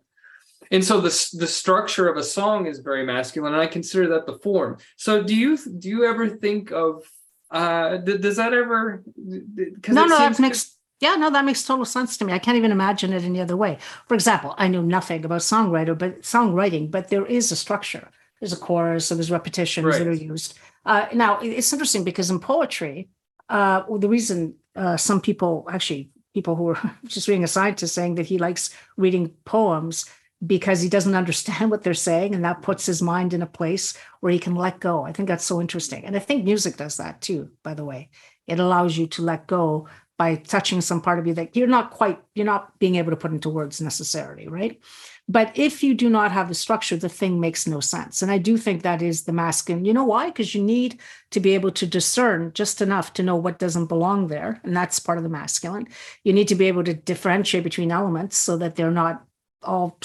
and 0.70 0.84
so 0.84 1.00
the 1.00 1.30
the 1.32 1.46
structure 1.46 2.08
of 2.08 2.18
a 2.18 2.22
song 2.22 2.66
is 2.66 2.80
very 2.80 3.04
masculine, 3.04 3.54
and 3.54 3.62
I 3.62 3.66
consider 3.66 4.08
that 4.08 4.26
the 4.26 4.38
form. 4.38 4.76
So 4.96 5.22
do 5.22 5.34
you 5.34 5.56
do 5.56 5.88
you 5.88 6.04
ever 6.04 6.28
think 6.28 6.70
of 6.70 7.02
uh 7.50 7.98
th- 7.98 8.20
does 8.20 8.36
that 8.36 8.52
ever 8.52 9.04
no, 9.16 10.04
no, 10.06 10.18
that 10.18 10.38
makes 10.38 10.76
yeah, 11.00 11.14
no, 11.14 11.30
that 11.30 11.44
makes 11.44 11.62
total 11.62 11.84
sense 11.84 12.16
to 12.16 12.24
me. 12.24 12.32
I 12.32 12.38
can't 12.38 12.56
even 12.56 12.72
imagine 12.72 13.12
it 13.12 13.22
any 13.22 13.40
other 13.40 13.56
way. 13.56 13.78
For 14.08 14.14
example, 14.14 14.54
I 14.56 14.68
know 14.68 14.80
nothing 14.80 15.24
about 15.24 15.42
songwriter, 15.42 15.96
but 15.96 16.22
songwriting, 16.22 16.90
but 16.90 17.08
there 17.08 17.26
is 17.26 17.52
a 17.52 17.56
structure. 17.56 18.08
There's 18.40 18.52
a 18.52 18.56
chorus, 18.56 19.06
so 19.06 19.14
there's 19.14 19.30
repetitions 19.30 19.98
that 19.98 20.06
are 20.06 20.12
used. 20.12 20.58
Uh, 20.84 21.06
now 21.12 21.38
it's 21.40 21.72
interesting 21.72 22.04
because 22.04 22.30
in 22.30 22.38
poetry, 22.38 23.08
uh, 23.48 23.82
the 23.98 24.08
reason 24.08 24.54
uh, 24.74 24.96
some 24.96 25.20
people 25.20 25.66
actually 25.70 26.10
people 26.34 26.54
who 26.54 26.68
are 26.68 26.96
just 27.06 27.28
reading 27.28 27.44
a 27.44 27.48
scientist 27.48 27.94
saying 27.94 28.16
that 28.16 28.26
he 28.26 28.38
likes 28.38 28.70
reading 28.96 29.32
poems 29.44 30.04
because 30.46 30.82
he 30.82 30.88
doesn't 30.88 31.14
understand 31.14 31.70
what 31.70 31.82
they're 31.82 31.94
saying 31.94 32.34
and 32.34 32.44
that 32.44 32.62
puts 32.62 32.84
his 32.86 33.00
mind 33.00 33.32
in 33.32 33.42
a 33.42 33.46
place 33.46 33.96
where 34.20 34.32
he 34.32 34.38
can 34.38 34.54
let 34.54 34.78
go. 34.80 35.02
I 35.02 35.12
think 35.12 35.28
that's 35.28 35.44
so 35.44 35.60
interesting. 35.60 36.04
And 36.04 36.14
I 36.14 36.18
think 36.18 36.44
music 36.44 36.76
does 36.76 36.98
that 36.98 37.20
too, 37.22 37.50
by 37.62 37.74
the 37.74 37.84
way. 37.84 38.10
It 38.46 38.60
allows 38.60 38.96
you 38.96 39.06
to 39.08 39.22
let 39.22 39.46
go 39.46 39.88
by 40.18 40.36
touching 40.36 40.80
some 40.80 41.00
part 41.00 41.18
of 41.18 41.26
you 41.26 41.34
that 41.34 41.56
you're 41.56 41.66
not 41.66 41.90
quite, 41.90 42.20
you're 42.34 42.46
not 42.46 42.78
being 42.78 42.96
able 42.96 43.10
to 43.10 43.16
put 43.16 43.32
into 43.32 43.48
words 43.48 43.80
necessarily, 43.80 44.46
right? 44.48 44.80
But 45.28 45.50
if 45.58 45.82
you 45.82 45.94
do 45.94 46.08
not 46.08 46.30
have 46.30 46.48
the 46.48 46.54
structure, 46.54 46.96
the 46.96 47.08
thing 47.08 47.40
makes 47.40 47.66
no 47.66 47.80
sense. 47.80 48.22
And 48.22 48.30
I 48.30 48.38
do 48.38 48.56
think 48.56 48.82
that 48.82 49.02
is 49.02 49.24
the 49.24 49.32
masculine. 49.32 49.84
You 49.84 49.92
know 49.92 50.04
why? 50.04 50.26
Because 50.26 50.54
you 50.54 50.62
need 50.62 51.00
to 51.32 51.40
be 51.40 51.54
able 51.54 51.72
to 51.72 51.86
discern 51.86 52.52
just 52.54 52.80
enough 52.80 53.12
to 53.14 53.24
know 53.24 53.34
what 53.34 53.58
doesn't 53.58 53.86
belong 53.86 54.28
there. 54.28 54.60
And 54.62 54.76
that's 54.76 55.00
part 55.00 55.18
of 55.18 55.24
the 55.24 55.30
masculine. 55.30 55.88
You 56.22 56.32
need 56.32 56.48
to 56.48 56.54
be 56.54 56.68
able 56.68 56.84
to 56.84 56.94
differentiate 56.94 57.64
between 57.64 57.90
elements 57.90 58.36
so 58.36 58.56
that 58.58 58.76
they're 58.76 58.90
not 58.90 59.24
all 59.62 59.98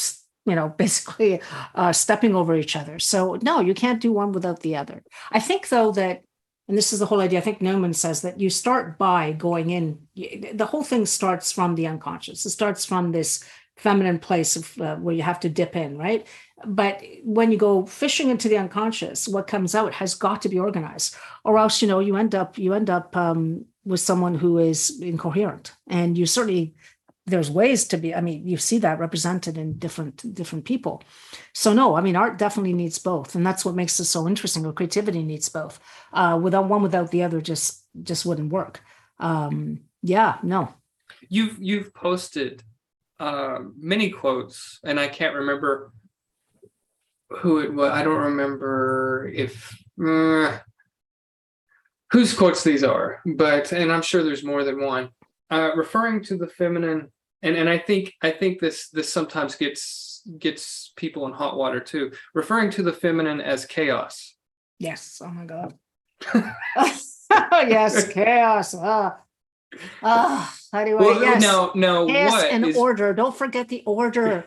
you 0.46 0.56
know 0.56 0.70
basically 0.78 1.42
uh, 1.76 1.94
stepping 1.94 2.36
over 2.36 2.56
each 2.56 2.76
other 2.76 2.98
so 3.00 3.38
no 3.42 3.60
you 3.60 3.74
can't 3.74 4.02
do 4.02 4.12
one 4.12 4.32
without 4.32 4.62
the 4.62 4.76
other 4.76 5.04
i 5.32 5.40
think 5.40 5.70
though 5.70 5.92
that 5.92 6.24
and 6.68 6.78
this 6.78 6.94
is 6.94 7.00
the 7.00 7.06
whole 7.06 7.22
idea 7.22 7.38
i 7.38 7.42
think 7.42 7.62
Neumann 7.62 7.94
says 7.94 8.22
that 8.22 8.40
you 8.40 8.50
start 8.50 8.98
by 8.98 9.34
going 9.34 9.70
in 9.70 10.00
the 10.54 10.66
whole 10.66 10.84
thing 10.84 11.06
starts 11.06 11.52
from 11.52 11.76
the 11.76 11.86
unconscious 11.86 12.46
it 12.46 12.50
starts 12.50 12.86
from 12.86 13.12
this 13.12 13.44
feminine 13.78 14.20
place 14.20 14.56
of 14.56 14.80
uh, 14.80 14.96
where 14.98 15.16
you 15.16 15.24
have 15.24 15.40
to 15.40 15.50
dip 15.50 15.76
in 15.76 15.98
right? 15.98 16.28
But 16.66 17.02
when 17.24 17.52
you 17.52 17.58
go 17.58 17.86
fishing 17.86 18.30
into 18.30 18.48
the 18.48 18.58
unconscious 18.58 19.28
what 19.28 19.48
comes 19.48 19.74
out 19.74 19.94
has 19.94 20.14
got 20.14 20.42
to 20.44 20.50
be 20.50 20.60
organized 20.60 21.16
or 21.44 21.58
else 21.58 21.82
you 21.82 21.88
know 21.88 22.00
you 22.00 22.16
end 22.16 22.36
up 22.36 22.58
you 22.58 22.74
end 22.74 22.90
up 22.90 23.16
um, 23.18 23.66
with 23.86 24.00
someone 24.00 24.36
who 24.36 24.58
is 24.60 25.00
incoherent. 25.02 25.74
And 25.88 26.18
you 26.18 26.26
certainly 26.26 26.76
there's 27.28 27.52
ways 27.52 27.88
to 27.88 27.98
be 27.98 28.16
i 28.16 28.20
mean 28.20 28.48
you 28.48 28.58
see 28.58 28.80
that 28.80 28.98
represented 28.98 29.56
in 29.58 29.78
different 29.78 30.34
different 30.34 30.66
people. 30.66 31.04
So 31.54 31.74
no 31.74 31.96
i 31.96 32.02
mean 32.02 32.16
art 32.16 32.38
definitely 32.38 32.74
needs 32.74 33.00
both 33.00 33.36
and 33.36 33.46
that's 33.46 33.64
what 33.64 33.76
makes 33.76 34.00
it 34.00 34.06
so 34.06 34.28
interesting 34.28 34.66
or 34.66 34.74
creativity 34.74 35.24
needs 35.24 35.50
both. 35.50 35.80
Uh 36.14 36.40
without 36.42 36.68
one 36.68 36.82
without 36.82 37.12
the 37.12 37.24
other 37.24 37.42
just 37.42 37.86
just 38.04 38.26
wouldn't 38.26 38.52
work. 38.52 38.82
Um 39.20 39.82
yeah 40.02 40.38
no. 40.44 40.74
You've 41.30 41.58
you've 41.60 41.94
posted 41.94 42.64
uh, 43.22 43.60
many 43.78 44.10
quotes, 44.10 44.80
and 44.84 45.00
I 45.00 45.08
can't 45.08 45.36
remember 45.36 45.94
who 47.30 47.60
it 47.60 47.72
was. 47.72 47.92
I 47.92 48.04
don't 48.04 48.18
remember 48.34 49.32
if 49.32 49.78
uh, 50.04 50.58
whose 52.12 52.34
quotes 52.34 52.64
these 52.64 52.84
are, 52.84 53.22
but 53.36 53.72
and 53.74 53.92
I'm 53.92 54.02
sure 54.02 54.24
there's 54.24 54.44
more 54.44 54.64
than 54.64 54.82
one. 54.82 55.10
Uh, 55.52 55.70
referring 55.76 56.24
to 56.24 56.36
the 56.36 56.48
feminine, 56.48 57.12
and 57.44 57.56
and 57.56 57.70
I 57.70 57.78
think 57.78 58.12
I 58.24 58.32
think 58.32 58.60
this 58.60 58.90
this 58.90 59.14
sometimes 59.14 59.56
gets 59.56 60.24
gets 60.40 60.92
people 60.96 61.28
in 61.28 61.34
hot 61.34 61.58
water 61.58 61.80
too. 61.80 62.12
Referring 62.34 62.72
to 62.72 62.82
the 62.82 62.94
feminine 62.94 63.40
as 63.40 63.66
chaos. 63.66 64.36
yes 64.80 65.22
oh 65.24 65.30
my 65.30 65.46
god 65.46 65.76
yes 67.70 68.12
chaos 68.12 68.74
ah 68.74 69.18
ah 70.02 70.58
anyway 70.74 71.00
Well, 71.06 71.22
yes 71.22 71.42
now 71.42 71.72
no. 71.76 72.08
chaos 72.08 72.32
what 72.32 72.52
and 72.52 72.66
is- 72.66 72.78
order 72.78 73.14
don't 73.14 73.36
forget 73.36 73.68
the 73.70 73.84
order 73.86 74.46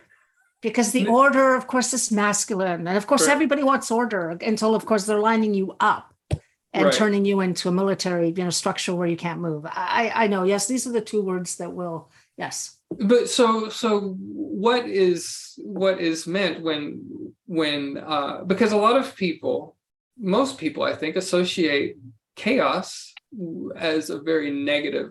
because 0.63 0.93
the 0.93 1.07
order 1.07 1.55
of 1.55 1.67
course 1.67 1.93
is 1.93 2.11
masculine 2.11 2.87
and 2.89 2.97
of 2.97 3.07
course 3.07 3.27
Right. 3.27 3.33
everybody 3.35 3.63
wants 3.63 3.91
order 3.91 4.31
until 4.31 4.75
of 4.75 4.87
course 4.87 5.05
they're 5.07 5.19
lining 5.19 5.55
you 5.55 5.77
up 5.81 6.15
and 6.73 6.87
Right. 6.87 6.93
turning 6.95 7.25
you 7.25 7.41
into 7.41 7.69
a 7.69 7.73
military 7.73 8.29
you 8.29 8.45
know 8.45 8.51
structure 8.51 8.95
where 8.95 9.07
you 9.07 9.17
can't 9.17 9.41
move 9.41 9.67
i 9.67 10.11
i 10.15 10.27
know 10.27 10.45
yes 10.45 10.67
these 10.67 10.87
are 10.87 10.93
the 10.93 11.01
two 11.01 11.23
words 11.23 11.57
that 11.57 11.73
will 11.73 12.11
yes 12.39 12.79
but 12.99 13.29
so 13.29 13.69
so 13.69 14.17
what 14.19 14.87
is 14.89 15.53
what 15.59 16.01
is 16.01 16.27
meant 16.27 16.63
when 16.63 16.83
when 17.47 17.99
uh 17.99 18.43
because 18.45 18.73
a 18.73 18.77
lot 18.77 18.97
of 18.97 19.15
people 19.17 19.77
most 20.19 20.59
people 20.59 20.83
i 20.83 20.95
think 20.95 21.17
associate 21.17 21.97
chaos 22.37 23.13
as 23.77 24.11
a 24.11 24.19
very 24.21 24.51
negative 24.51 25.11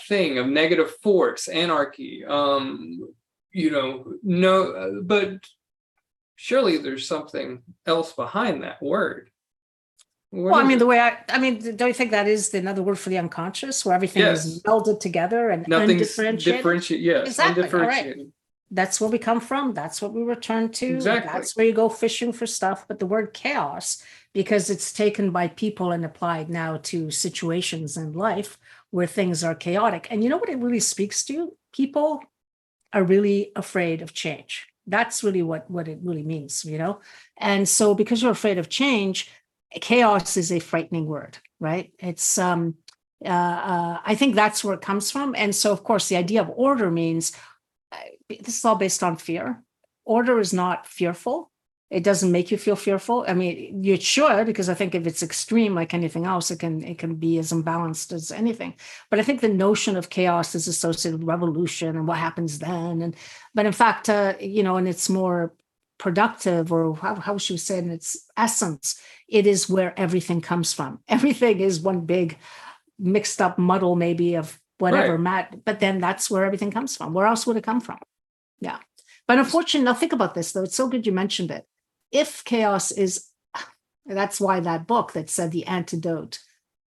thing 0.00 0.38
of 0.38 0.46
negative 0.46 0.94
force 1.02 1.48
anarchy 1.48 2.24
um 2.24 3.00
you 3.52 3.70
know 3.70 4.04
no 4.22 5.00
but 5.04 5.44
surely 6.36 6.76
there's 6.76 7.06
something 7.08 7.62
else 7.86 8.12
behind 8.12 8.62
that 8.62 8.82
word 8.82 9.30
What 10.30 10.52
well 10.52 10.54
i 10.56 10.62
mean 10.64 10.76
it? 10.76 10.78
the 10.80 10.86
way 10.86 11.00
i 11.00 11.18
i 11.28 11.38
mean 11.38 11.76
don't 11.76 11.88
you 11.88 11.94
think 11.94 12.10
that 12.10 12.28
is 12.28 12.52
another 12.54 12.82
word 12.82 12.98
for 12.98 13.10
the 13.10 13.18
unconscious 13.18 13.84
where 13.84 13.94
everything 13.94 14.22
is 14.22 14.62
melded 14.62 15.00
together 15.00 15.50
and 15.50 15.66
nothing's 15.68 16.18
undifferentiated 16.18 16.58
differentiate 16.58 17.00
yes 17.00 17.26
Exactly, 17.28 17.62
right. 17.62 17.72
undifferentiated 17.72 18.32
that's 18.70 19.00
where 19.00 19.10
we 19.10 19.18
come 19.18 19.40
from. 19.40 19.74
That's 19.74 20.02
what 20.02 20.12
we 20.12 20.22
return 20.22 20.70
to. 20.72 20.96
Exactly. 20.96 21.32
That's 21.32 21.56
where 21.56 21.66
you 21.66 21.72
go 21.72 21.88
fishing 21.88 22.32
for 22.32 22.46
stuff. 22.46 22.86
But 22.88 22.98
the 22.98 23.06
word 23.06 23.32
chaos, 23.32 24.02
because 24.32 24.70
it's 24.70 24.92
taken 24.92 25.30
by 25.30 25.48
people 25.48 25.92
and 25.92 26.04
applied 26.04 26.50
now 26.50 26.78
to 26.84 27.10
situations 27.10 27.96
in 27.96 28.12
life 28.12 28.58
where 28.90 29.06
things 29.06 29.44
are 29.44 29.54
chaotic. 29.54 30.08
And 30.10 30.22
you 30.22 30.30
know 30.30 30.38
what 30.38 30.48
it 30.48 30.58
really 30.58 30.80
speaks 30.80 31.24
to? 31.26 31.56
People 31.72 32.22
are 32.92 33.04
really 33.04 33.52
afraid 33.56 34.02
of 34.02 34.14
change. 34.14 34.66
That's 34.86 35.24
really 35.24 35.42
what, 35.42 35.70
what 35.70 35.88
it 35.88 35.98
really 36.02 36.22
means, 36.22 36.64
you 36.64 36.78
know? 36.78 37.00
And 37.36 37.68
so 37.68 37.94
because 37.94 38.22
you're 38.22 38.30
afraid 38.30 38.58
of 38.58 38.68
change, 38.68 39.30
chaos 39.72 40.36
is 40.36 40.52
a 40.52 40.60
frightening 40.60 41.06
word, 41.06 41.38
right? 41.60 41.92
It's 41.98 42.38
um 42.38 42.76
uh, 43.24 43.28
uh, 43.28 43.98
I 44.04 44.14
think 44.14 44.34
that's 44.34 44.62
where 44.62 44.74
it 44.74 44.82
comes 44.82 45.10
from. 45.10 45.34
And 45.34 45.54
so, 45.54 45.72
of 45.72 45.82
course, 45.82 46.08
the 46.08 46.16
idea 46.16 46.42
of 46.42 46.50
order 46.54 46.90
means 46.90 47.32
uh, 47.90 47.96
this 48.28 48.58
is 48.58 48.64
all 48.64 48.74
based 48.74 49.02
on 49.02 49.16
fear. 49.16 49.62
Order 50.04 50.38
is 50.38 50.52
not 50.52 50.86
fearful. 50.86 51.50
It 51.88 52.02
doesn't 52.02 52.32
make 52.32 52.50
you 52.50 52.56
feel 52.58 52.74
fearful. 52.74 53.24
I 53.28 53.34
mean, 53.34 53.84
you 53.84 53.96
should, 54.00 54.46
because 54.46 54.68
I 54.68 54.74
think 54.74 54.94
if 54.96 55.06
it's 55.06 55.22
extreme, 55.22 55.74
like 55.74 55.94
anything 55.94 56.26
else, 56.26 56.50
it 56.50 56.58
can 56.58 56.82
it 56.82 56.98
can 56.98 57.14
be 57.14 57.38
as 57.38 57.52
imbalanced 57.52 58.12
as 58.12 58.32
anything. 58.32 58.74
But 59.08 59.20
I 59.20 59.22
think 59.22 59.40
the 59.40 59.48
notion 59.48 59.96
of 59.96 60.10
chaos 60.10 60.56
is 60.56 60.66
associated 60.66 61.20
with 61.20 61.28
revolution 61.28 61.96
and 61.96 62.08
what 62.08 62.18
happens 62.18 62.58
then. 62.58 63.02
And 63.02 63.14
but 63.54 63.66
in 63.66 63.72
fact, 63.72 64.08
uh, 64.08 64.34
you 64.40 64.64
know, 64.64 64.76
and 64.76 64.88
it's 64.88 65.08
more 65.08 65.54
productive 65.98 66.72
or 66.72 66.96
how, 66.96 67.14
how 67.14 67.38
should 67.38 67.54
we 67.54 67.58
say 67.58 67.78
it 67.78 67.84
in 67.84 67.90
its 67.90 68.28
essence, 68.36 69.00
it 69.28 69.46
is 69.46 69.68
where 69.68 69.98
everything 69.98 70.40
comes 70.40 70.72
from. 70.72 71.00
Everything 71.08 71.60
is 71.60 71.80
one 71.80 72.00
big 72.00 72.36
mixed 72.98 73.40
up 73.40 73.58
muddle, 73.58 73.96
maybe 73.96 74.34
of 74.34 74.60
whatever, 74.78 75.12
Right. 75.12 75.20
Matt. 75.20 75.64
But 75.64 75.80
then 75.80 76.00
that's 76.00 76.30
where 76.30 76.44
everything 76.44 76.70
comes 76.70 76.96
from. 76.96 77.14
Where 77.14 77.26
else 77.26 77.46
would 77.46 77.56
it 77.56 77.64
come 77.64 77.80
from? 77.80 77.98
Yeah. 78.60 78.78
But 79.26 79.38
unfortunately, 79.38 79.84
now 79.84 79.94
think 79.94 80.12
about 80.12 80.34
this 80.34 80.52
though. 80.52 80.64
It's 80.64 80.76
so 80.76 80.88
good 80.88 81.06
you 81.06 81.12
mentioned 81.12 81.50
it. 81.50 81.66
If 82.12 82.44
chaos 82.44 82.90
is, 82.92 83.26
that's 84.06 84.40
why 84.40 84.60
that 84.60 84.86
book 84.86 85.12
that 85.12 85.30
said 85.30 85.50
the 85.50 85.66
antidote 85.66 86.38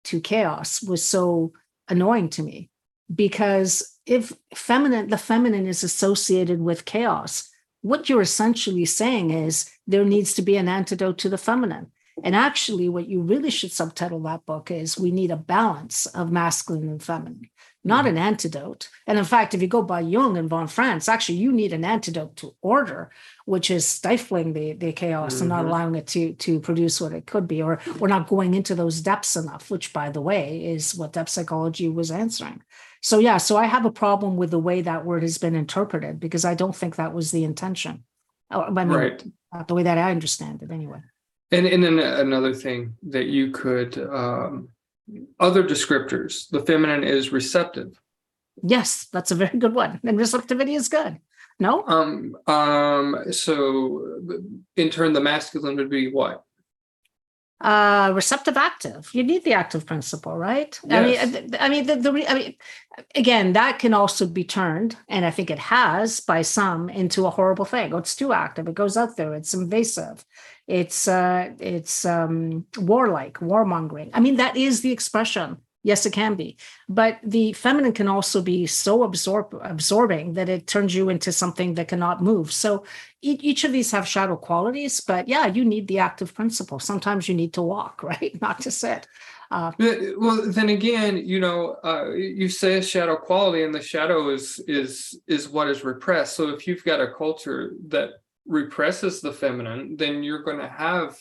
to 0.05 0.19
chaos 0.19 0.81
was 0.81 1.03
so 1.03 1.53
annoying 1.87 2.29
to 2.29 2.43
me. 2.43 2.69
Because 3.13 3.99
if 4.05 4.33
feminine 4.55 5.09
the 5.09 5.17
feminine 5.17 5.67
is 5.67 5.83
associated 5.83 6.61
with 6.61 6.85
chaos 6.85 7.49
what 7.83 8.09
you're 8.09 8.21
essentially 8.21 8.85
saying 8.85 9.29
is 9.29 9.69
there 9.85 10.05
needs 10.05 10.33
to 10.33 10.41
be 10.41 10.55
an 10.55 10.69
antidote 10.69 11.17
to 11.19 11.29
the 11.29 11.37
feminine. 11.37 11.91
And 12.23 12.35
actually 12.35 12.87
what 12.87 13.09
you 13.09 13.21
really 13.21 13.49
should 13.49 13.73
subtitle 13.73 14.21
that 14.21 14.45
book 14.45 14.71
is 14.71 14.97
we 14.97 15.11
need 15.11 15.31
a 15.31 15.37
balance 15.37 16.05
of 16.07 16.31
masculine 16.31 16.87
and 16.87 17.03
feminine 17.03 17.49
not 17.83 18.05
an 18.07 18.17
antidote 18.17 18.89
and 19.07 19.17
in 19.17 19.25
fact 19.25 19.53
if 19.53 19.61
you 19.61 19.67
go 19.67 19.81
by 19.81 19.99
jung 19.99 20.37
and 20.37 20.49
von 20.49 20.67
franz 20.67 21.07
actually 21.09 21.37
you 21.37 21.51
need 21.51 21.73
an 21.73 21.83
antidote 21.83 22.35
to 22.35 22.55
order 22.61 23.11
which 23.45 23.69
is 23.69 23.85
stifling 23.85 24.53
the, 24.53 24.73
the 24.73 24.91
chaos 24.93 25.41
and 25.41 25.49
not 25.49 25.63
Mhm. 25.65 25.67
allowing 25.67 25.95
it 25.95 26.07
to 26.07 26.33
to 26.33 26.59
produce 26.59 27.01
what 27.01 27.11
it 27.13 27.25
could 27.25 27.47
be 27.47 27.61
or 27.61 27.79
we're 27.99 28.07
not 28.07 28.27
going 28.27 28.53
into 28.53 28.73
those 28.75 29.01
depths 29.01 29.35
enough 29.35 29.69
which 29.69 29.91
by 29.93 30.09
the 30.09 30.21
way 30.21 30.65
is 30.73 30.95
what 30.95 31.13
depth 31.13 31.29
psychology 31.29 31.89
was 31.89 32.11
answering 32.11 32.61
so 33.05 33.19
yeah, 33.19 33.35
so 33.35 33.57
I 33.57 33.65
have 33.65 33.85
a 33.85 33.91
problem 33.91 34.37
with 34.37 34.49
the 34.51 34.59
way 34.69 34.79
that 34.81 35.03
word 35.03 35.23
has 35.23 35.37
been 35.37 35.55
interpreted 35.55 36.21
because 36.21 36.45
I 36.45 36.55
don't 36.55 36.73
think 36.73 36.95
that 36.95 37.13
was 37.13 37.31
the 37.31 37.43
intention. 37.43 38.05
Or, 38.49 38.63
I 38.63 38.69
mean, 38.69 38.87
Right. 38.97 39.21
the 39.67 39.75
way 39.75 39.83
that 39.83 39.97
I 39.97 40.09
understand 40.09 40.63
it 40.63 40.71
anyway. 40.71 41.01
And 41.51 41.65
and 41.67 41.83
then 41.83 41.99
another 41.99 42.53
thing 42.53 42.95
that 43.09 43.25
you 43.25 43.51
could 43.51 43.97
um, 43.97 44.69
other 45.39 45.63
descriptors. 45.63 46.49
The 46.49 46.61
feminine 46.61 47.03
is 47.03 47.31
receptive. 47.31 47.99
Yes, 48.61 49.07
that's 49.11 49.31
a 49.31 49.35
very 49.35 49.57
good 49.57 49.73
one. 49.73 49.99
And 50.03 50.17
receptivity 50.17 50.75
is 50.75 50.89
good. 50.89 51.19
No? 51.59 51.83
Um 51.87 52.35
um. 52.47 53.31
So 53.31 54.21
in 54.75 54.89
turn, 54.89 55.13
the 55.13 55.21
masculine 55.21 55.75
would 55.77 55.89
be 55.89 56.11
what? 56.11 56.43
Uh 57.61 58.11
receptive 58.13 58.57
active. 58.57 59.09
You 59.13 59.23
need 59.23 59.43
the 59.43 59.53
active 59.53 59.85
principle, 59.85 60.35
right? 60.35 60.77
I 60.89 61.01
mean, 61.01 61.13
Yes. 61.13 61.43
I 61.59 61.69
mean, 61.69 61.85
the, 61.85 61.95
the 61.95 62.11
re- 62.11 62.27
I 62.27 62.33
mean, 62.33 62.55
again, 63.15 63.53
that 63.53 63.79
can 63.79 63.93
also 63.93 64.25
be 64.27 64.43
turned, 64.43 64.97
and 65.07 65.25
I 65.25 65.31
think 65.31 65.49
it 65.49 65.59
has 65.59 66.19
by 66.19 66.41
some 66.41 66.89
into 66.89 67.25
a 67.25 67.29
horrible 67.29 67.65
thing. 67.65 67.93
Oh, 67.93 67.97
it's 67.97 68.15
too 68.15 68.33
active. 68.33 68.67
It 68.67 68.75
goes 68.75 68.97
out 68.97 69.15
there. 69.15 69.33
It's 69.33 69.53
invasive. 69.53 70.25
It's 70.67 71.07
uh, 71.07 71.51
it's 71.59 72.05
um, 72.05 72.65
warlike, 72.77 73.39
warmongering. 73.39 74.11
I 74.13 74.19
mean, 74.19 74.37
that 74.37 74.55
is 74.55 74.81
the 74.81 74.91
expression. 74.91 75.57
Yes, 75.85 76.05
it 76.05 76.13
can 76.13 76.35
be, 76.35 76.55
but 76.87 77.19
the 77.23 77.51
feminine 77.51 77.91
can 77.91 78.07
also 78.07 78.41
be 78.41 78.65
so 78.67 79.03
absorb 79.03 79.53
absorbing 79.61 80.33
that 80.35 80.47
it 80.47 80.65
turns 80.65 80.95
you 80.95 81.09
into 81.09 81.33
something 81.33 81.73
that 81.73 81.89
cannot 81.89 82.23
move. 82.23 82.53
So 82.53 82.85
each, 83.21 83.41
each 83.43 83.63
of 83.65 83.73
these 83.73 83.91
have 83.91 84.07
shadow 84.07 84.37
qualities, 84.37 85.01
but 85.01 85.27
yeah, 85.27 85.45
you 85.47 85.65
need 85.65 85.89
the 85.89 85.99
active 85.99 86.33
principle. 86.33 86.79
Sometimes 86.79 87.27
you 87.27 87.35
need 87.35 87.51
to 87.55 87.61
walk, 87.61 88.01
right, 88.11 88.39
not 88.41 88.61
to 88.61 88.71
sit. 88.71 89.07
Uh, 89.51 89.71
Uh, 89.79 90.15
Well, 90.17 90.49
then 90.49 90.69
again, 90.69 91.17
you 91.17 91.39
know, 91.41 91.75
uh, 91.83 92.11
you 92.11 92.47
say 92.47 92.77
a 92.77 92.81
shadow 92.81 93.17
quality, 93.17 93.63
and 93.63 93.75
the 93.75 93.81
shadow 93.81 94.29
is 94.29 94.59
is 94.67 95.19
is 95.27 95.49
what 95.49 95.67
is 95.67 95.83
repressed. 95.83 96.35
So 96.37 96.49
if 96.55 96.65
you've 96.65 96.85
got 96.85 97.01
a 97.01 97.13
culture 97.13 97.73
that 97.89 98.22
represses 98.45 99.21
the 99.21 99.31
feminine, 99.31 99.95
then 99.97 100.23
you're 100.23 100.43
going 100.43 100.59
to 100.59 100.67
have, 100.67 101.17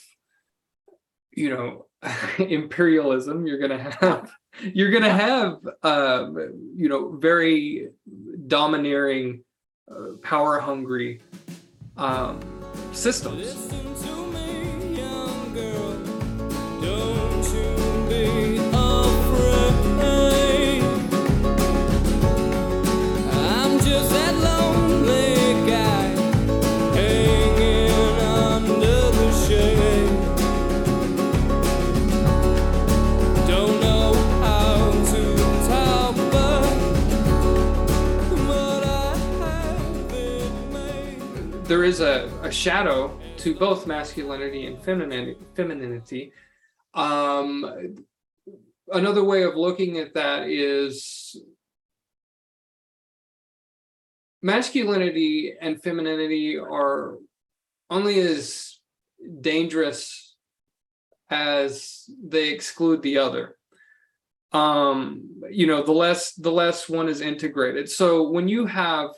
you 1.32 1.50
know, 1.50 1.86
imperialism. 2.38 3.46
You're 3.46 3.58
going 3.58 3.78
to 3.78 3.92
have 4.00 4.32
you're 4.60 4.90
going 4.90 5.02
to 5.02 5.12
have, 5.12 5.58
um, 5.82 6.72
you 6.76 6.88
know, 6.88 7.16
very 7.16 7.88
domineering, 8.46 9.44
uh, 9.90 10.16
power 10.22 10.58
hungry 10.58 11.20
um, 11.96 12.40
systems. 12.92 13.72
There 41.72 41.84
is 41.84 42.00
a, 42.00 42.30
a 42.42 42.52
shadow 42.52 43.18
to 43.38 43.54
both 43.54 43.86
masculinity 43.86 44.66
and 44.66 44.78
femininity. 45.54 46.30
Um 46.92 48.04
another 48.92 49.24
way 49.24 49.44
of 49.44 49.56
looking 49.56 49.96
at 49.96 50.12
that 50.12 50.50
is 50.50 51.34
masculinity 54.42 55.54
and 55.58 55.82
femininity 55.82 56.58
are 56.58 57.16
only 57.88 58.20
as 58.20 58.78
dangerous 59.40 60.36
as 61.30 62.04
they 62.22 62.50
exclude 62.50 63.00
the 63.00 63.16
other. 63.16 63.56
Um 64.52 65.40
you 65.50 65.66
know 65.66 65.82
the 65.82 65.98
less 66.04 66.34
the 66.34 66.52
less 66.52 66.86
one 66.86 67.08
is 67.08 67.22
integrated. 67.22 67.88
So 67.88 68.28
when 68.28 68.46
you 68.46 68.66
have 68.66 69.08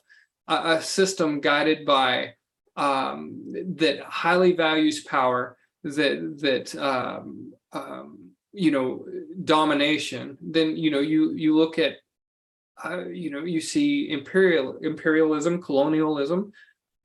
a, 0.46 0.76
a 0.76 0.82
system 0.82 1.40
guided 1.40 1.84
by 1.84 2.34
um, 2.76 3.42
that 3.76 4.00
highly 4.00 4.52
values 4.52 5.02
power, 5.04 5.56
that 5.84 6.38
that 6.40 6.74
um, 6.76 7.52
um, 7.72 8.30
you 8.52 8.70
know 8.70 9.06
domination, 9.44 10.38
then 10.40 10.76
you 10.76 10.90
know 10.90 11.00
you 11.00 11.32
you 11.32 11.56
look 11.56 11.78
at 11.78 11.94
uh, 12.84 13.06
you 13.06 13.30
know 13.30 13.44
you 13.44 13.60
see 13.60 14.10
imperial 14.10 14.78
imperialism, 14.78 15.62
colonialism, 15.62 16.52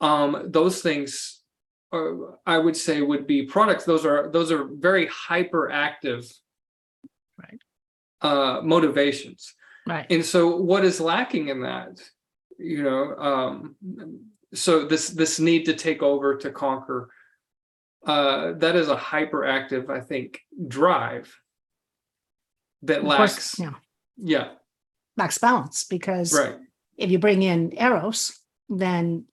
um, 0.01 0.45
those 0.47 0.81
things. 0.81 1.35
Are, 1.91 2.37
I 2.45 2.59
would 2.59 2.77
say 2.77 3.01
would 3.01 3.25
be 3.25 3.43
products. 3.47 3.83
Those 3.83 4.05
are 4.05 4.29
those 4.31 4.51
are 4.51 4.63
very 4.63 5.07
hyperactive, 5.07 6.31
Right. 7.37 7.59
Uh, 8.21 8.61
motivations. 8.63 9.55
right. 9.87 10.05
And 10.11 10.23
so 10.23 10.55
what 10.57 10.85
is 10.85 10.99
lacking 11.01 11.47
in 11.47 11.61
that? 11.61 11.99
You 12.59 12.83
know, 12.83 13.15
um, 13.15 13.75
so 14.53 14.85
this 14.85 15.09
this 15.09 15.39
need 15.39 15.65
to 15.65 15.73
take 15.73 16.01
over 16.01 16.37
to 16.37 16.51
conquer, 16.51 17.09
uh, 18.05 18.53
that 18.53 18.75
is 18.75 18.89
a 18.89 18.95
hyperactive, 18.95 19.89
I 19.89 19.99
think, 19.99 20.39
drive 20.67 21.33
that 22.83 22.99
Of 22.99 23.05
course, 23.05 23.59
yeah, 23.59 23.73
yeah, 24.17 24.49
lacks 25.17 25.37
balance 25.37 25.83
because 25.83 26.33
right, 26.33 26.57
if 26.97 27.11
you 27.11 27.19
bring 27.19 27.43
in 27.43 27.73
eros, 27.77 28.39
then 28.69 29.25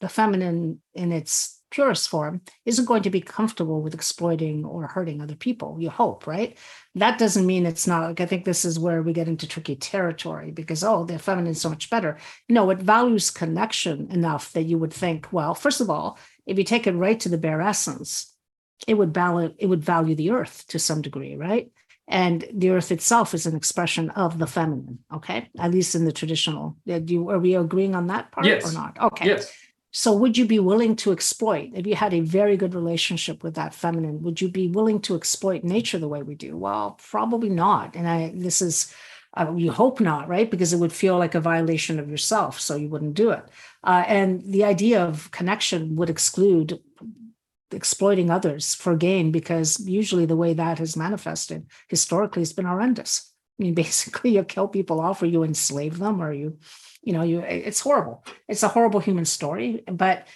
the 0.00 0.08
feminine 0.08 0.80
in 0.94 1.12
its 1.12 1.62
purest 1.74 2.08
form 2.08 2.40
isn't 2.64 2.84
going 2.84 3.02
to 3.02 3.10
be 3.10 3.20
comfortable 3.20 3.82
with 3.82 3.94
exploiting 3.94 4.64
or 4.64 4.86
hurting 4.86 5.20
other 5.20 5.34
people. 5.34 5.76
You 5.80 5.90
hope, 5.90 6.26
right? 6.26 6.56
That 6.94 7.18
doesn't 7.18 7.46
mean 7.46 7.66
it's 7.66 7.88
not 7.88 8.04
like 8.04 8.20
I 8.20 8.26
think 8.26 8.44
this 8.44 8.64
is 8.64 8.78
where 8.78 9.02
we 9.02 9.12
get 9.12 9.26
into 9.26 9.48
tricky 9.48 9.74
territory 9.74 10.52
because 10.52 10.84
oh, 10.84 11.04
the 11.04 11.18
feminine 11.18 11.50
is 11.50 11.60
so 11.60 11.68
much 11.68 11.90
better. 11.90 12.18
No, 12.48 12.70
it 12.70 12.78
values 12.78 13.30
connection 13.30 14.08
enough 14.12 14.52
that 14.52 14.62
you 14.62 14.78
would 14.78 14.92
think, 14.92 15.26
well, 15.32 15.54
first 15.54 15.80
of 15.80 15.90
all, 15.90 16.16
if 16.46 16.58
you 16.58 16.64
take 16.64 16.86
it 16.86 16.92
right 16.92 17.18
to 17.20 17.28
the 17.28 17.38
bare 17.38 17.60
essence, 17.60 18.32
it 18.86 18.94
would 18.94 19.12
value 19.12 19.52
it 19.58 19.66
would 19.66 19.84
value 19.84 20.14
the 20.14 20.30
earth 20.30 20.64
to 20.68 20.78
some 20.78 21.02
degree, 21.02 21.34
right? 21.34 21.72
And 22.06 22.44
the 22.52 22.70
earth 22.70 22.92
itself 22.92 23.34
is 23.34 23.46
an 23.46 23.56
expression 23.56 24.10
of 24.10 24.38
the 24.38 24.46
feminine, 24.46 24.98
okay? 25.12 25.48
At 25.58 25.70
least 25.70 25.94
in 25.94 26.04
the 26.04 26.12
traditional. 26.12 26.76
Do 26.86 27.02
you, 27.06 27.30
are 27.30 27.38
we 27.38 27.56
agreeing 27.56 27.94
on 27.94 28.08
that 28.08 28.30
part 28.30 28.46
or 28.46 28.72
not? 28.72 28.98
Okay. 29.00 29.26
yes, 29.26 29.50
So 29.96 30.12
would 30.12 30.36
you 30.36 30.44
be 30.44 30.58
willing 30.58 30.96
to 30.96 31.12
exploit 31.12 31.70
if 31.72 31.86
you 31.86 31.94
had 31.94 32.12
a 32.12 32.20
very 32.20 32.56
good 32.56 32.74
relationship 32.74 33.44
with 33.44 33.54
that 33.54 33.72
feminine? 33.72 34.22
Would 34.22 34.40
you 34.40 34.48
be 34.48 34.66
willing 34.66 35.00
to 35.02 35.14
exploit 35.14 35.62
nature 35.62 36.00
the 36.00 36.08
way 36.08 36.24
we 36.24 36.34
do? 36.34 36.56
Well, 36.56 36.98
probably 37.00 37.48
not. 37.48 37.94
And 37.94 38.08
I 38.08 38.32
this 38.34 38.60
is 38.60 38.92
uh, 39.34 39.52
you 39.56 39.70
hope 39.70 40.00
not, 40.00 40.28
right? 40.28 40.50
Because 40.50 40.72
it 40.72 40.78
would 40.78 40.92
feel 40.92 41.16
like 41.16 41.36
a 41.36 41.40
violation 41.40 42.00
of 42.00 42.10
yourself, 42.10 42.60
so 42.60 42.74
you 42.74 42.88
wouldn't 42.88 43.14
do 43.14 43.30
it. 43.30 43.44
Uh, 43.84 44.02
and 44.08 44.42
the 44.44 44.64
idea 44.64 45.00
of 45.00 45.30
connection 45.30 45.94
would 45.94 46.10
exclude 46.10 46.80
exploiting 47.70 48.30
others 48.30 48.74
for 48.74 48.96
gain, 48.96 49.30
because 49.30 49.78
usually 49.86 50.26
the 50.26 50.36
way 50.36 50.54
that 50.54 50.78
has 50.78 50.96
manifested 50.96 51.66
historically 51.88 52.42
has 52.42 52.52
been 52.52 52.66
horrendous. 52.66 53.32
I 53.60 53.64
mean, 53.64 53.74
basically, 53.84 54.30
you 54.34 54.42
kill 54.42 54.66
people 54.66 55.00
off, 55.00 55.22
or 55.22 55.26
you 55.26 55.44
enslave 55.44 55.98
them, 55.98 56.20
or 56.20 56.32
you, 56.32 56.58
you 57.04 57.12
know, 57.12 57.22
you. 57.22 57.40
It's 57.40 57.80
horrible 57.80 58.24
it's 58.48 58.62
a 58.62 58.68
horrible 58.68 59.00
human 59.00 59.24
story 59.24 59.84
but 59.86 60.26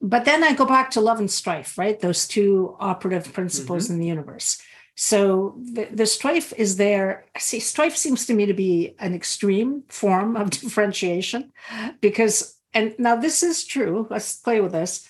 but 0.00 0.24
then 0.24 0.42
I 0.42 0.52
go 0.52 0.64
back 0.64 0.90
to 0.92 1.00
love 1.00 1.20
and 1.20 1.30
strife, 1.30 1.78
right? 1.78 1.98
Those 1.98 2.26
two 2.26 2.76
operative 2.80 3.32
principles 3.32 3.84
Mm-hmm. 3.84 3.92
in 3.94 4.00
the 4.00 4.06
universe. 4.06 4.60
So 4.96 5.56
the, 5.62 5.88
the 5.90 6.06
strife 6.06 6.52
is 6.56 6.76
there. 6.76 7.24
See, 7.38 7.60
strife 7.60 7.96
seems 7.96 8.26
to 8.26 8.34
me 8.34 8.46
to 8.46 8.52
be 8.52 8.94
an 8.98 9.14
extreme 9.14 9.84
form 9.88 10.36
of 10.36 10.50
differentiation 10.60 11.52
because, 12.00 12.56
and 12.74 12.94
now 12.98 13.16
this 13.16 13.42
is 13.42 13.64
true. 13.64 14.06
Let's 14.10 14.36
play 14.36 14.60
with 14.60 14.72
this. 14.72 15.08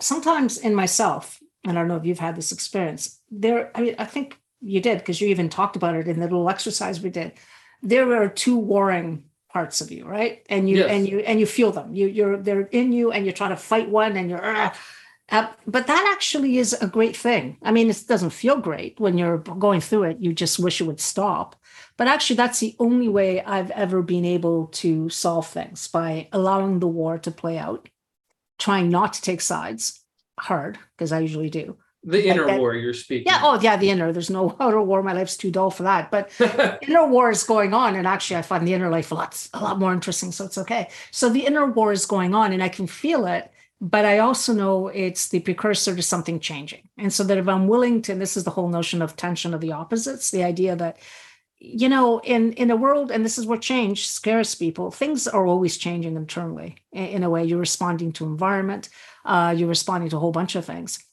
Sometimes 0.00 0.58
in 0.58 0.74
myself, 0.74 1.40
and 1.64 1.76
I 1.76 1.80
don't 1.80 1.88
know 1.88 1.96
if 1.96 2.06
you've 2.06 2.18
had 2.18 2.36
this 2.36 2.52
experience, 2.52 3.20
there, 3.30 3.70
I 3.76 3.82
mean, 3.82 3.96
I 3.98 4.06
think 4.06 4.38
you 4.62 4.80
did 4.80 4.98
because 4.98 5.20
you 5.20 5.28
even 5.28 5.48
talked 5.48 5.76
about 5.76 5.96
it 5.96 6.08
in 6.08 6.18
the 6.18 6.26
little 6.26 6.48
exercise 6.48 7.00
we 7.00 7.10
did. 7.10 7.32
There 7.82 8.22
are 8.22 8.28
two 8.28 8.56
warring 8.56 9.24
parts 9.52 9.80
of 9.80 9.90
you, 9.90 10.04
right? 10.06 10.44
And 10.48 10.68
you 10.68 10.78
Yes. 10.78 10.90
and 10.90 11.08
you 11.08 11.18
and 11.20 11.40
you 11.40 11.46
feel 11.46 11.72
them. 11.72 11.94
You 11.94 12.06
you're 12.06 12.36
they're 12.36 12.68
in 12.72 12.92
you, 12.92 13.12
and 13.12 13.24
you're 13.24 13.34
trying 13.34 13.50
to 13.50 13.56
fight 13.56 13.88
one, 13.90 14.16
and 14.16 14.30
you're. 14.30 14.44
Uh, 15.32 15.48
but 15.64 15.86
that 15.86 16.10
actually 16.12 16.58
is 16.58 16.72
a 16.72 16.88
great 16.88 17.16
thing. 17.16 17.56
I 17.62 17.70
mean, 17.70 17.88
it 17.88 18.02
doesn't 18.08 18.30
feel 18.30 18.56
great 18.56 18.98
when 18.98 19.16
you're 19.16 19.38
going 19.38 19.80
through 19.80 20.04
it. 20.04 20.16
You 20.18 20.32
just 20.32 20.58
wish 20.58 20.80
it 20.80 20.84
would 20.84 20.98
stop. 21.00 21.54
But 21.96 22.08
actually, 22.08 22.34
that's 22.36 22.58
the 22.58 22.74
only 22.80 23.08
way 23.08 23.40
I've 23.40 23.70
ever 23.70 24.02
been 24.02 24.24
able 24.24 24.66
to 24.82 25.08
solve 25.08 25.46
things 25.46 25.86
by 25.86 26.28
allowing 26.32 26.80
the 26.80 26.88
war 26.88 27.16
to 27.18 27.30
play 27.30 27.58
out, 27.58 27.88
trying 28.58 28.88
not 28.88 29.12
to 29.12 29.22
take 29.22 29.40
sides 29.40 30.00
hard, 30.38 30.78
because 30.96 31.12
I 31.12 31.20
usually 31.20 31.50
do. 31.50 31.76
The 32.02 32.28
inner 32.28 32.46
that- 32.46 32.58
war 32.58 32.74
you're 32.74 32.94
speaking. 32.94 33.30
Yeah. 33.30 33.40
Oh, 33.42 33.60
yeah. 33.60 33.76
The 33.76 33.90
inner. 33.90 34.12
There's 34.12 34.30
no 34.30 34.56
outer 34.60 34.80
war. 34.80 35.02
My 35.02 35.12
life's 35.12 35.36
too 35.36 35.50
dull 35.50 35.70
for 35.70 35.82
that. 35.82 36.10
But 36.10 36.30
inner 36.82 37.06
war 37.06 37.30
is 37.30 37.42
going 37.42 37.74
on, 37.74 37.94
and 37.94 38.06
actually, 38.06 38.36
I 38.36 38.42
find 38.42 38.66
the 38.66 38.74
inner 38.74 38.90
life 38.90 39.12
a 39.12 39.14
lot 39.14 39.48
a 39.52 39.60
lot 39.60 39.78
more 39.78 39.92
interesting. 39.92 40.32
So 40.32 40.44
it's 40.46 40.58
okay. 40.58 40.88
So 41.10 41.28
the 41.28 41.46
inner 41.46 41.66
war 41.66 41.92
is 41.92 42.06
going 42.06 42.34
on, 42.34 42.52
and 42.52 42.62
I 42.62 42.68
can 42.68 42.86
feel 42.86 43.26
it. 43.26 43.50
But 43.82 44.04
I 44.04 44.18
also 44.18 44.52
know 44.52 44.88
it's 44.88 45.28
the 45.28 45.40
precursor 45.40 45.96
to 45.96 46.02
something 46.02 46.38
changing. 46.38 46.88
And 46.98 47.10
so 47.10 47.24
that 47.24 47.38
if 47.38 47.48
I'm 47.48 47.66
willing 47.66 48.02
to, 48.02 48.12
and 48.12 48.20
this 48.20 48.36
is 48.36 48.44
the 48.44 48.50
whole 48.50 48.68
notion 48.68 49.00
of 49.00 49.16
tension 49.16 49.54
of 49.54 49.62
the 49.62 49.72
opposites, 49.72 50.30
the 50.30 50.44
idea 50.44 50.76
that 50.76 50.98
you 51.58 51.88
know 51.90 52.18
in 52.20 52.54
in 52.54 52.70
a 52.70 52.76
world 52.76 53.10
and 53.10 53.22
this 53.24 53.36
is 53.36 53.46
where 53.46 53.58
change 53.58 54.08
scares 54.08 54.54
people 54.54 54.90
things 54.90 55.28
are 55.28 55.46
always 55.46 55.76
changing 55.76 56.16
internally 56.16 56.76
in, 56.90 57.04
in 57.04 57.22
a 57.22 57.28
way 57.28 57.44
you're 57.44 57.58
responding 57.58 58.12
to 58.12 58.24
environment 58.24 58.88
uh, 59.26 59.54
you're 59.54 59.68
responding 59.68 60.08
to 60.08 60.16
a 60.16 60.18
whole 60.18 60.32
bunch 60.32 60.54
of 60.56 60.64
things 60.64 61.04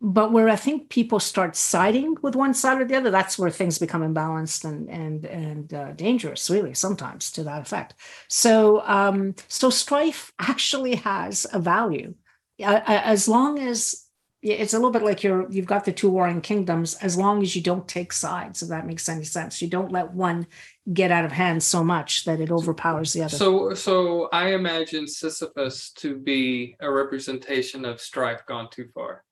but 0.00 0.32
where 0.32 0.48
i 0.48 0.56
think 0.56 0.88
people 0.88 1.20
start 1.20 1.54
siding 1.56 2.16
with 2.22 2.34
one 2.34 2.54
side 2.54 2.80
or 2.80 2.84
the 2.84 2.96
other 2.96 3.10
that's 3.10 3.38
where 3.38 3.50
things 3.50 3.78
become 3.78 4.02
imbalanced 4.02 4.64
and 4.64 4.88
and 4.88 5.24
and 5.24 5.74
uh, 5.74 5.92
dangerous 5.92 6.50
really 6.50 6.74
sometimes 6.74 7.30
to 7.32 7.44
that 7.44 7.62
effect. 7.62 7.94
So 8.28 8.82
um 8.86 9.34
so 9.48 9.70
strife 9.70 10.32
actually 10.38 10.96
has 10.96 11.46
a 11.52 11.58
value. 11.58 12.14
As 12.60 13.26
long 13.26 13.58
as 13.58 14.06
it's 14.42 14.72
a 14.72 14.76
little 14.76 14.90
bit 14.90 15.02
like 15.02 15.22
you're 15.22 15.50
you've 15.50 15.66
got 15.66 15.84
the 15.84 15.92
two 15.92 16.10
warring 16.10 16.40
kingdoms 16.40 16.94
as 16.94 17.16
long 17.16 17.42
as 17.42 17.54
you 17.54 17.62
don't 17.62 17.86
take 17.86 18.10
sides 18.12 18.62
if 18.62 18.68
that 18.68 18.86
makes 18.86 19.08
any 19.08 19.24
sense. 19.24 19.62
You 19.62 19.68
don't 19.68 19.92
let 19.92 20.12
one 20.12 20.46
get 20.92 21.10
out 21.10 21.24
of 21.24 21.32
hand 21.32 21.62
so 21.62 21.84
much 21.84 22.24
that 22.24 22.40
it 22.40 22.50
overpowers 22.50 23.12
the 23.12 23.22
other. 23.22 23.36
So, 23.36 23.74
so 23.74 24.28
I 24.32 24.54
imagine 24.54 25.06
Sisyphus 25.06 25.92
to 25.92 26.16
be 26.16 26.74
a 26.80 26.90
representation 26.90 27.84
of 27.84 28.00
strife 28.00 28.44
gone 28.46 28.68
too 28.70 28.88
far. 28.94 29.24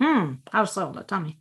Hmm 0.00 0.34
how 0.52 0.64
so 0.64 0.92
tell 1.06 1.20
me 1.20 1.38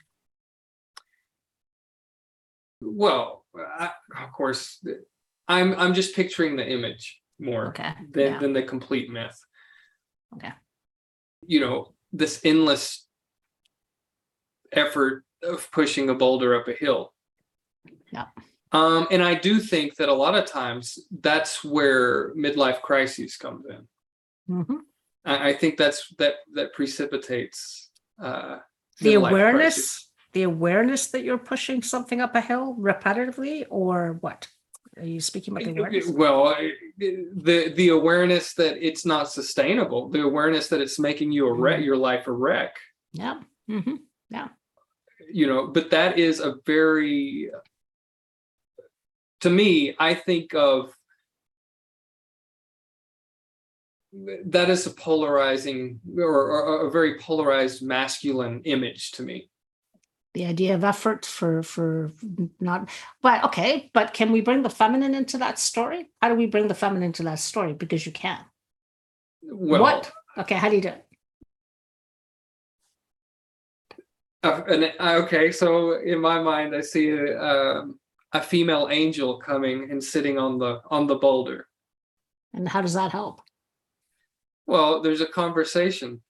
Well, 2.82 3.46
I, 3.56 3.92
of 4.24 4.32
course, 4.32 4.84
I'm 5.48 5.74
I'm 5.74 5.94
just 5.94 6.16
picturing 6.16 6.56
the 6.56 6.68
image 6.68 7.20
more 7.40 7.68
okay 7.70 7.94
than 8.12 8.34
yeah. 8.34 8.40
than 8.40 8.54
the 8.54 8.64
complete 8.64 9.10
myth. 9.10 9.38
Okay. 10.36 10.52
You 11.46 11.60
know, 11.60 11.94
this 12.14 12.42
endless 12.44 13.08
effort 14.72 15.24
of 15.44 15.70
pushing 15.72 16.10
a 16.10 16.16
boulder 16.16 16.56
up 16.56 16.68
a 16.68 16.74
hill. 16.74 17.14
Yeah. 18.12 18.28
Um, 18.72 19.08
and 19.10 19.24
I 19.24 19.34
do 19.34 19.60
think 19.60 19.96
that 19.96 20.10
a 20.10 20.14
lot 20.14 20.36
of 20.36 20.46
times 20.46 21.00
that's 21.22 21.64
where 21.64 22.34
midlife 22.36 22.82
crises 22.82 23.36
comes 23.36 23.66
in. 23.66 23.88
Mhm. 24.56 24.80
I, 25.26 25.50
I 25.50 25.54
think 25.54 25.78
that's 25.78 26.14
that 26.18 26.36
that 26.54 26.74
precipitates 26.74 27.89
uh, 28.22 28.60
the 29.02 29.14
awareness 29.16 29.76
crisis. 29.76 30.10
the 30.34 30.44
awareness 30.44 31.08
that 31.08 31.24
you're 31.24 31.38
pushing 31.38 31.82
something 31.82 32.20
up 32.22 32.36
a 32.36 32.42
hill 32.42 32.76
repetitively 32.80 33.66
or 33.70 34.18
what 34.22 34.48
are 34.98 35.06
you 35.06 35.22
speaking 35.22 35.54
about 35.54 35.64
the 35.66 35.72
awareness 35.80 36.08
Well, 36.08 36.48
I- 36.48 36.74
the 36.98 37.70
the 37.70 37.90
awareness 37.90 38.54
that 38.56 38.76
it's 38.86 39.06
not 39.06 39.32
sustainable, 39.32 40.10
the 40.10 40.22
awareness 40.24 40.68
that 40.70 40.82
it's 40.82 41.00
making 41.00 41.32
you 41.32 41.48
a 41.48 41.54
wreck, 41.54 41.80
Mhm. 41.80 41.86
your 41.86 41.98
life 41.98 42.28
a 42.28 42.32
wreck. 42.32 42.76
yeah 43.14 43.40
hmm 43.68 43.96
yeah 44.30 44.50
You 45.32 45.48
know, 45.48 45.68
but 45.68 45.90
that 45.92 46.18
is 46.20 46.40
a 46.40 46.56
very, 46.66 47.50
to 49.42 49.50
me, 49.50 49.96
I 50.00 50.14
think 50.16 50.54
of 50.54 50.94
that 54.12 54.70
is 54.70 54.88
a 54.88 54.92
polarizing 54.92 56.00
or, 56.18 56.52
or 56.52 56.88
a 56.88 56.92
very 56.92 57.20
polarized 57.20 57.82
masculine 57.84 58.62
image 58.66 59.12
to 59.12 59.24
me. 59.24 59.50
the 60.34 60.46
idea 60.46 60.76
of 60.76 60.84
effort 60.84 61.26
for 61.26 61.64
for 61.64 62.12
not 62.60 62.90
but 63.22 63.44
okay 63.44 63.90
but 63.94 64.14
can 64.14 64.32
we 64.32 64.42
bring 64.42 64.62
the 64.64 64.70
feminine 64.70 65.14
into 65.14 65.38
that 65.38 65.60
story? 65.60 66.10
How 66.22 66.30
do 66.30 66.36
we 66.36 66.48
bring 66.48 66.68
the 66.68 66.76
feminine 66.76 67.04
into 67.04 67.24
that 67.24 67.40
story? 67.40 67.74
Because 67.74 68.06
you 68.06 68.12
can. 68.12 68.40
Well, 69.44 69.82
what? 69.82 70.12
Okay 70.38 70.56
how 70.56 70.70
do 70.70 70.76
you 70.76 70.82
do 70.82 70.90
it? 70.90 71.06
Uh, 74.42 74.62
and 74.70 74.94
uh, 75.00 75.24
okay, 75.24 75.52
so 75.52 76.00
in 76.00 76.22
my 76.22 76.42
mind, 76.42 76.74
I 76.74 76.80
see 76.80 77.10
a, 77.10 77.38
um, 77.42 78.00
a 78.32 78.42
female 78.42 78.88
angel 78.90 79.38
coming 79.38 79.92
and 79.92 80.02
sitting 80.02 80.38
on 80.40 80.58
the 80.58 80.82
on 80.90 81.08
the 81.08 81.16
boulder. 81.16 81.68
and 82.54 82.68
how 82.68 82.82
does 82.82 82.94
that 82.94 83.12
help 83.12 83.42
Well, 84.70 85.02
there's 85.02 85.20
a 85.22 85.26
conversation. 85.26 86.22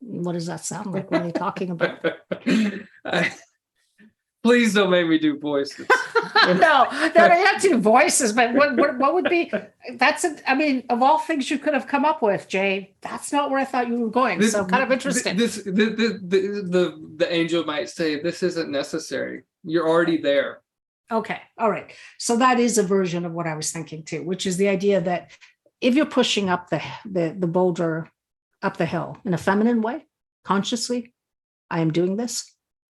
what 0.00 0.32
does 0.32 0.46
that 0.46 0.64
sound 0.64 0.92
like 0.92 1.10
what 1.10 1.20
are 1.22 1.24
they 1.24 1.32
talking 1.32 1.70
about 1.70 2.04
I- 3.04 3.32
Please 4.42 4.74
don't 4.74 4.90
make 4.90 5.08
me 5.08 5.18
do 5.18 5.38
voices. 5.38 5.86
no, 6.46 6.52
no, 6.90 7.08
they 7.14 7.40
have 7.48 7.62
two 7.62 7.78
voices, 7.78 8.34
but 8.34 8.52
what, 8.52 8.76
what, 8.76 8.98
what 8.98 9.14
would 9.14 9.30
be? 9.30 9.50
That's 9.94 10.22
a, 10.24 10.36
I 10.46 10.54
mean, 10.54 10.84
of 10.90 11.02
all 11.02 11.18
things 11.18 11.50
you 11.50 11.58
could 11.58 11.72
have 11.72 11.86
come 11.86 12.04
up 12.04 12.20
with, 12.20 12.46
Jay, 12.46 12.94
that's 13.00 13.32
not 13.32 13.48
where 13.50 13.58
I 13.58 13.64
thought 13.64 13.88
you 13.88 13.98
were 14.00 14.10
going. 14.10 14.40
This- 14.40 14.52
so 14.52 14.66
kind 14.66 14.82
of 14.82 14.92
interesting. 14.92 15.38
This 15.38 15.62
the, 15.62 15.70
the 15.72 16.20
the 16.32 16.38
the 16.76 16.84
the 17.16 17.32
angel 17.32 17.64
might 17.64 17.88
say, 17.88 18.20
"This 18.20 18.42
isn't 18.42 18.70
necessary. 18.70 19.44
You're 19.62 19.88
already 19.88 20.18
there." 20.18 20.60
okay, 21.10 21.40
all 21.56 21.70
right. 21.70 21.92
So 22.18 22.36
that 22.36 22.60
is 22.60 22.76
a 22.76 22.82
version 22.82 23.24
of 23.24 23.32
what 23.32 23.46
I 23.46 23.54
was 23.54 23.72
thinking 23.72 24.02
too, 24.02 24.22
which 24.24 24.44
is 24.44 24.58
the 24.58 24.68
idea 24.68 25.00
that 25.00 25.30
if 25.84 25.94
you're 25.94 26.06
pushing 26.18 26.48
up 26.54 26.70
the 26.70 26.80
the, 27.16 27.34
the 27.38 27.46
boulder 27.56 28.10
up 28.66 28.76
the 28.76 28.86
hill 28.94 29.18
in 29.24 29.34
a 29.34 29.38
feminine 29.48 29.80
way, 29.82 30.06
consciously, 30.44 31.12
I 31.70 31.80
am 31.80 31.92
doing 31.92 32.16
this 32.16 32.34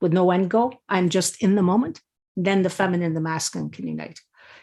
with 0.00 0.12
no 0.12 0.30
end 0.30 0.50
goal. 0.50 0.70
I'm 0.88 1.08
just 1.08 1.42
in 1.42 1.54
the 1.56 1.62
moment. 1.72 2.00
Then 2.36 2.62
the 2.62 2.70
feminine 2.70 3.06
and 3.06 3.16
the 3.16 3.20
masculine 3.32 3.70
can 3.70 3.86
unite. 3.86 4.20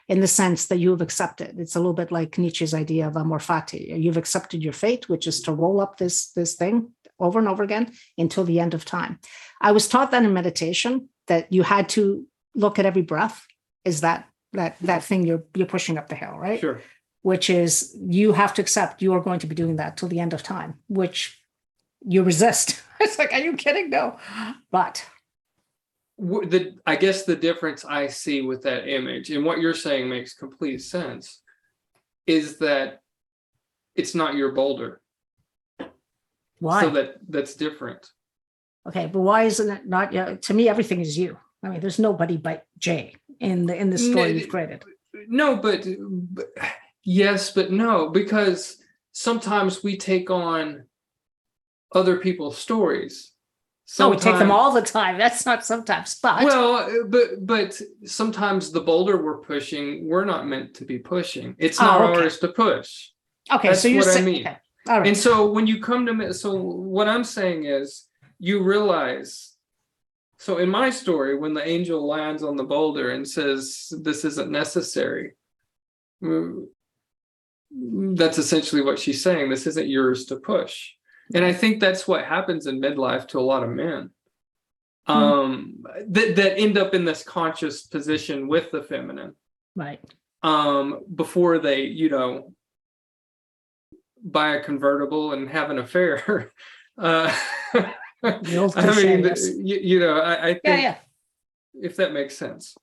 in 0.08 0.20
the 0.20 0.28
sense 0.28 0.68
that 0.68 0.78
you 0.78 0.90
have 0.92 1.02
accepted. 1.02 1.60
It's 1.60 1.76
a 1.76 1.80
little 1.80 1.94
bit 1.94 2.12
like 2.12 2.38
Nietzsche's 2.38 2.74
idea 2.74 3.08
of 3.08 3.16
amor 3.16 3.40
fati. 3.40 4.02
You've 4.02 4.18
accepted 4.18 4.62
your 4.64 4.74
fate, 4.74 5.08
which 5.10 5.26
is 5.28 5.42
to 5.44 5.54
roll 5.54 5.80
up 5.80 5.98
this, 5.98 6.32
this 6.32 6.56
thing 6.56 6.92
over 7.20 7.40
and 7.40 7.48
over 7.48 7.64
again 7.64 7.94
until 8.18 8.44
the 8.44 8.60
end 8.60 8.74
of 8.74 8.84
time. 8.84 9.20
I 9.62 9.72
was 9.72 9.88
taught 9.88 10.12
that 10.12 10.24
in 10.24 10.34
meditation 10.34 11.10
that 11.28 11.52
you 11.54 11.64
had 11.64 11.88
to 11.90 12.26
look 12.56 12.80
at 12.80 12.86
every 12.86 13.04
breath. 13.04 13.46
Is 13.86 14.02
that 14.02 14.28
that 14.54 14.78
that 14.82 15.04
thing 15.04 15.26
you're 15.26 15.44
you're 15.56 15.66
pushing 15.66 15.98
up 15.98 16.10
the 16.10 16.16
hill, 16.16 16.38
right? 16.38 16.60
Sure. 16.60 16.82
Which 17.24 17.50
is 17.50 17.96
you 18.02 18.34
have 18.34 18.54
to 18.56 18.62
accept 18.62 19.02
you 19.02 19.14
are 19.14 19.20
going 19.20 19.40
to 19.40 19.48
be 19.48 19.56
doing 19.56 19.76
that 19.76 19.98
till 19.98 20.10
the 20.10 20.20
end 20.20 20.34
of 20.34 20.42
time, 20.42 20.80
which 20.88 21.40
you 22.04 22.24
resist. 22.24 22.82
it's 23.00 23.20
like, 23.20 23.32
are 23.32 23.40
you 23.40 23.54
kidding? 23.54 23.90
No. 23.90 24.18
But 24.72 25.06
the 26.18 26.76
I 26.86 26.96
guess 26.96 27.24
the 27.24 27.36
difference 27.36 27.84
I 27.84 28.08
see 28.08 28.42
with 28.42 28.62
that 28.64 28.88
image 28.88 29.32
and 29.32 29.44
what 29.44 29.60
you're 29.60 29.74
saying 29.74 30.08
makes 30.08 30.36
complete 30.36 30.82
sense 30.82 31.42
is 32.28 32.60
that 32.60 33.00
it's 33.96 34.14
not 34.14 34.36
your 34.36 34.52
boulder. 34.52 35.02
why? 36.60 36.82
So 36.82 36.90
that 36.92 37.16
that's 37.28 37.56
different. 37.56 38.08
Okay, 38.88 39.08
but 39.08 39.20
why 39.20 39.44
isn't 39.44 39.70
it 39.70 39.88
not? 39.88 40.14
Yeah, 40.14 40.36
to 40.36 40.54
me, 40.54 40.70
everything 40.70 41.02
is 41.02 41.18
you. 41.18 41.38
I 41.64 41.70
mean, 41.70 41.80
there's 41.82 42.00
nobody 42.00 42.38
but 42.38 42.66
Jay 42.78 43.16
in 43.40 43.66
the 43.66 43.76
in 43.76 43.90
the 43.90 43.98
story 43.98 44.34
No, 44.34 44.40
you've 44.40 44.50
created. 44.50 44.84
No, 45.28 45.56
but, 45.56 45.86
but 46.34 46.48
yes, 47.04 47.52
but 47.52 47.72
no, 47.72 48.10
because 48.10 48.78
sometimes 49.12 49.84
we 49.84 49.98
take 49.98 50.30
on 50.30 50.86
other 51.94 52.18
people's 52.18 52.58
stories. 52.58 53.32
So 53.86 54.10
we 54.10 54.16
take 54.16 54.40
them 54.40 54.52
all 54.52 54.72
the 54.72 54.82
time. 54.82 55.18
That's 55.18 55.46
not 55.46 55.66
sometimes, 55.66 56.18
but 56.24 56.46
Well, 56.46 57.06
but 57.10 57.46
but 57.46 57.82
sometimes 58.06 58.72
the 58.72 58.80
boulder 58.80 59.22
we're 59.22 59.40
pushing, 59.40 60.08
we're 60.08 60.24
not 60.24 60.48
meant 60.48 60.76
to 60.76 60.86
be 60.86 60.98
pushing. 60.98 61.56
It's 61.58 61.78
Oh, 61.82 61.84
not 61.86 62.02
okay. 62.12 62.22
ours 62.22 62.40
to 62.40 62.48
push. 62.48 63.10
okay. 63.52 63.68
that's 63.70 63.82
So 63.82 63.90
you're 63.90 64.00
what 64.00 64.08
I 64.08 64.14
saying, 64.14 64.26
mean. 64.26 64.48
okay. 64.48 64.58
All 64.88 65.02
And 65.06 65.18
so 65.18 65.52
when 65.52 65.68
you 65.68 65.82
come 65.82 66.06
to 66.06 66.14
me, 66.14 66.32
so 66.32 66.56
what 66.56 67.10
I'm 67.10 67.26
saying 67.26 67.66
is 67.66 68.08
you 68.40 68.64
realize. 68.64 69.56
So 70.38 70.58
in 70.58 70.70
my 70.70 70.90
story, 70.90 71.38
when 71.38 71.54
the 71.54 71.68
angel 71.68 72.08
lands 72.08 72.44
on 72.44 72.56
the 72.56 72.64
boulder 72.64 73.12
and 73.12 73.28
says, 73.28 73.92
This 74.02 74.24
isn't 74.24 74.50
necessary, 74.50 75.34
mm, 76.24 76.66
that's 77.74 78.38
essentially 78.38 78.82
what 78.82 79.00
she's 79.00 79.24
saying. 79.24 79.50
This 79.50 79.68
isn't 79.68 79.88
yours 79.88 80.26
to 80.26 80.36
push. 80.38 80.92
And 81.34 81.46
I 81.46 81.54
think 81.54 81.80
that's 81.80 82.08
what 82.08 82.26
happens 82.26 82.68
in 82.68 82.82
midlife 82.82 83.28
to 83.30 83.40
a 83.40 83.42
lot 83.42 83.64
of 83.64 83.70
men. 83.70 84.10
Um 85.08 85.84
that, 86.08 86.36
that 86.36 86.60
end 86.60 86.78
up 86.78 86.94
in 86.94 87.06
this 87.06 87.24
conscious 87.24 87.84
position 87.84 88.48
with 88.48 88.72
the 88.72 88.84
feminine 88.84 89.36
Right. 89.76 90.00
um 90.44 91.02
before 91.16 91.58
they 91.60 91.82
you 91.84 92.10
know 92.10 92.54
buy 94.24 94.56
a 94.56 94.64
convertible 94.64 95.34
and 95.34 95.50
have 95.50 95.70
an 95.72 95.80
affair 95.80 96.52
uh 97.00 97.36
i 98.24 98.96
mean 98.96 99.24
you, 99.66 99.78
you 99.82 100.00
know 100.00 100.20
i, 100.20 100.34
I 100.50 100.54
think 100.54 100.62
Yeah, 100.66 100.78
yeah. 100.82 100.96
if 101.82 101.96
that 101.96 102.14
makes 102.14 102.38
sense 102.38 102.78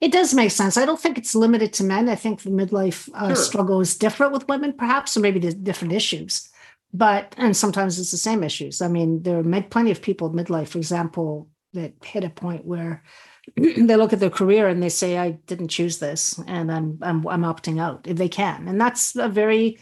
It 0.00 0.12
does 0.12 0.32
make 0.32 0.52
sense. 0.52 0.76
I 0.76 0.86
don't 0.86 1.00
think 1.00 1.18
it's 1.18 1.34
limited 1.34 1.72
to 1.74 1.84
men. 1.84 2.08
I 2.08 2.14
think 2.14 2.42
the 2.42 2.50
midlife 2.50 3.08
uh, 3.14 3.28
Sure. 3.28 3.36
struggle 3.36 3.80
is 3.80 3.96
different 3.96 4.32
with 4.32 4.48
women, 4.48 4.72
perhaps, 4.72 5.16
or 5.16 5.20
maybe 5.20 5.40
there's 5.40 5.54
different 5.54 5.92
issues. 5.92 6.48
But 6.94 7.34
and 7.36 7.56
sometimes 7.56 7.98
it's 7.98 8.12
the 8.12 8.16
same 8.16 8.42
issues. 8.44 8.80
I 8.80 8.88
mean, 8.88 9.22
there 9.22 9.38
are 9.38 9.62
plenty 9.62 9.90
of 9.90 10.00
people 10.00 10.30
midlife, 10.30 10.68
for 10.68 10.78
example, 10.78 11.48
that 11.74 11.92
hit 12.02 12.24
a 12.24 12.30
point 12.30 12.64
where 12.64 13.02
they 13.56 13.96
look 13.96 14.12
at 14.12 14.20
their 14.20 14.30
career 14.30 14.68
and 14.68 14.82
they 14.82 14.88
say, 14.88 15.18
"I 15.18 15.32
didn't 15.46 15.68
choose 15.68 15.98
this, 15.98 16.40
and 16.46 16.70
I'm 16.72 16.98
I'm 17.02 17.26
I'm 17.26 17.42
opting 17.42 17.80
out." 17.80 18.06
If 18.06 18.16
they 18.16 18.28
can, 18.28 18.68
and 18.68 18.80
that's 18.80 19.16
a 19.16 19.28
very 19.28 19.78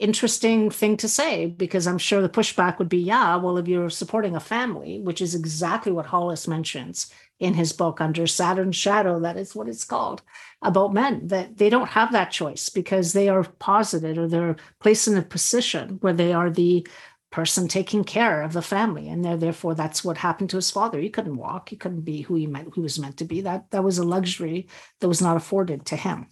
interesting 0.00 0.70
thing 0.70 0.96
to 0.98 1.08
say 1.08 1.46
because 1.46 1.86
I'm 1.86 1.98
sure 1.98 2.22
the 2.22 2.28
pushback 2.28 2.78
would 2.78 2.88
be, 2.88 2.98
"Yeah, 2.98 3.36
well, 3.36 3.58
if 3.58 3.68
you're 3.68 3.90
supporting 3.90 4.34
a 4.34 4.40
family, 4.40 5.00
which 5.00 5.20
is 5.20 5.34
exactly 5.34 5.92
what 5.92 6.06
Hollis 6.06 6.48
mentions." 6.48 7.10
in 7.40 7.54
his 7.54 7.72
book 7.72 8.00
under 8.00 8.26
Saturn's 8.26 8.76
shadow 8.76 9.18
that 9.20 9.36
is 9.36 9.54
what 9.54 9.66
it's 9.66 9.84
called 9.84 10.22
about 10.62 10.92
men 10.92 11.26
that 11.28 11.56
they 11.56 11.70
don't 11.70 11.88
have 11.88 12.12
that 12.12 12.30
choice 12.30 12.68
because 12.68 13.12
they 13.12 13.28
are 13.30 13.44
posited 13.58 14.18
or 14.18 14.28
they're 14.28 14.56
placed 14.78 15.08
in 15.08 15.16
a 15.16 15.22
position 15.22 15.96
where 16.02 16.12
they 16.12 16.34
are 16.34 16.50
the 16.50 16.86
person 17.30 17.66
taking 17.66 18.04
care 18.04 18.42
of 18.42 18.52
the 18.52 18.60
family 18.60 19.08
and 19.08 19.24
therefore 19.24 19.74
that's 19.74 20.04
what 20.04 20.18
happened 20.18 20.50
to 20.50 20.56
his 20.56 20.70
father. 20.70 21.00
He 21.00 21.08
couldn't 21.08 21.36
walk. 21.36 21.70
He 21.70 21.76
couldn't 21.76 22.02
be 22.02 22.20
who 22.22 22.34
he 22.34 22.46
meant 22.46 22.74
who 22.74 22.82
was 22.82 22.98
meant 22.98 23.16
to 23.18 23.24
be. 23.24 23.40
That 23.40 23.70
that 23.70 23.84
was 23.84 23.98
a 23.98 24.04
luxury 24.04 24.68
that 25.00 25.08
was 25.08 25.22
not 25.22 25.36
afforded 25.36 25.86
to 25.86 25.96
him 25.96 26.26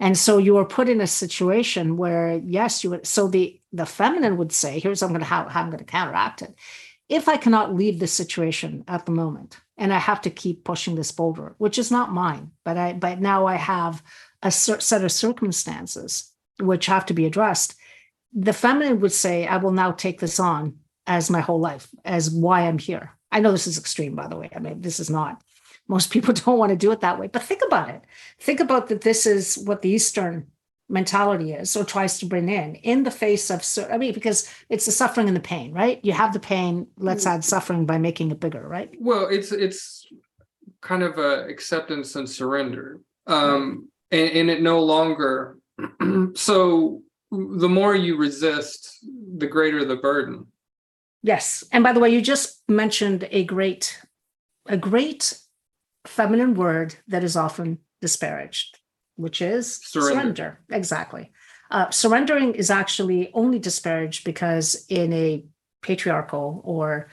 and 0.00 0.16
so 0.16 0.38
you 0.38 0.56
are 0.56 0.64
put 0.64 0.88
in 0.88 1.00
a 1.00 1.06
situation 1.06 1.96
where 1.96 2.40
yes 2.44 2.82
you 2.82 2.90
would 2.90 3.06
so 3.06 3.28
the 3.28 3.60
the 3.72 3.86
feminine 3.86 4.36
would 4.36 4.52
say 4.52 4.78
here's 4.78 5.02
i'm 5.02 5.10
going 5.10 5.20
to 5.20 5.26
how, 5.26 5.48
how 5.48 5.60
i'm 5.62 5.70
going 5.70 5.78
to 5.78 5.84
counteract 5.84 6.42
it 6.42 6.54
if 7.12 7.28
I 7.28 7.36
cannot 7.36 7.74
leave 7.74 7.98
this 7.98 8.12
situation 8.12 8.84
at 8.88 9.04
the 9.04 9.12
moment 9.12 9.60
and 9.76 9.92
I 9.92 9.98
have 9.98 10.22
to 10.22 10.30
keep 10.30 10.64
pushing 10.64 10.94
this 10.94 11.12
boulder, 11.12 11.54
which 11.58 11.76
is 11.76 11.90
not 11.90 12.10
mine, 12.10 12.52
but 12.64 12.78
I 12.78 12.94
but 12.94 13.20
now 13.20 13.44
I 13.44 13.56
have 13.56 14.02
a 14.42 14.50
set 14.50 15.04
of 15.04 15.12
circumstances 15.12 16.32
which 16.58 16.86
have 16.86 17.04
to 17.06 17.14
be 17.14 17.26
addressed. 17.26 17.74
The 18.32 18.54
feminine 18.54 19.00
would 19.00 19.12
say, 19.12 19.46
I 19.46 19.58
will 19.58 19.72
now 19.72 19.92
take 19.92 20.20
this 20.20 20.40
on 20.40 20.78
as 21.06 21.30
my 21.30 21.40
whole 21.40 21.60
life, 21.60 21.88
as 22.04 22.30
why 22.30 22.62
I'm 22.62 22.78
here. 22.78 23.12
I 23.30 23.40
know 23.40 23.52
this 23.52 23.66
is 23.66 23.78
extreme, 23.78 24.14
by 24.14 24.28
the 24.28 24.36
way. 24.36 24.48
I 24.56 24.58
mean, 24.58 24.80
this 24.80 24.98
is 24.98 25.10
not. 25.10 25.42
Most 25.92 26.10
people 26.10 26.32
don't 26.44 26.58
want 26.58 26.70
to 26.70 26.76
do 26.76 26.90
it 26.90 27.02
that 27.02 27.18
way, 27.18 27.26
but 27.26 27.42
think 27.42 27.60
about 27.66 27.90
it. 27.90 28.02
Think 28.40 28.60
about 28.60 28.88
that. 28.88 29.02
This 29.02 29.26
is 29.26 29.58
what 29.58 29.82
the 29.82 29.90
Eastern 29.90 30.46
mentality 30.88 31.52
is 31.52 31.74
or 31.76 31.84
tries 31.84 32.18
to 32.18 32.26
bring 32.26 32.48
in 32.48 32.74
in 32.76 33.02
the 33.02 33.10
face 33.10 33.50
of 33.50 33.64
i 33.90 33.96
mean 33.96 34.12
because 34.12 34.52
it's 34.68 34.84
the 34.84 34.92
suffering 34.92 35.26
and 35.26 35.34
the 35.34 35.40
pain 35.40 35.72
right 35.72 36.04
you 36.04 36.12
have 36.12 36.34
the 36.34 36.40
pain 36.40 36.86
let's 36.98 37.26
add 37.26 37.42
suffering 37.42 37.86
by 37.86 37.96
making 37.96 38.30
it 38.30 38.38
bigger 38.38 38.68
right 38.68 38.90
well 39.00 39.26
it's 39.26 39.52
it's 39.52 40.06
kind 40.82 41.02
of 41.02 41.16
a 41.16 41.46
acceptance 41.48 42.14
and 42.16 42.28
surrender 42.28 43.00
um 43.26 43.88
and, 44.10 44.30
and 44.32 44.50
it 44.50 44.60
no 44.60 44.80
longer 44.80 45.56
so 46.34 47.00
the 47.30 47.68
more 47.68 47.94
you 47.94 48.18
resist 48.18 48.98
the 49.38 49.46
greater 49.46 49.86
the 49.86 49.96
burden 49.96 50.46
yes 51.22 51.64
and 51.72 51.82
by 51.82 51.94
the 51.94 52.00
way 52.00 52.10
you 52.10 52.20
just 52.20 52.60
mentioned 52.68 53.26
a 53.30 53.44
great 53.44 53.98
a 54.66 54.76
great 54.76 55.38
feminine 56.06 56.54
word 56.54 56.94
that 57.08 57.24
is 57.24 57.36
often 57.36 57.78
disparaged 58.00 58.78
which 59.16 59.42
is 59.42 59.76
Surrender. 59.84 60.10
surrender, 60.14 60.60
exactly 60.70 61.32
uh, 61.70 61.88
surrendering 61.90 62.54
is 62.54 62.70
actually 62.70 63.30
only 63.34 63.58
disparaged 63.58 64.24
because 64.24 64.84
in 64.88 65.12
a 65.12 65.44
patriarchal 65.82 66.60
or 66.64 67.08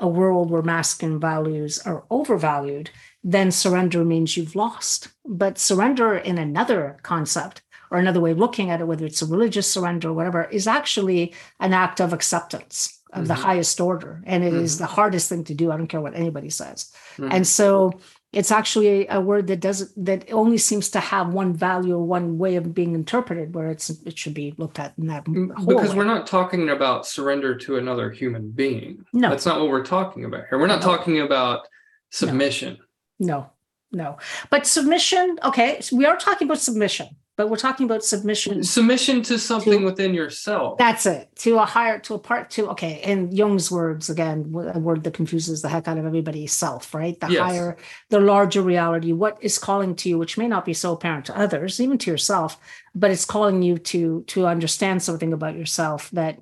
a 0.00 0.06
world 0.08 0.50
where 0.50 0.62
masculine 0.62 1.20
values 1.20 1.78
are 1.80 2.04
overvalued, 2.10 2.90
then 3.22 3.50
surrender 3.50 4.04
means 4.04 4.36
you've 4.36 4.54
lost. 4.56 5.08
But 5.24 5.58
surrender 5.58 6.16
in 6.16 6.38
another 6.38 6.96
concept 7.02 7.62
or 7.90 7.98
another 7.98 8.20
way 8.20 8.32
of 8.32 8.38
looking 8.38 8.70
at 8.70 8.80
it, 8.80 8.86
whether 8.86 9.06
it's 9.06 9.22
a 9.22 9.26
religious 9.26 9.70
surrender 9.70 10.08
or 10.08 10.12
whatever, 10.12 10.44
is 10.44 10.66
actually 10.66 11.34
an 11.60 11.72
act 11.72 12.00
of 12.00 12.12
acceptance 12.12 13.00
of 13.12 13.28
the 13.28 13.34
Mhm. 13.34 13.42
highest 13.42 13.80
order. 13.80 14.22
And 14.26 14.42
it 14.44 14.54
is 14.54 14.74
Mhm. 14.74 14.78
the 14.78 14.86
hardest 14.86 15.28
thing 15.28 15.44
to 15.44 15.54
do. 15.54 15.70
I 15.70 15.76
don't 15.76 15.86
care 15.86 16.00
what 16.00 16.14
anybody 16.16 16.50
says. 16.50 16.90
Mhm. 17.16 17.32
And 17.32 17.46
so 17.46 18.00
it's 18.34 18.50
actually 18.50 19.06
a 19.08 19.20
word 19.20 19.46
that 19.46 19.60
doesn't 19.60 19.90
that 20.04 20.30
only 20.32 20.58
seems 20.58 20.90
to 20.90 21.00
have 21.00 21.32
one 21.32 21.52
value 21.54 21.94
or 21.94 22.04
one 22.04 22.36
way 22.38 22.56
of 22.56 22.74
being 22.74 22.94
interpreted 22.94 23.54
where 23.54 23.70
it's 23.70 23.90
it 23.90 24.18
should 24.18 24.34
be 24.34 24.54
looked 24.58 24.78
at 24.78 24.92
in 24.98 25.06
that 25.06 25.26
whole 25.26 25.34
Mm, 25.36 25.66
because 25.68 25.90
way. 25.90 25.96
we're 25.98 26.04
not 26.04 26.26
talking 26.26 26.68
about 26.70 27.06
surrender 27.06 27.54
to 27.56 27.76
another 27.76 28.10
human 28.10 28.50
being 28.50 29.04
No. 29.12 29.30
that's 29.30 29.46
not 29.46 29.60
what 29.60 29.68
we're 29.68 29.84
talking 29.84 30.24
about 30.24 30.44
here 30.48 30.58
we're 30.58 30.66
not 30.66 30.80
No. 30.80 30.86
talking 30.86 31.20
about 31.20 31.68
submission 32.10 32.78
No, 33.20 33.50
no. 33.92 34.18
But 34.50 34.66
submission, 34.66 35.38
okay, 35.44 35.80
so 35.80 35.96
we 35.96 36.04
are 36.04 36.16
talking 36.16 36.48
about 36.48 36.58
submission, 36.58 37.08
but 37.36 37.50
we're 37.50 37.56
talking 37.56 37.84
about 37.84 38.04
submission. 38.04 38.62
submission 38.62 39.22
to 39.22 39.38
something 39.38 39.80
To- 39.80 39.84
within 39.84 40.14
yourself 40.14 40.78
That's 40.78 41.04
it. 41.06 41.28
To 41.40 41.58
a 41.58 41.64
higher, 41.64 41.98
to 42.00 42.14
a 42.14 42.18
part, 42.18 42.50
to, 42.50 42.70
okay, 42.70 43.00
in 43.02 43.32
Jung's 43.32 43.70
words, 43.70 44.08
again, 44.08 44.52
a 44.74 44.78
word 44.78 45.02
that 45.04 45.14
confuses 45.14 45.60
the 45.62 45.68
heck 45.68 45.88
out 45.88 45.98
of 45.98 46.06
everybody, 46.06 46.46
self, 46.46 46.94
right? 46.94 47.18
The 47.18 47.30
Yes. 47.32 47.40
higher, 47.42 47.76
the 48.10 48.20
larger 48.20 48.62
reality, 48.62 49.12
what 49.12 49.38
is 49.40 49.58
calling 49.58 49.96
to 49.96 50.08
you, 50.08 50.18
which 50.18 50.38
may 50.38 50.46
not 50.48 50.64
be 50.64 50.74
so 50.74 50.92
apparent 50.92 51.26
to 51.26 51.38
others, 51.38 51.80
even 51.80 51.98
to 51.98 52.10
yourself, 52.10 52.58
but 52.94 53.10
it's 53.10 53.24
calling 53.24 53.62
you 53.62 53.78
to 53.78 54.22
to 54.28 54.46
understand 54.46 55.02
something 55.02 55.32
about 55.32 55.56
yourself 55.56 56.10
that 56.12 56.38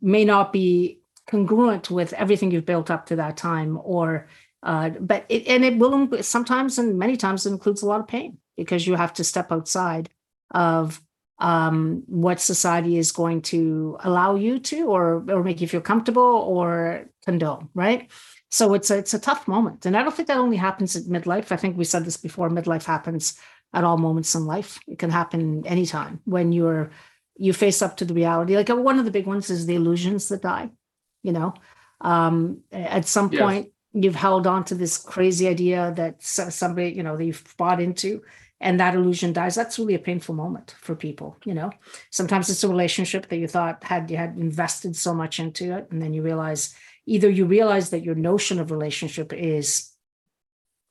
may 0.00 0.24
not 0.24 0.52
be 0.52 0.98
congruent 1.26 1.90
with 1.90 2.12
everything 2.12 2.50
you've 2.50 2.66
built 2.66 2.90
up 2.90 3.06
to 3.06 3.16
that 3.16 3.36
time 3.36 3.78
or 3.82 4.26
uh, 4.62 4.90
but 5.00 5.24
it 5.28 5.46
and 5.46 5.64
it 5.64 5.78
will 5.78 6.08
sometimes 6.22 6.78
and 6.78 6.98
many 6.98 7.16
times 7.16 7.46
it 7.46 7.50
includes 7.50 7.82
a 7.82 7.86
lot 7.86 8.00
of 8.00 8.06
pain 8.08 8.36
because 8.56 8.86
you 8.86 8.94
have 8.94 9.12
to 9.14 9.24
step 9.24 9.50
outside 9.52 10.10
of 10.50 11.00
um, 11.38 12.02
what 12.06 12.40
society 12.40 12.96
is 12.96 13.12
going 13.12 13.42
to 13.42 13.98
allow 14.04 14.36
you 14.36 14.58
to 14.60 14.86
or 14.88 15.24
or 15.28 15.42
make 15.42 15.60
you 15.60 15.68
feel 15.68 15.80
comfortable 15.80 16.22
or 16.22 17.06
condone 17.24 17.68
right? 17.74 18.10
So 18.50 18.74
it's 18.74 18.90
a, 18.90 18.98
it's 18.98 19.14
a 19.14 19.18
tough 19.18 19.48
moment. 19.48 19.84
And 19.84 19.96
i 19.96 20.02
don't 20.02 20.14
think 20.14 20.28
that 20.28 20.38
only 20.38 20.56
happens 20.56 20.94
at 20.94 21.04
midlife. 21.04 21.50
I 21.50 21.56
think 21.56 21.76
we 21.76 21.84
said 21.84 22.04
this 22.04 22.16
before 22.16 22.48
midlife 22.50 22.84
happens 22.84 23.36
at 23.72 23.82
all 23.84 23.96
moments 23.98 24.34
in 24.36 24.46
life. 24.46 24.78
It 24.86 24.98
can 25.00 25.10
happen 25.10 25.66
anytime 25.66 26.20
when 26.24 26.52
you're 26.52 26.90
you 27.36 27.52
face 27.52 27.82
up 27.82 27.96
to 27.96 28.04
the 28.04 28.14
reality. 28.14 28.56
Like 28.56 28.70
uh, 28.70 28.76
one 28.76 28.98
of 29.00 29.04
the 29.04 29.10
big 29.10 29.26
ones 29.26 29.50
is 29.50 29.66
the 29.66 29.74
illusions 29.74 30.28
that 30.28 30.42
die 30.42 30.70
you 31.22 31.32
know? 31.32 31.54
Um 32.00 32.60
at 32.72 33.06
some 33.06 33.30
Yes. 33.30 33.40
point 33.40 33.68
you've 33.92 34.14
held 34.16 34.46
on 34.46 34.64
to 34.64 34.74
this 34.74 34.98
crazy 34.98 35.48
idea 35.48 35.92
that 35.96 36.22
somebody 36.22 36.90
you 36.90 37.02
know 37.02 37.16
that 37.16 37.24
you've 37.24 37.54
bought 37.56 37.80
into 37.80 38.22
and 38.60 38.80
that 38.80 38.94
illusion 38.94 39.32
dies 39.32 39.54
that's 39.54 39.78
really 39.78 39.94
a 39.94 39.98
painful 39.98 40.34
moment 40.34 40.74
for 40.80 40.94
people 40.94 41.36
you 41.44 41.54
know? 41.54 41.70
Sometimes 42.10 42.48
it's 42.50 42.64
a 42.64 42.68
relationship 42.68 43.28
that 43.28 43.38
you 43.38 43.48
thought 43.48 43.84
had 43.84 44.10
you 44.10 44.16
had 44.16 44.36
invested 44.36 44.96
so 44.96 45.14
much 45.14 45.38
into 45.38 45.76
it 45.76 45.88
and 45.90 46.00
then 46.00 46.12
you 46.12 46.22
realize 46.22 46.74
either 47.06 47.28
you 47.28 47.44
realize 47.44 47.90
that 47.90 48.04
your 48.04 48.14
notion 48.14 48.58
of 48.58 48.70
relationship 48.70 49.32
is 49.32 49.90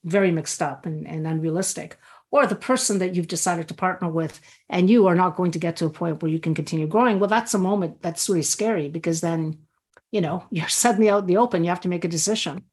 very 0.04 0.32
mixed 0.32 0.62
up 0.62 0.86
and, 0.86 1.08
and 1.08 1.26
unrealistic 1.26 1.98
or 2.34 2.48
the 2.48 2.56
person 2.56 2.98
that 2.98 3.16
you've 3.16 3.28
decided 3.28 3.68
to 3.68 3.76
partner 3.76 4.10
with 4.10 4.42
and 4.68 4.90
you 4.90 5.08
are 5.08 5.16
not 5.16 5.36
going 5.36 5.52
to 5.52 5.60
get 5.60 5.76
to 5.78 5.86
a 5.86 5.90
point 5.90 6.22
where 6.22 6.32
you 6.32 6.40
can 6.40 6.54
continue 6.54 6.88
growing 6.88 7.20
well 7.20 7.30
that's 7.30 7.54
a 7.54 7.60
moment 7.60 8.02
that's 8.02 8.28
really 8.28 8.42
scary 8.42 8.90
because 8.90 9.22
then 9.22 9.58
you 10.12 10.20
know 10.20 10.44
you're 10.52 10.68
suddenly 10.68 11.10
out 11.10 11.22
in 11.22 11.28
the 11.28 11.38
open 11.38 11.64
you 11.64 11.70
have 11.70 11.82
to 11.82 11.90
make 11.90 12.04
a 12.04 12.10
decision 12.10 12.64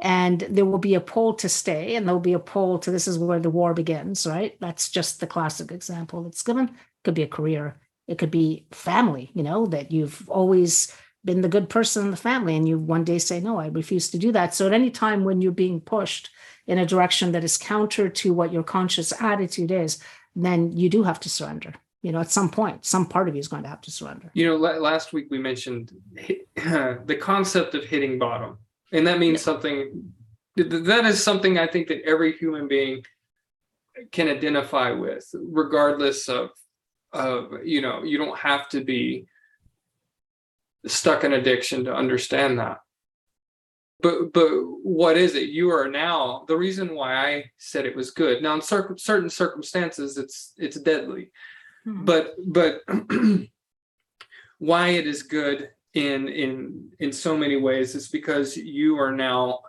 and 0.00 0.40
there 0.48 0.64
will 0.64 0.78
be 0.78 0.94
a 0.94 1.00
pull 1.00 1.34
to 1.34 1.48
stay 1.48 1.96
and 1.96 2.06
there'll 2.06 2.20
be 2.20 2.32
a 2.32 2.38
pull 2.38 2.78
to 2.78 2.90
this 2.90 3.08
is 3.08 3.18
where 3.18 3.40
the 3.40 3.50
war 3.50 3.74
begins 3.74 4.26
right? 4.26 4.56
That's 4.60 4.90
just 4.90 5.20
the 5.20 5.26
classic 5.26 5.72
example 5.72 6.22
that's 6.22 6.42
given. 6.42 6.76
Could 7.04 7.14
be 7.14 7.22
a 7.22 7.28
career. 7.28 7.80
It 8.06 8.18
could 8.18 8.30
be 8.30 8.66
family 8.70 9.30
you 9.34 9.42
know 9.42 9.66
that 9.66 9.92
you've 9.92 10.28
always 10.28 10.94
been 11.24 11.40
the 11.42 11.48
good 11.48 11.68
person 11.68 12.06
in 12.06 12.10
the 12.10 12.16
family 12.16 12.56
and 12.56 12.68
you 12.68 12.78
one 12.78 13.04
day 13.04 13.18
say 13.18 13.40
no 13.40 13.58
i 13.58 13.66
refuse 13.66 14.08
to 14.10 14.18
do 14.18 14.32
that. 14.32 14.54
So 14.54 14.66
at 14.66 14.72
any 14.72 14.90
time 14.90 15.24
when 15.24 15.40
you're 15.40 15.52
being 15.52 15.80
pushed 15.80 16.30
in 16.66 16.78
a 16.78 16.86
direction 16.86 17.32
that 17.32 17.44
is 17.44 17.58
counter 17.58 18.08
to 18.08 18.32
what 18.32 18.52
your 18.52 18.62
conscious 18.62 19.12
attitude 19.20 19.70
is 19.70 19.98
then 20.34 20.76
you 20.76 20.88
do 20.88 21.02
have 21.02 21.20
to 21.20 21.28
surrender. 21.28 21.74
You 22.02 22.12
know, 22.12 22.20
at 22.20 22.30
some 22.30 22.48
point, 22.48 22.84
some 22.84 23.06
part 23.06 23.28
of 23.28 23.34
you 23.34 23.40
is 23.40 23.48
going 23.48 23.64
to 23.64 23.68
have 23.68 23.80
to 23.82 23.90
surrender. 23.90 24.30
You 24.32 24.46
know, 24.46 24.56
last 24.56 25.12
week 25.12 25.26
we 25.30 25.38
mentioned 25.38 25.92
the 26.54 27.18
concept 27.20 27.74
of 27.74 27.84
hitting 27.84 28.18
bottom, 28.18 28.58
and 28.92 29.06
that 29.06 29.18
means 29.18 29.42
something. 29.42 30.12
th- 30.56 30.70
th- 30.70 30.84
That 30.84 31.04
is 31.04 31.22
something 31.22 31.58
I 31.58 31.66
think 31.66 31.88
that 31.88 32.02
every 32.04 32.32
human 32.32 32.68
being 32.68 33.04
can 34.12 34.28
identify 34.28 34.90
with, 34.92 35.28
regardless 35.34 36.28
of, 36.28 36.50
of 37.12 37.52
you 37.64 37.80
know, 37.80 38.02
you 38.04 38.18
don't 38.18 38.38
have 38.38 38.68
to 38.70 38.84
be 38.84 39.26
stuck 40.86 41.24
in 41.24 41.32
addiction 41.32 41.84
to 41.84 41.94
understand 41.94 42.58
that. 42.58 42.78
But 44.00 44.32
but 44.32 44.48
what 44.84 45.16
is 45.16 45.34
it? 45.34 45.48
You 45.48 45.70
are 45.70 45.88
now 45.88 46.44
the 46.46 46.56
reason 46.56 46.94
why 46.94 47.16
I 47.16 47.50
said 47.58 47.84
it 47.84 47.96
was 47.96 48.12
good. 48.12 48.42
Now 48.42 48.54
in 48.54 48.62
certain 48.62 48.96
certain 48.96 49.28
circumstances, 49.30 50.16
it's 50.18 50.52
it's 50.56 50.78
deadly 50.80 51.30
Mhm. 51.86 52.04
but 52.04 52.34
but 52.46 52.82
why 54.58 54.88
it 54.90 55.06
is 55.06 55.22
good 55.22 55.70
in 55.94 56.28
in 56.28 56.90
in 56.98 57.12
so 57.12 57.36
many 57.36 57.56
ways 57.56 57.94
is 57.94 58.08
because 58.08 58.56
you 58.56 58.98
are 58.98 59.12
now 59.12 59.60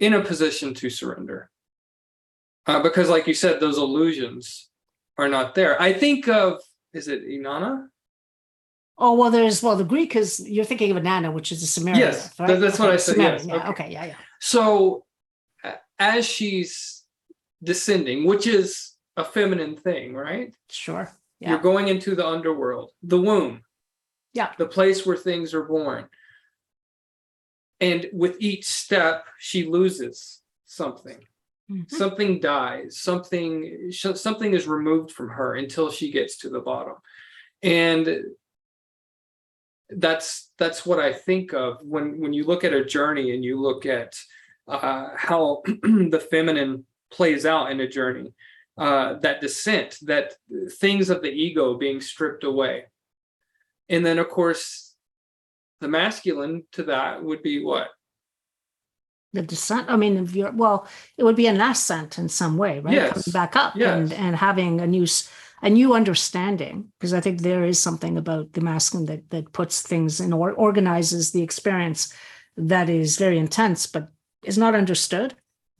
in 0.00 0.14
a 0.14 0.20
position 0.22 0.74
to 0.74 0.90
surrender 0.90 1.50
uh, 2.66 2.82
because 2.82 3.08
like 3.08 3.26
you 3.26 3.34
said 3.34 3.60
those 3.60 3.78
illusions 3.78 4.68
are 5.16 5.28
not 5.28 5.54
there 5.54 5.80
i 5.80 5.92
think 5.92 6.28
of 6.28 6.60
is 6.92 7.08
it 7.08 7.26
inanna 7.26 7.86
Oh 8.96 9.14
well, 9.14 9.28
there's 9.32 9.60
well 9.60 9.74
the 9.74 9.82
Greek 9.82 10.14
is 10.14 10.38
you're 10.48 10.64
thinking 10.64 10.92
of 10.92 10.96
Inanna, 11.02 11.32
which 11.32 11.50
is 11.50 11.60
a 11.64 11.66
Sumerian. 11.66 11.98
Yes, 11.98 12.32
that- 12.36 12.60
that's 12.60 12.78
what 12.78 12.90
I 12.90 12.96
said, 12.96 13.16
yes, 13.16 13.44
yeah, 13.44 13.56
okay. 13.56 13.68
okay, 13.70 13.92
yeah, 13.92 14.04
yeah. 14.04 14.14
so 14.40 15.04
as 15.98 16.24
she's 16.24 17.02
descending 17.60 18.24
which 18.24 18.46
is 18.46 18.92
a 19.16 19.24
feminine 19.24 19.74
thing 19.76 20.14
right 20.14 20.54
Sure. 20.70 21.10
Yeah. 21.44 21.50
You're 21.50 21.58
going 21.60 21.88
into 21.88 22.14
the 22.14 22.26
underworld, 22.26 22.92
the 23.02 23.20
womb. 23.20 23.64
Yeah. 24.32 24.52
The 24.56 24.66
place 24.66 25.04
where 25.04 25.16
things 25.16 25.52
are 25.52 25.64
born. 25.64 26.08
And 27.80 28.08
with 28.14 28.38
each 28.40 28.64
step, 28.64 29.26
she 29.38 29.66
loses 29.66 30.40
something. 30.64 31.18
Mhm. 31.70 31.90
Something 31.90 32.40
dies. 32.40 32.98
Something 32.98 33.92
something 33.92 34.54
is 34.54 34.66
removed 34.66 35.10
from 35.10 35.28
her 35.28 35.54
until 35.54 35.90
she 35.90 36.10
gets 36.10 36.38
to 36.38 36.48
the 36.48 36.60
bottom. 36.60 36.94
And 37.62 38.24
that's 39.90 40.50
that's 40.56 40.86
what 40.86 40.98
I 40.98 41.12
think 41.12 41.52
of 41.52 41.76
when 41.82 42.18
when 42.20 42.32
you 42.32 42.44
look 42.44 42.64
at 42.64 42.72
a 42.72 42.86
journey 42.86 43.34
and 43.34 43.44
you 43.44 43.60
look 43.60 43.84
at 43.84 44.14
uh, 44.66 45.08
how 45.14 45.62
the 45.66 46.26
feminine 46.30 46.86
plays 47.10 47.44
out 47.44 47.70
in 47.70 47.80
a 47.80 47.88
journey 47.88 48.32
uh, 48.76 49.14
that 49.20 49.40
descent, 49.40 49.98
that 50.02 50.34
things 50.78 51.10
of 51.10 51.22
the 51.22 51.30
ego 51.30 51.74
being 51.74 52.00
stripped 52.00 52.44
away. 52.44 52.84
And 53.88 54.04
then, 54.04 54.18
of 54.18 54.28
course, 54.28 54.94
the 55.80 55.88
masculine 55.88 56.64
to 56.72 56.84
that 56.84 57.22
would 57.22 57.42
be 57.42 57.62
what? 57.62 57.88
The 59.32 59.42
descent. 59.42 59.90
I 59.90 59.96
mean, 59.96 60.16
if 60.16 60.34
you're 60.34 60.52
well, 60.52 60.88
it 61.18 61.24
would 61.24 61.36
be 61.36 61.48
an 61.48 61.60
ascent 61.60 62.18
in 62.18 62.28
some 62.28 62.56
way, 62.56 62.78
right? 62.80 62.94
Yes. 62.94 63.12
Coming 63.12 63.32
back 63.32 63.56
up 63.56 63.74
Yes. 63.76 63.92
and 63.92 64.12
and 64.12 64.36
having 64.36 64.80
a 64.80 64.86
new 64.86 65.06
a 65.62 65.70
new 65.70 65.94
understanding, 65.94 66.92
because 66.98 67.12
I 67.12 67.20
think 67.20 67.40
there 67.40 67.64
is 67.64 67.78
something 67.78 68.16
about 68.16 68.52
the 68.52 68.60
masculine 68.60 69.06
that 69.06 69.30
that 69.30 69.52
puts 69.52 69.82
things 69.82 70.20
in 70.20 70.32
or 70.32 70.52
organizes 70.52 71.32
the 71.32 71.42
experience 71.42 72.12
that 72.56 72.88
is 72.88 73.18
very 73.18 73.38
intense, 73.38 73.86
but 73.86 74.08
is 74.44 74.56
not 74.56 74.74
understood. 74.74 75.34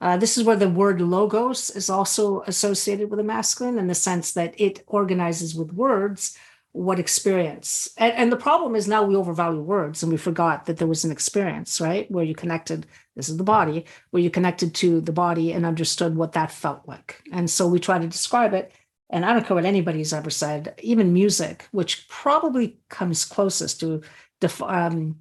Uh, 0.05 0.19
this 0.19 0.37
is 0.37 0.45
where 0.45 0.55
the 0.55 0.69
word 0.69 1.01
logos 1.01 1.71
is 1.71 1.89
also 1.89 2.43
associated 2.43 3.09
with 3.11 3.17
the 3.17 3.25
masculine 3.25 3.79
in 3.79 3.87
the 3.87 3.95
sense 3.95 4.33
that 4.35 4.55
it 4.61 4.85
organizes 4.87 5.55
with 5.55 5.73
words 5.73 6.37
what 6.73 6.99
experience. 6.99 7.89
And, 7.97 8.13
and 8.13 8.31
the 8.31 8.37
problem 8.37 8.77
is 8.77 8.87
now 8.87 9.03
we 9.03 9.17
overvalue 9.17 9.63
words 9.63 10.03
and 10.03 10.13
we 10.13 10.19
forgot 10.19 10.67
that 10.67 10.77
there 10.77 10.87
was 10.87 11.05
an 11.05 11.11
experience, 11.11 11.81
right? 11.81 12.11
Where 12.11 12.25
you 12.25 12.35
connected, 12.35 12.87
this 13.17 13.31
is 13.31 13.39
the 13.39 13.45
body, 13.45 13.87
where 14.11 14.23
you 14.23 14.29
connected 14.29 14.75
to 14.75 15.01
the 15.01 15.13
body 15.13 15.53
and 15.53 15.65
understood 15.65 16.17
what 16.17 16.33
that 16.33 16.53
felt 16.53 16.83
like. 16.87 17.23
And 17.33 17.49
so 17.49 17.67
we 17.67 17.81
try 17.81 17.99
to 17.99 18.07
describe 18.07 18.53
it. 18.53 18.73
And 19.09 19.25
I 19.25 19.33
don't 19.33 19.47
care 19.47 19.55
what 19.55 19.65
anybody's 19.65 20.13
ever 20.13 20.29
said, 20.29 20.79
even 20.83 21.15
music, 21.15 21.67
which 21.71 22.07
probably 22.09 22.77
comes 22.91 23.25
closest 23.25 23.81
to 23.81 24.03
def- 24.41 24.61
um, 24.61 25.17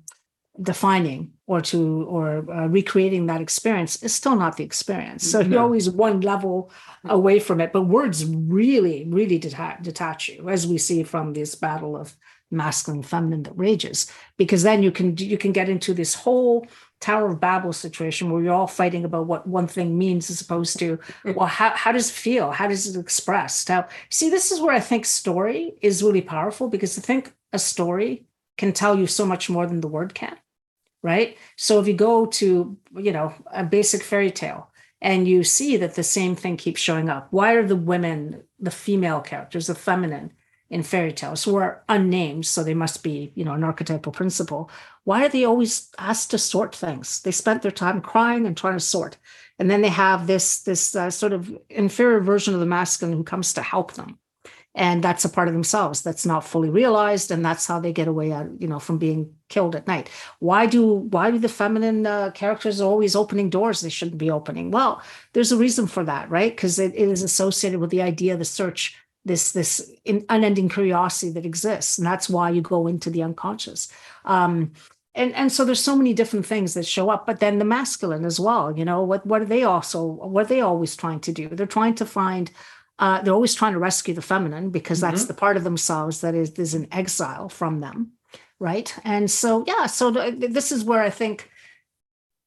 defining 0.61 1.31
or 1.47 1.61
to 1.61 2.05
or 2.07 2.49
uh, 2.51 2.67
recreating 2.67 3.25
that 3.25 3.41
experience 3.41 4.01
is 4.03 4.13
still 4.13 4.35
not 4.35 4.57
the 4.57 4.63
experience. 4.63 5.29
So 5.29 5.39
you're 5.39 5.59
always 5.59 5.89
one 5.89 6.21
level 6.21 6.71
away 7.05 7.39
from 7.39 7.59
it 7.59 7.73
but 7.73 7.83
words 7.83 8.25
really 8.25 9.05
really 9.09 9.39
deta- 9.39 9.81
detach 9.81 10.29
you 10.29 10.49
as 10.49 10.65
we 10.65 10.77
see 10.77 11.03
from 11.03 11.33
this 11.33 11.53
battle 11.55 11.97
of 11.97 12.15
masculine 12.49 12.99
and 12.99 13.05
feminine 13.05 13.43
that 13.43 13.57
rages 13.57 14.09
because 14.37 14.63
then 14.63 14.83
you 14.83 14.91
can 14.91 15.17
you 15.17 15.37
can 15.37 15.51
get 15.51 15.67
into 15.67 15.93
this 15.93 16.13
whole 16.13 16.65
tower 17.01 17.31
of 17.31 17.39
babel 17.39 17.73
situation 17.73 18.29
where 18.29 18.41
you're 18.41 18.53
all 18.53 18.67
fighting 18.67 19.03
about 19.03 19.25
what 19.25 19.45
one 19.45 19.67
thing 19.67 19.97
means 19.97 20.29
as 20.29 20.39
opposed 20.39 20.79
to 20.79 20.97
well 21.35 21.47
how, 21.47 21.71
how 21.71 21.91
does 21.91 22.09
it 22.09 22.13
feel? 22.13 22.51
How 22.51 22.67
does 22.67 22.95
it 22.95 22.99
express? 22.99 23.67
How 23.67 23.87
see 24.09 24.29
this 24.29 24.51
is 24.51 24.61
where 24.61 24.75
i 24.75 24.79
think 24.79 25.05
story 25.05 25.73
is 25.81 26.03
really 26.03 26.21
powerful 26.21 26.69
because 26.69 26.97
i 26.97 27.01
think 27.01 27.33
a 27.51 27.59
story 27.59 28.25
can 28.57 28.71
tell 28.71 28.97
you 28.97 29.07
so 29.07 29.25
much 29.25 29.49
more 29.49 29.65
than 29.65 29.81
the 29.81 29.87
word 29.87 30.13
can 30.13 30.37
right? 31.03 31.37
So 31.57 31.79
if 31.79 31.87
you 31.87 31.93
go 31.93 32.25
to 32.25 32.77
you 32.97 33.11
know 33.11 33.33
a 33.51 33.63
basic 33.63 34.01
fairy 34.01 34.31
tale 34.31 34.69
and 35.01 35.27
you 35.27 35.43
see 35.43 35.77
that 35.77 35.95
the 35.95 36.03
same 36.03 36.35
thing 36.35 36.57
keeps 36.57 36.81
showing 36.81 37.09
up 37.09 37.27
why 37.31 37.53
are 37.53 37.67
the 37.67 37.75
women 37.75 38.43
the 38.59 38.71
female 38.71 39.21
characters 39.21 39.67
the 39.67 39.75
feminine 39.75 40.31
in 40.69 40.81
fairy 40.81 41.11
tales 41.11 41.43
who 41.43 41.55
are 41.55 41.83
unnamed 41.89 42.45
so 42.45 42.63
they 42.63 42.73
must 42.73 43.03
be 43.03 43.31
you 43.35 43.43
know 43.43 43.53
an 43.53 43.63
archetypal 43.63 44.11
principle 44.11 44.71
why 45.03 45.25
are 45.25 45.29
they 45.29 45.43
always 45.43 45.89
asked 45.97 46.31
to 46.31 46.37
sort 46.37 46.75
things? 46.75 47.21
They 47.21 47.31
spent 47.31 47.61
their 47.61 47.71
time 47.71 48.01
crying 48.01 48.45
and 48.45 48.55
trying 48.55 48.75
to 48.75 48.79
sort. 48.79 49.17
And 49.59 49.69
then 49.69 49.81
they 49.81 49.89
have 49.89 50.27
this 50.27 50.61
this 50.63 50.95
uh, 50.95 51.09
sort 51.09 51.33
of 51.33 51.51
inferior 51.69 52.19
version 52.19 52.53
of 52.53 52.59
the 52.59 52.65
masculine 52.65 53.15
who 53.15 53.23
comes 53.23 53.53
to 53.53 53.61
help 53.61 53.93
them 53.93 54.17
and 54.75 55.03
that's 55.03 55.23
a 55.23 55.29
part 55.29 55.47
of 55.47 55.53
themselves 55.53 56.01
that's 56.01 56.25
not 56.25 56.43
fully 56.43 56.69
realized 56.69 57.29
and 57.29 57.45
that's 57.45 57.67
how 57.67 57.79
they 57.79 57.93
get 57.93 58.07
away 58.07 58.31
out 58.31 58.49
you 58.59 58.67
know 58.67 58.79
from 58.79 58.97
being 58.97 59.33
killed 59.49 59.75
at 59.75 59.87
night. 59.87 60.09
Why 60.39 60.65
do 60.65 60.83
why 60.85 61.31
do 61.31 61.37
the 61.37 61.49
feminine 61.49 62.05
uh, 62.05 62.31
characters 62.31 62.81
always 62.81 63.15
opening 63.15 63.49
doors 63.49 63.81
they 63.81 63.89
shouldn't 63.89 64.17
be 64.17 64.31
opening? 64.31 64.71
Well 64.71 65.01
there's 65.33 65.51
a 65.51 65.57
reason 65.57 65.87
for 65.87 66.03
that 66.05 66.29
right? 66.29 66.55
Because 66.55 66.79
it, 66.79 66.93
it 66.95 67.09
is 67.09 67.23
associated 67.23 67.79
with 67.79 67.91
the 67.91 68.01
idea 68.01 68.35
the 68.35 68.45
search 68.45 68.97
this 69.25 69.51
this 69.51 69.91
in, 70.05 70.25
unending 70.29 70.69
curiosity 70.69 71.31
that 71.31 71.45
exists 71.45 71.97
and 71.97 72.05
that's 72.05 72.29
why 72.29 72.49
you 72.49 72.61
go 72.61 72.87
into 72.87 73.09
the 73.09 73.23
unconscious. 73.23 73.89
Um 74.25 74.73
and 75.15 75.33
and 75.35 75.51
so 75.51 75.63
there's 75.63 75.79
so 75.79 75.95
many 75.95 76.15
different 76.15 76.47
things 76.47 76.73
that 76.73 76.87
show 76.87 77.11
up 77.11 77.27
but 77.27 77.39
then 77.39 77.59
the 77.59 77.65
masculine 77.65 78.25
as 78.25 78.39
well 78.39 78.75
you 78.75 78.83
know 78.83 79.03
what 79.03 79.23
what 79.27 79.43
are 79.43 79.45
they 79.45 79.63
also 79.63 80.03
what 80.03 80.45
are 80.45 80.49
they 80.49 80.61
always 80.61 80.95
trying 80.95 81.19
to 81.19 81.31
do? 81.31 81.49
They're 81.49 81.67
trying 81.67 81.93
to 81.95 82.05
find 82.07 82.49
uh, 83.03 83.21
they're 83.21 83.33
always 83.33 83.53
trying 83.53 83.73
to 83.73 83.79
rescue 83.79 84.13
the 84.13 84.21
feminine 84.21 84.69
because 84.69 84.99
that's 85.01 85.25
the 85.25 85.33
part 85.33 85.57
of 85.57 85.63
themselves 85.63 86.21
that 86.21 86.33
is 86.33 86.51
is 86.51 86.73
in 86.73 86.87
exile 86.91 87.49
from 87.49 87.81
them 87.81 88.13
right? 88.59 88.95
And 89.03 89.29
so 89.29 89.65
yeah 89.67 89.85
so 89.87 90.11
th- 90.13 90.53
this 90.57 90.71
is 90.71 90.85
where 90.85 91.03
i 91.03 91.09
think 91.09 91.49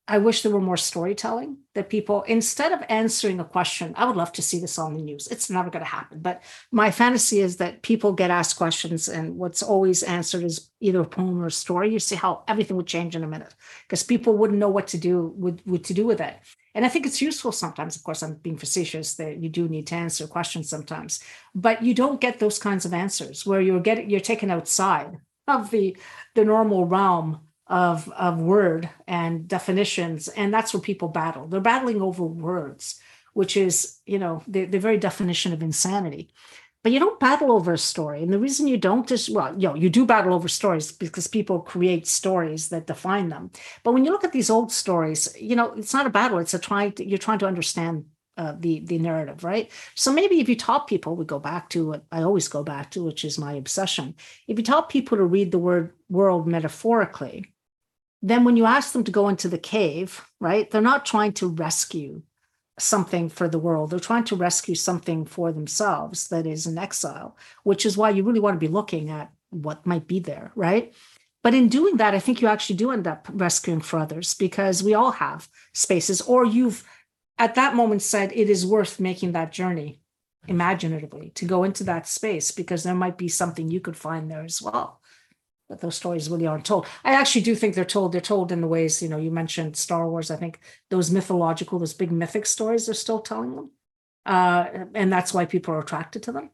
i 0.09 0.19
wish 0.19 0.43
there 0.43 0.53
were 0.53 0.61
more 0.61 0.77
storytelling 0.77 1.59
that 1.75 1.91
people 1.91 2.23
instead 2.25 2.73
of 2.73 2.83
answering 2.89 3.41
a 3.41 3.45
question 3.45 3.93
i 3.97 4.05
would 4.05 4.17
love 4.17 4.33
to 4.33 4.43
see 4.43 4.61
this 4.61 4.79
on 4.79 4.95
the 4.95 5.03
news. 5.03 5.29
It's 5.29 5.51
never 5.51 5.71
going 5.71 5.85
to 5.85 5.91
happen. 5.91 6.21
But 6.21 6.43
my 6.71 6.91
fantasy 6.91 7.41
is 7.41 7.57
that 7.57 7.83
people 7.83 8.13
get 8.13 8.31
asked 8.31 8.57
questions 8.57 9.09
and 9.09 9.37
what's 9.37 9.63
always 9.63 10.03
answered 10.03 10.45
is 10.45 10.71
either 10.81 11.01
a 11.01 11.07
poem 11.07 11.43
or 11.43 11.47
a 11.47 11.51
story. 11.51 11.93
You 11.93 11.99
see 11.99 12.15
how 12.15 12.45
everything 12.49 12.77
would 12.77 12.87
change 12.87 13.17
in 13.17 13.25
a 13.25 13.29
minute 13.29 13.55
because 13.87 14.03
people 14.03 14.37
wouldn't 14.37 14.59
know 14.59 14.69
what 14.69 14.87
to 14.89 14.99
do 14.99 15.35
with, 15.37 15.61
with 15.67 15.83
to 15.85 15.95
do 15.95 16.07
with 16.07 16.21
it. 16.21 16.37
And 16.75 16.85
I 16.85 16.89
think 16.89 17.07
it's 17.07 17.23
useful 17.23 17.53
sometimes. 17.53 17.97
Of 17.97 18.05
course, 18.05 18.23
I'm 18.23 18.35
being 18.35 18.59
facetious 18.59 19.15
that 19.15 19.39
you 19.43 19.49
do 19.49 19.69
need 19.69 19.87
to 19.89 19.95
answer 19.95 20.27
questions 20.27 20.69
sometimes, 20.69 21.21
but 21.55 21.83
you 21.83 21.95
don't 21.95 22.21
get 22.21 22.39
those 22.39 22.59
kinds 22.59 22.85
of 22.85 22.93
answers 22.93 23.47
where 23.47 23.61
you're 23.61 23.81
getting 23.81 24.11
you're 24.11 24.21
taken 24.21 24.51
outside 24.51 25.19
of 25.49 25.71
the 25.71 25.97
the 26.35 26.45
normal 26.45 26.85
realm 26.85 27.41
of 27.69 28.09
of 28.11 28.41
word 28.41 28.89
and 29.07 29.49
definitions, 29.49 30.29
and 30.29 30.53
that's 30.53 30.73
where 30.73 30.81
people 30.81 31.09
battle. 31.09 31.47
They're 31.49 31.61
battling 31.61 32.01
over 32.01 32.25
words, 32.25 33.01
which 33.33 33.57
is 33.57 33.99
you 34.07 34.19
know 34.19 34.43
the 34.47 34.65
the 34.65 34.79
very 34.79 34.99
definition 34.99 35.53
of 35.53 35.63
insanity. 35.63 36.31
But 36.83 36.93
you 36.93 37.01
don't 37.01 37.19
battle 37.19 37.51
over 37.51 37.73
a 37.73 37.79
story, 37.79 38.23
and 38.23 38.33
the 38.33 38.39
reason 38.39 38.69
you 38.69 38.77
don't 38.77 39.11
is 39.11 39.29
well, 39.29 39.53
you 39.55 39.69
know, 39.69 39.75
you 39.75 39.91
do 39.91 40.07
battle 40.07 40.33
over 40.33 40.47
stories 40.47 40.93
because 40.93 41.27
people 41.27 41.59
create 41.61 42.07
stories 42.07 42.69
that 42.69 42.87
define 42.87 43.29
them. 43.29 43.51
But 43.83 43.93
when 43.93 44.05
you 44.05 44.13
look 44.13 44.23
at 44.23 44.33
these 44.33 44.51
old 44.51 44.71
stories, 44.71 45.35
you 45.37 45.57
know, 45.57 45.73
it's 45.73 45.93
not 45.93 46.07
a 46.07 46.11
battle. 46.11 46.39
It's 46.39 46.55
a 46.55 46.61
trying. 46.61 46.93
You're 46.99 47.19
trying 47.19 47.41
to 47.41 47.47
understand 47.47 48.05
uh, 48.37 48.55
the 48.61 48.81
the 48.81 48.99
narrative, 48.99 49.43
right? 49.43 49.73
So 49.97 50.13
maybe 50.13 50.41
if 50.41 50.49
you 50.49 50.57
taught 50.57 50.87
people, 50.87 51.17
we 51.17 51.25
go 51.25 51.41
back 51.41 51.69
to 51.71 51.89
what 51.89 52.05
I 52.13 52.23
always 52.23 52.49
go 52.49 52.63
back 52.63 52.93
to, 52.93 53.03
which 53.03 53.25
is 53.25 53.39
my 53.39 53.55
obsession. 53.55 54.15
If 54.47 54.59
you 54.59 54.65
taught 54.65 54.89
people 54.89 55.17
to 55.19 55.25
read 55.25 55.51
the 55.51 55.59
word 55.59 55.93
world 56.09 56.47
metaphorically, 56.47 57.53
then 58.23 58.45
when 58.45 58.57
you 58.57 58.65
ask 58.65 58.93
them 58.93 59.05
to 59.05 59.11
go 59.11 59.29
into 59.29 59.49
the 59.49 59.59
cave, 59.59 60.25
right, 60.41 60.71
they're 60.71 60.81
not 60.81 61.07
trying 61.07 61.33
to 61.35 61.49
rescue 61.49 62.23
something 62.79 63.29
for 63.29 63.49
the 63.49 63.59
world. 63.59 63.91
They're 63.91 64.01
trying 64.01 64.25
to 64.25 64.37
rescue 64.37 64.75
something 64.75 65.25
for 65.25 65.53
themselves 65.53 66.29
that 66.29 66.47
is 66.47 66.67
in 66.67 66.79
exile, 66.79 67.37
which 67.63 67.87
is 67.87 67.97
why 67.97 68.11
you 68.11 68.23
really 68.23 68.41
want 68.41 68.55
to 68.55 68.67
be 68.67 68.73
looking 68.73 69.11
at 69.11 69.33
what 69.51 69.87
might 69.87 70.07
be 70.07 70.19
there, 70.19 70.53
right? 70.55 70.93
But 71.43 71.55
in 71.55 71.69
doing 71.69 71.99
that, 71.99 72.15
I 72.15 72.19
think 72.19 72.43
you 72.43 72.49
actually 72.49 72.77
do 72.77 72.91
end 72.91 73.07
up 73.07 73.29
rescuing 73.33 73.81
for 73.81 73.99
others 73.99 74.35
because 74.35 74.83
we 74.83 74.95
all 74.95 75.13
have 75.13 75.49
spaces, 75.75 76.21
or 76.21 76.45
you've 76.45 76.85
at 77.39 77.55
that 77.55 77.75
moment 77.75 78.03
said 78.03 78.33
it 78.33 78.51
is 78.51 78.67
worth 78.67 78.99
making 78.99 79.33
that 79.33 79.53
journey 79.53 80.01
imaginatively 80.49 81.31
to 81.35 81.45
go 81.45 81.65
into 81.65 81.85
that 81.85 82.07
space 82.07 82.51
because 82.51 82.83
there 82.83 82.95
might 82.95 83.19
be 83.19 83.29
something 83.29 83.71
you 83.71 83.81
could 83.81 83.97
find 83.97 84.31
there 84.31 84.45
as 84.45 84.61
well. 84.61 85.01
But 85.69 85.81
those 85.81 85.97
stories 85.97 86.31
really 86.31 86.47
aren't 86.47 86.65
told. 86.65 86.87
I 87.05 87.15
actually 87.15 87.41
do 87.43 87.55
think 87.57 87.75
they're 87.75 87.85
told. 87.85 88.13
They're 88.13 88.21
told 88.21 88.53
in 88.53 88.61
the 88.61 88.69
ways, 88.69 89.03
you 89.03 89.09
know, 89.09 89.17
you 89.17 89.31
mentioned 89.33 89.77
Star 89.77 90.09
Wars. 90.09 90.31
I 90.31 90.37
think 90.37 90.61
those 90.91 91.11
mythological, 91.11 91.79
those 91.79 91.95
big 91.95 92.13
mythic 92.13 92.47
stories, 92.47 92.87
they're 92.87 92.95
still 92.95 93.21
telling 93.21 93.57
them. 93.57 93.71
Uh, 94.25 94.67
and 94.95 95.13
that's 95.13 95.35
why 95.35 95.45
people 95.45 95.75
are 95.75 95.81
attracted 95.81 96.23
to 96.25 96.33
them. 96.33 96.51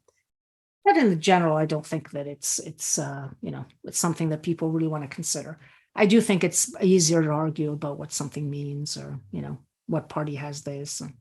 But 0.85 0.97
in 0.97 1.11
the 1.11 1.17
general, 1.17 1.57
I 1.57 1.67
don't 1.67 1.87
think 1.87 2.11
that 2.11 2.27
it's 2.27 2.59
it's 2.59 2.99
uh, 2.99 3.29
you 3.41 3.51
know, 3.51 3.67
it's 3.85 3.99
something 3.99 4.31
that 4.31 4.43
people 4.43 4.71
really 4.71 4.89
want 4.89 5.05
to 5.05 5.15
consider. 5.15 5.59
I 5.95 6.07
do 6.07 6.21
think 6.21 6.43
it's 6.43 6.75
easier 6.81 7.23
to 7.23 7.29
argue 7.31 7.73
about 7.73 7.99
what 7.99 8.13
something 8.13 8.49
means 8.49 8.97
or, 8.97 9.21
you 9.31 9.43
know, 9.43 9.59
what 9.87 10.09
party 10.09 10.37
has 10.37 10.63
this. 10.63 11.01
And, 11.03 11.13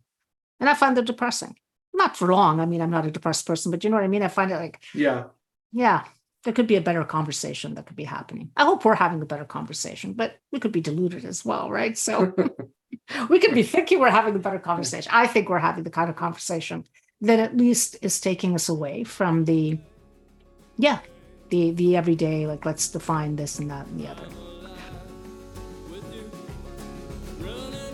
and 0.60 0.70
I 0.70 0.74
find 0.76 0.98
it 0.98 1.06
depressing. 1.06 1.58
Not 1.94 2.16
for 2.16 2.32
long. 2.32 2.62
I 2.62 2.66
mean, 2.66 2.82
I'm 2.82 2.90
not 2.90 3.06
a 3.06 3.12
depressed 3.12 3.46
person, 3.46 3.70
but 3.70 3.84
you 3.84 3.90
know 3.90 3.98
what 3.98 4.06
I 4.06 4.08
mean? 4.08 4.24
I 4.24 4.30
find 4.30 4.50
it 4.50 4.56
like, 4.56 4.82
Yeah. 4.96 5.26
yeah, 5.74 6.06
there 6.44 6.54
could 6.54 6.68
be 6.68 6.76
a 6.76 6.82
better 6.82 7.04
conversation 7.04 7.76
that 7.76 7.86
could 7.86 7.96
be 7.96 8.04
happening. 8.04 8.52
I 8.58 8.66
hope 8.66 8.84
we're 8.84 8.96
having 8.96 9.22
a 9.22 9.26
better 9.26 9.46
conversation, 9.46 10.14
but 10.14 10.38
we 10.52 10.60
could 10.60 10.72
be 10.72 10.82
deluded 10.82 11.24
as 11.24 11.46
well, 11.46 11.70
right? 11.70 11.98
So 11.98 12.34
we 13.30 13.40
could 13.40 13.54
be 13.54 13.64
thinking 13.64 14.00
we're 14.00 14.10
having 14.10 14.36
a 14.36 14.40
better 14.40 14.60
conversation. 14.60 15.12
I 15.14 15.28
think 15.28 15.50
we're 15.50 15.60
having 15.60 15.84
the 15.84 15.90
kind 15.90 16.10
of 16.10 16.16
conversation 16.16 16.86
that 17.22 17.40
at 17.40 17.56
least 17.56 17.98
is 18.02 18.20
taking 18.20 18.56
us 18.56 18.70
away 18.70 19.04
from 19.04 19.46
the, 19.46 19.78
yeah, 20.78 21.00
the 21.50 21.72
the 21.72 21.98
everyday 21.98 22.48
like 22.48 22.66
let's 22.66 22.88
define 22.88 23.36
this 23.36 23.60
and 23.60 23.70
that 23.70 23.86
and 23.88 24.00
the 24.00 24.08
other. 24.08 24.28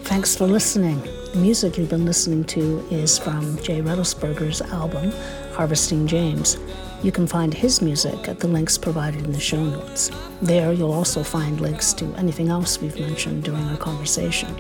Thanks 0.04 0.38
for 0.38 0.48
listening. 0.48 1.02
The 1.34 1.40
music 1.40 1.78
you've 1.78 1.90
been 1.90 2.06
listening 2.06 2.46
to 2.46 2.80
is 2.90 3.20
from 3.20 3.58
Jay 3.62 3.82
Rettlesberger's 3.82 4.62
album, 4.62 5.12
Harvesting 5.54 6.08
James. 6.08 6.58
You 7.04 7.12
can 7.12 7.28
find 7.28 7.54
his 7.54 7.82
music 7.82 8.28
at 8.28 8.40
the 8.40 8.48
links 8.48 8.78
provided 8.78 9.24
in 9.24 9.32
the 9.32 9.40
show 9.40 9.64
notes. 9.64 10.10
There, 10.42 10.74
you'll 10.74 10.94
also 10.94 11.24
find 11.24 11.62
links 11.62 11.94
to 11.94 12.06
anything 12.16 12.50
else 12.50 12.82
we've 12.82 13.00
mentioned 13.00 13.44
during 13.44 13.64
our 13.66 13.78
conversation. 13.78 14.54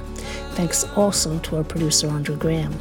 Thanks 0.52 0.84
also 0.96 1.40
to 1.40 1.58
our 1.58 1.64
producer, 1.64 2.08
Andrew 2.08 2.38
Graham. 2.38 2.78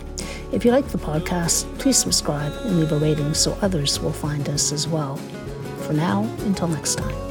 If 0.53 0.65
you 0.65 0.71
like 0.71 0.89
the 0.89 0.99
podcast, 0.99 1.67
please 1.79 1.97
subscribe 1.97 2.53
and 2.65 2.81
leave 2.81 2.93
a 2.93 2.99
rating 2.99 3.35
so 3.35 3.59
others 3.63 3.99
will 3.99 4.13
find 4.13 4.49
us 4.49 4.73
as 4.73 4.87
well. 4.87 5.17
For 5.87 5.93
now, 5.93 6.23
until 6.41 6.69
next 6.69 6.97
time. 6.97 7.26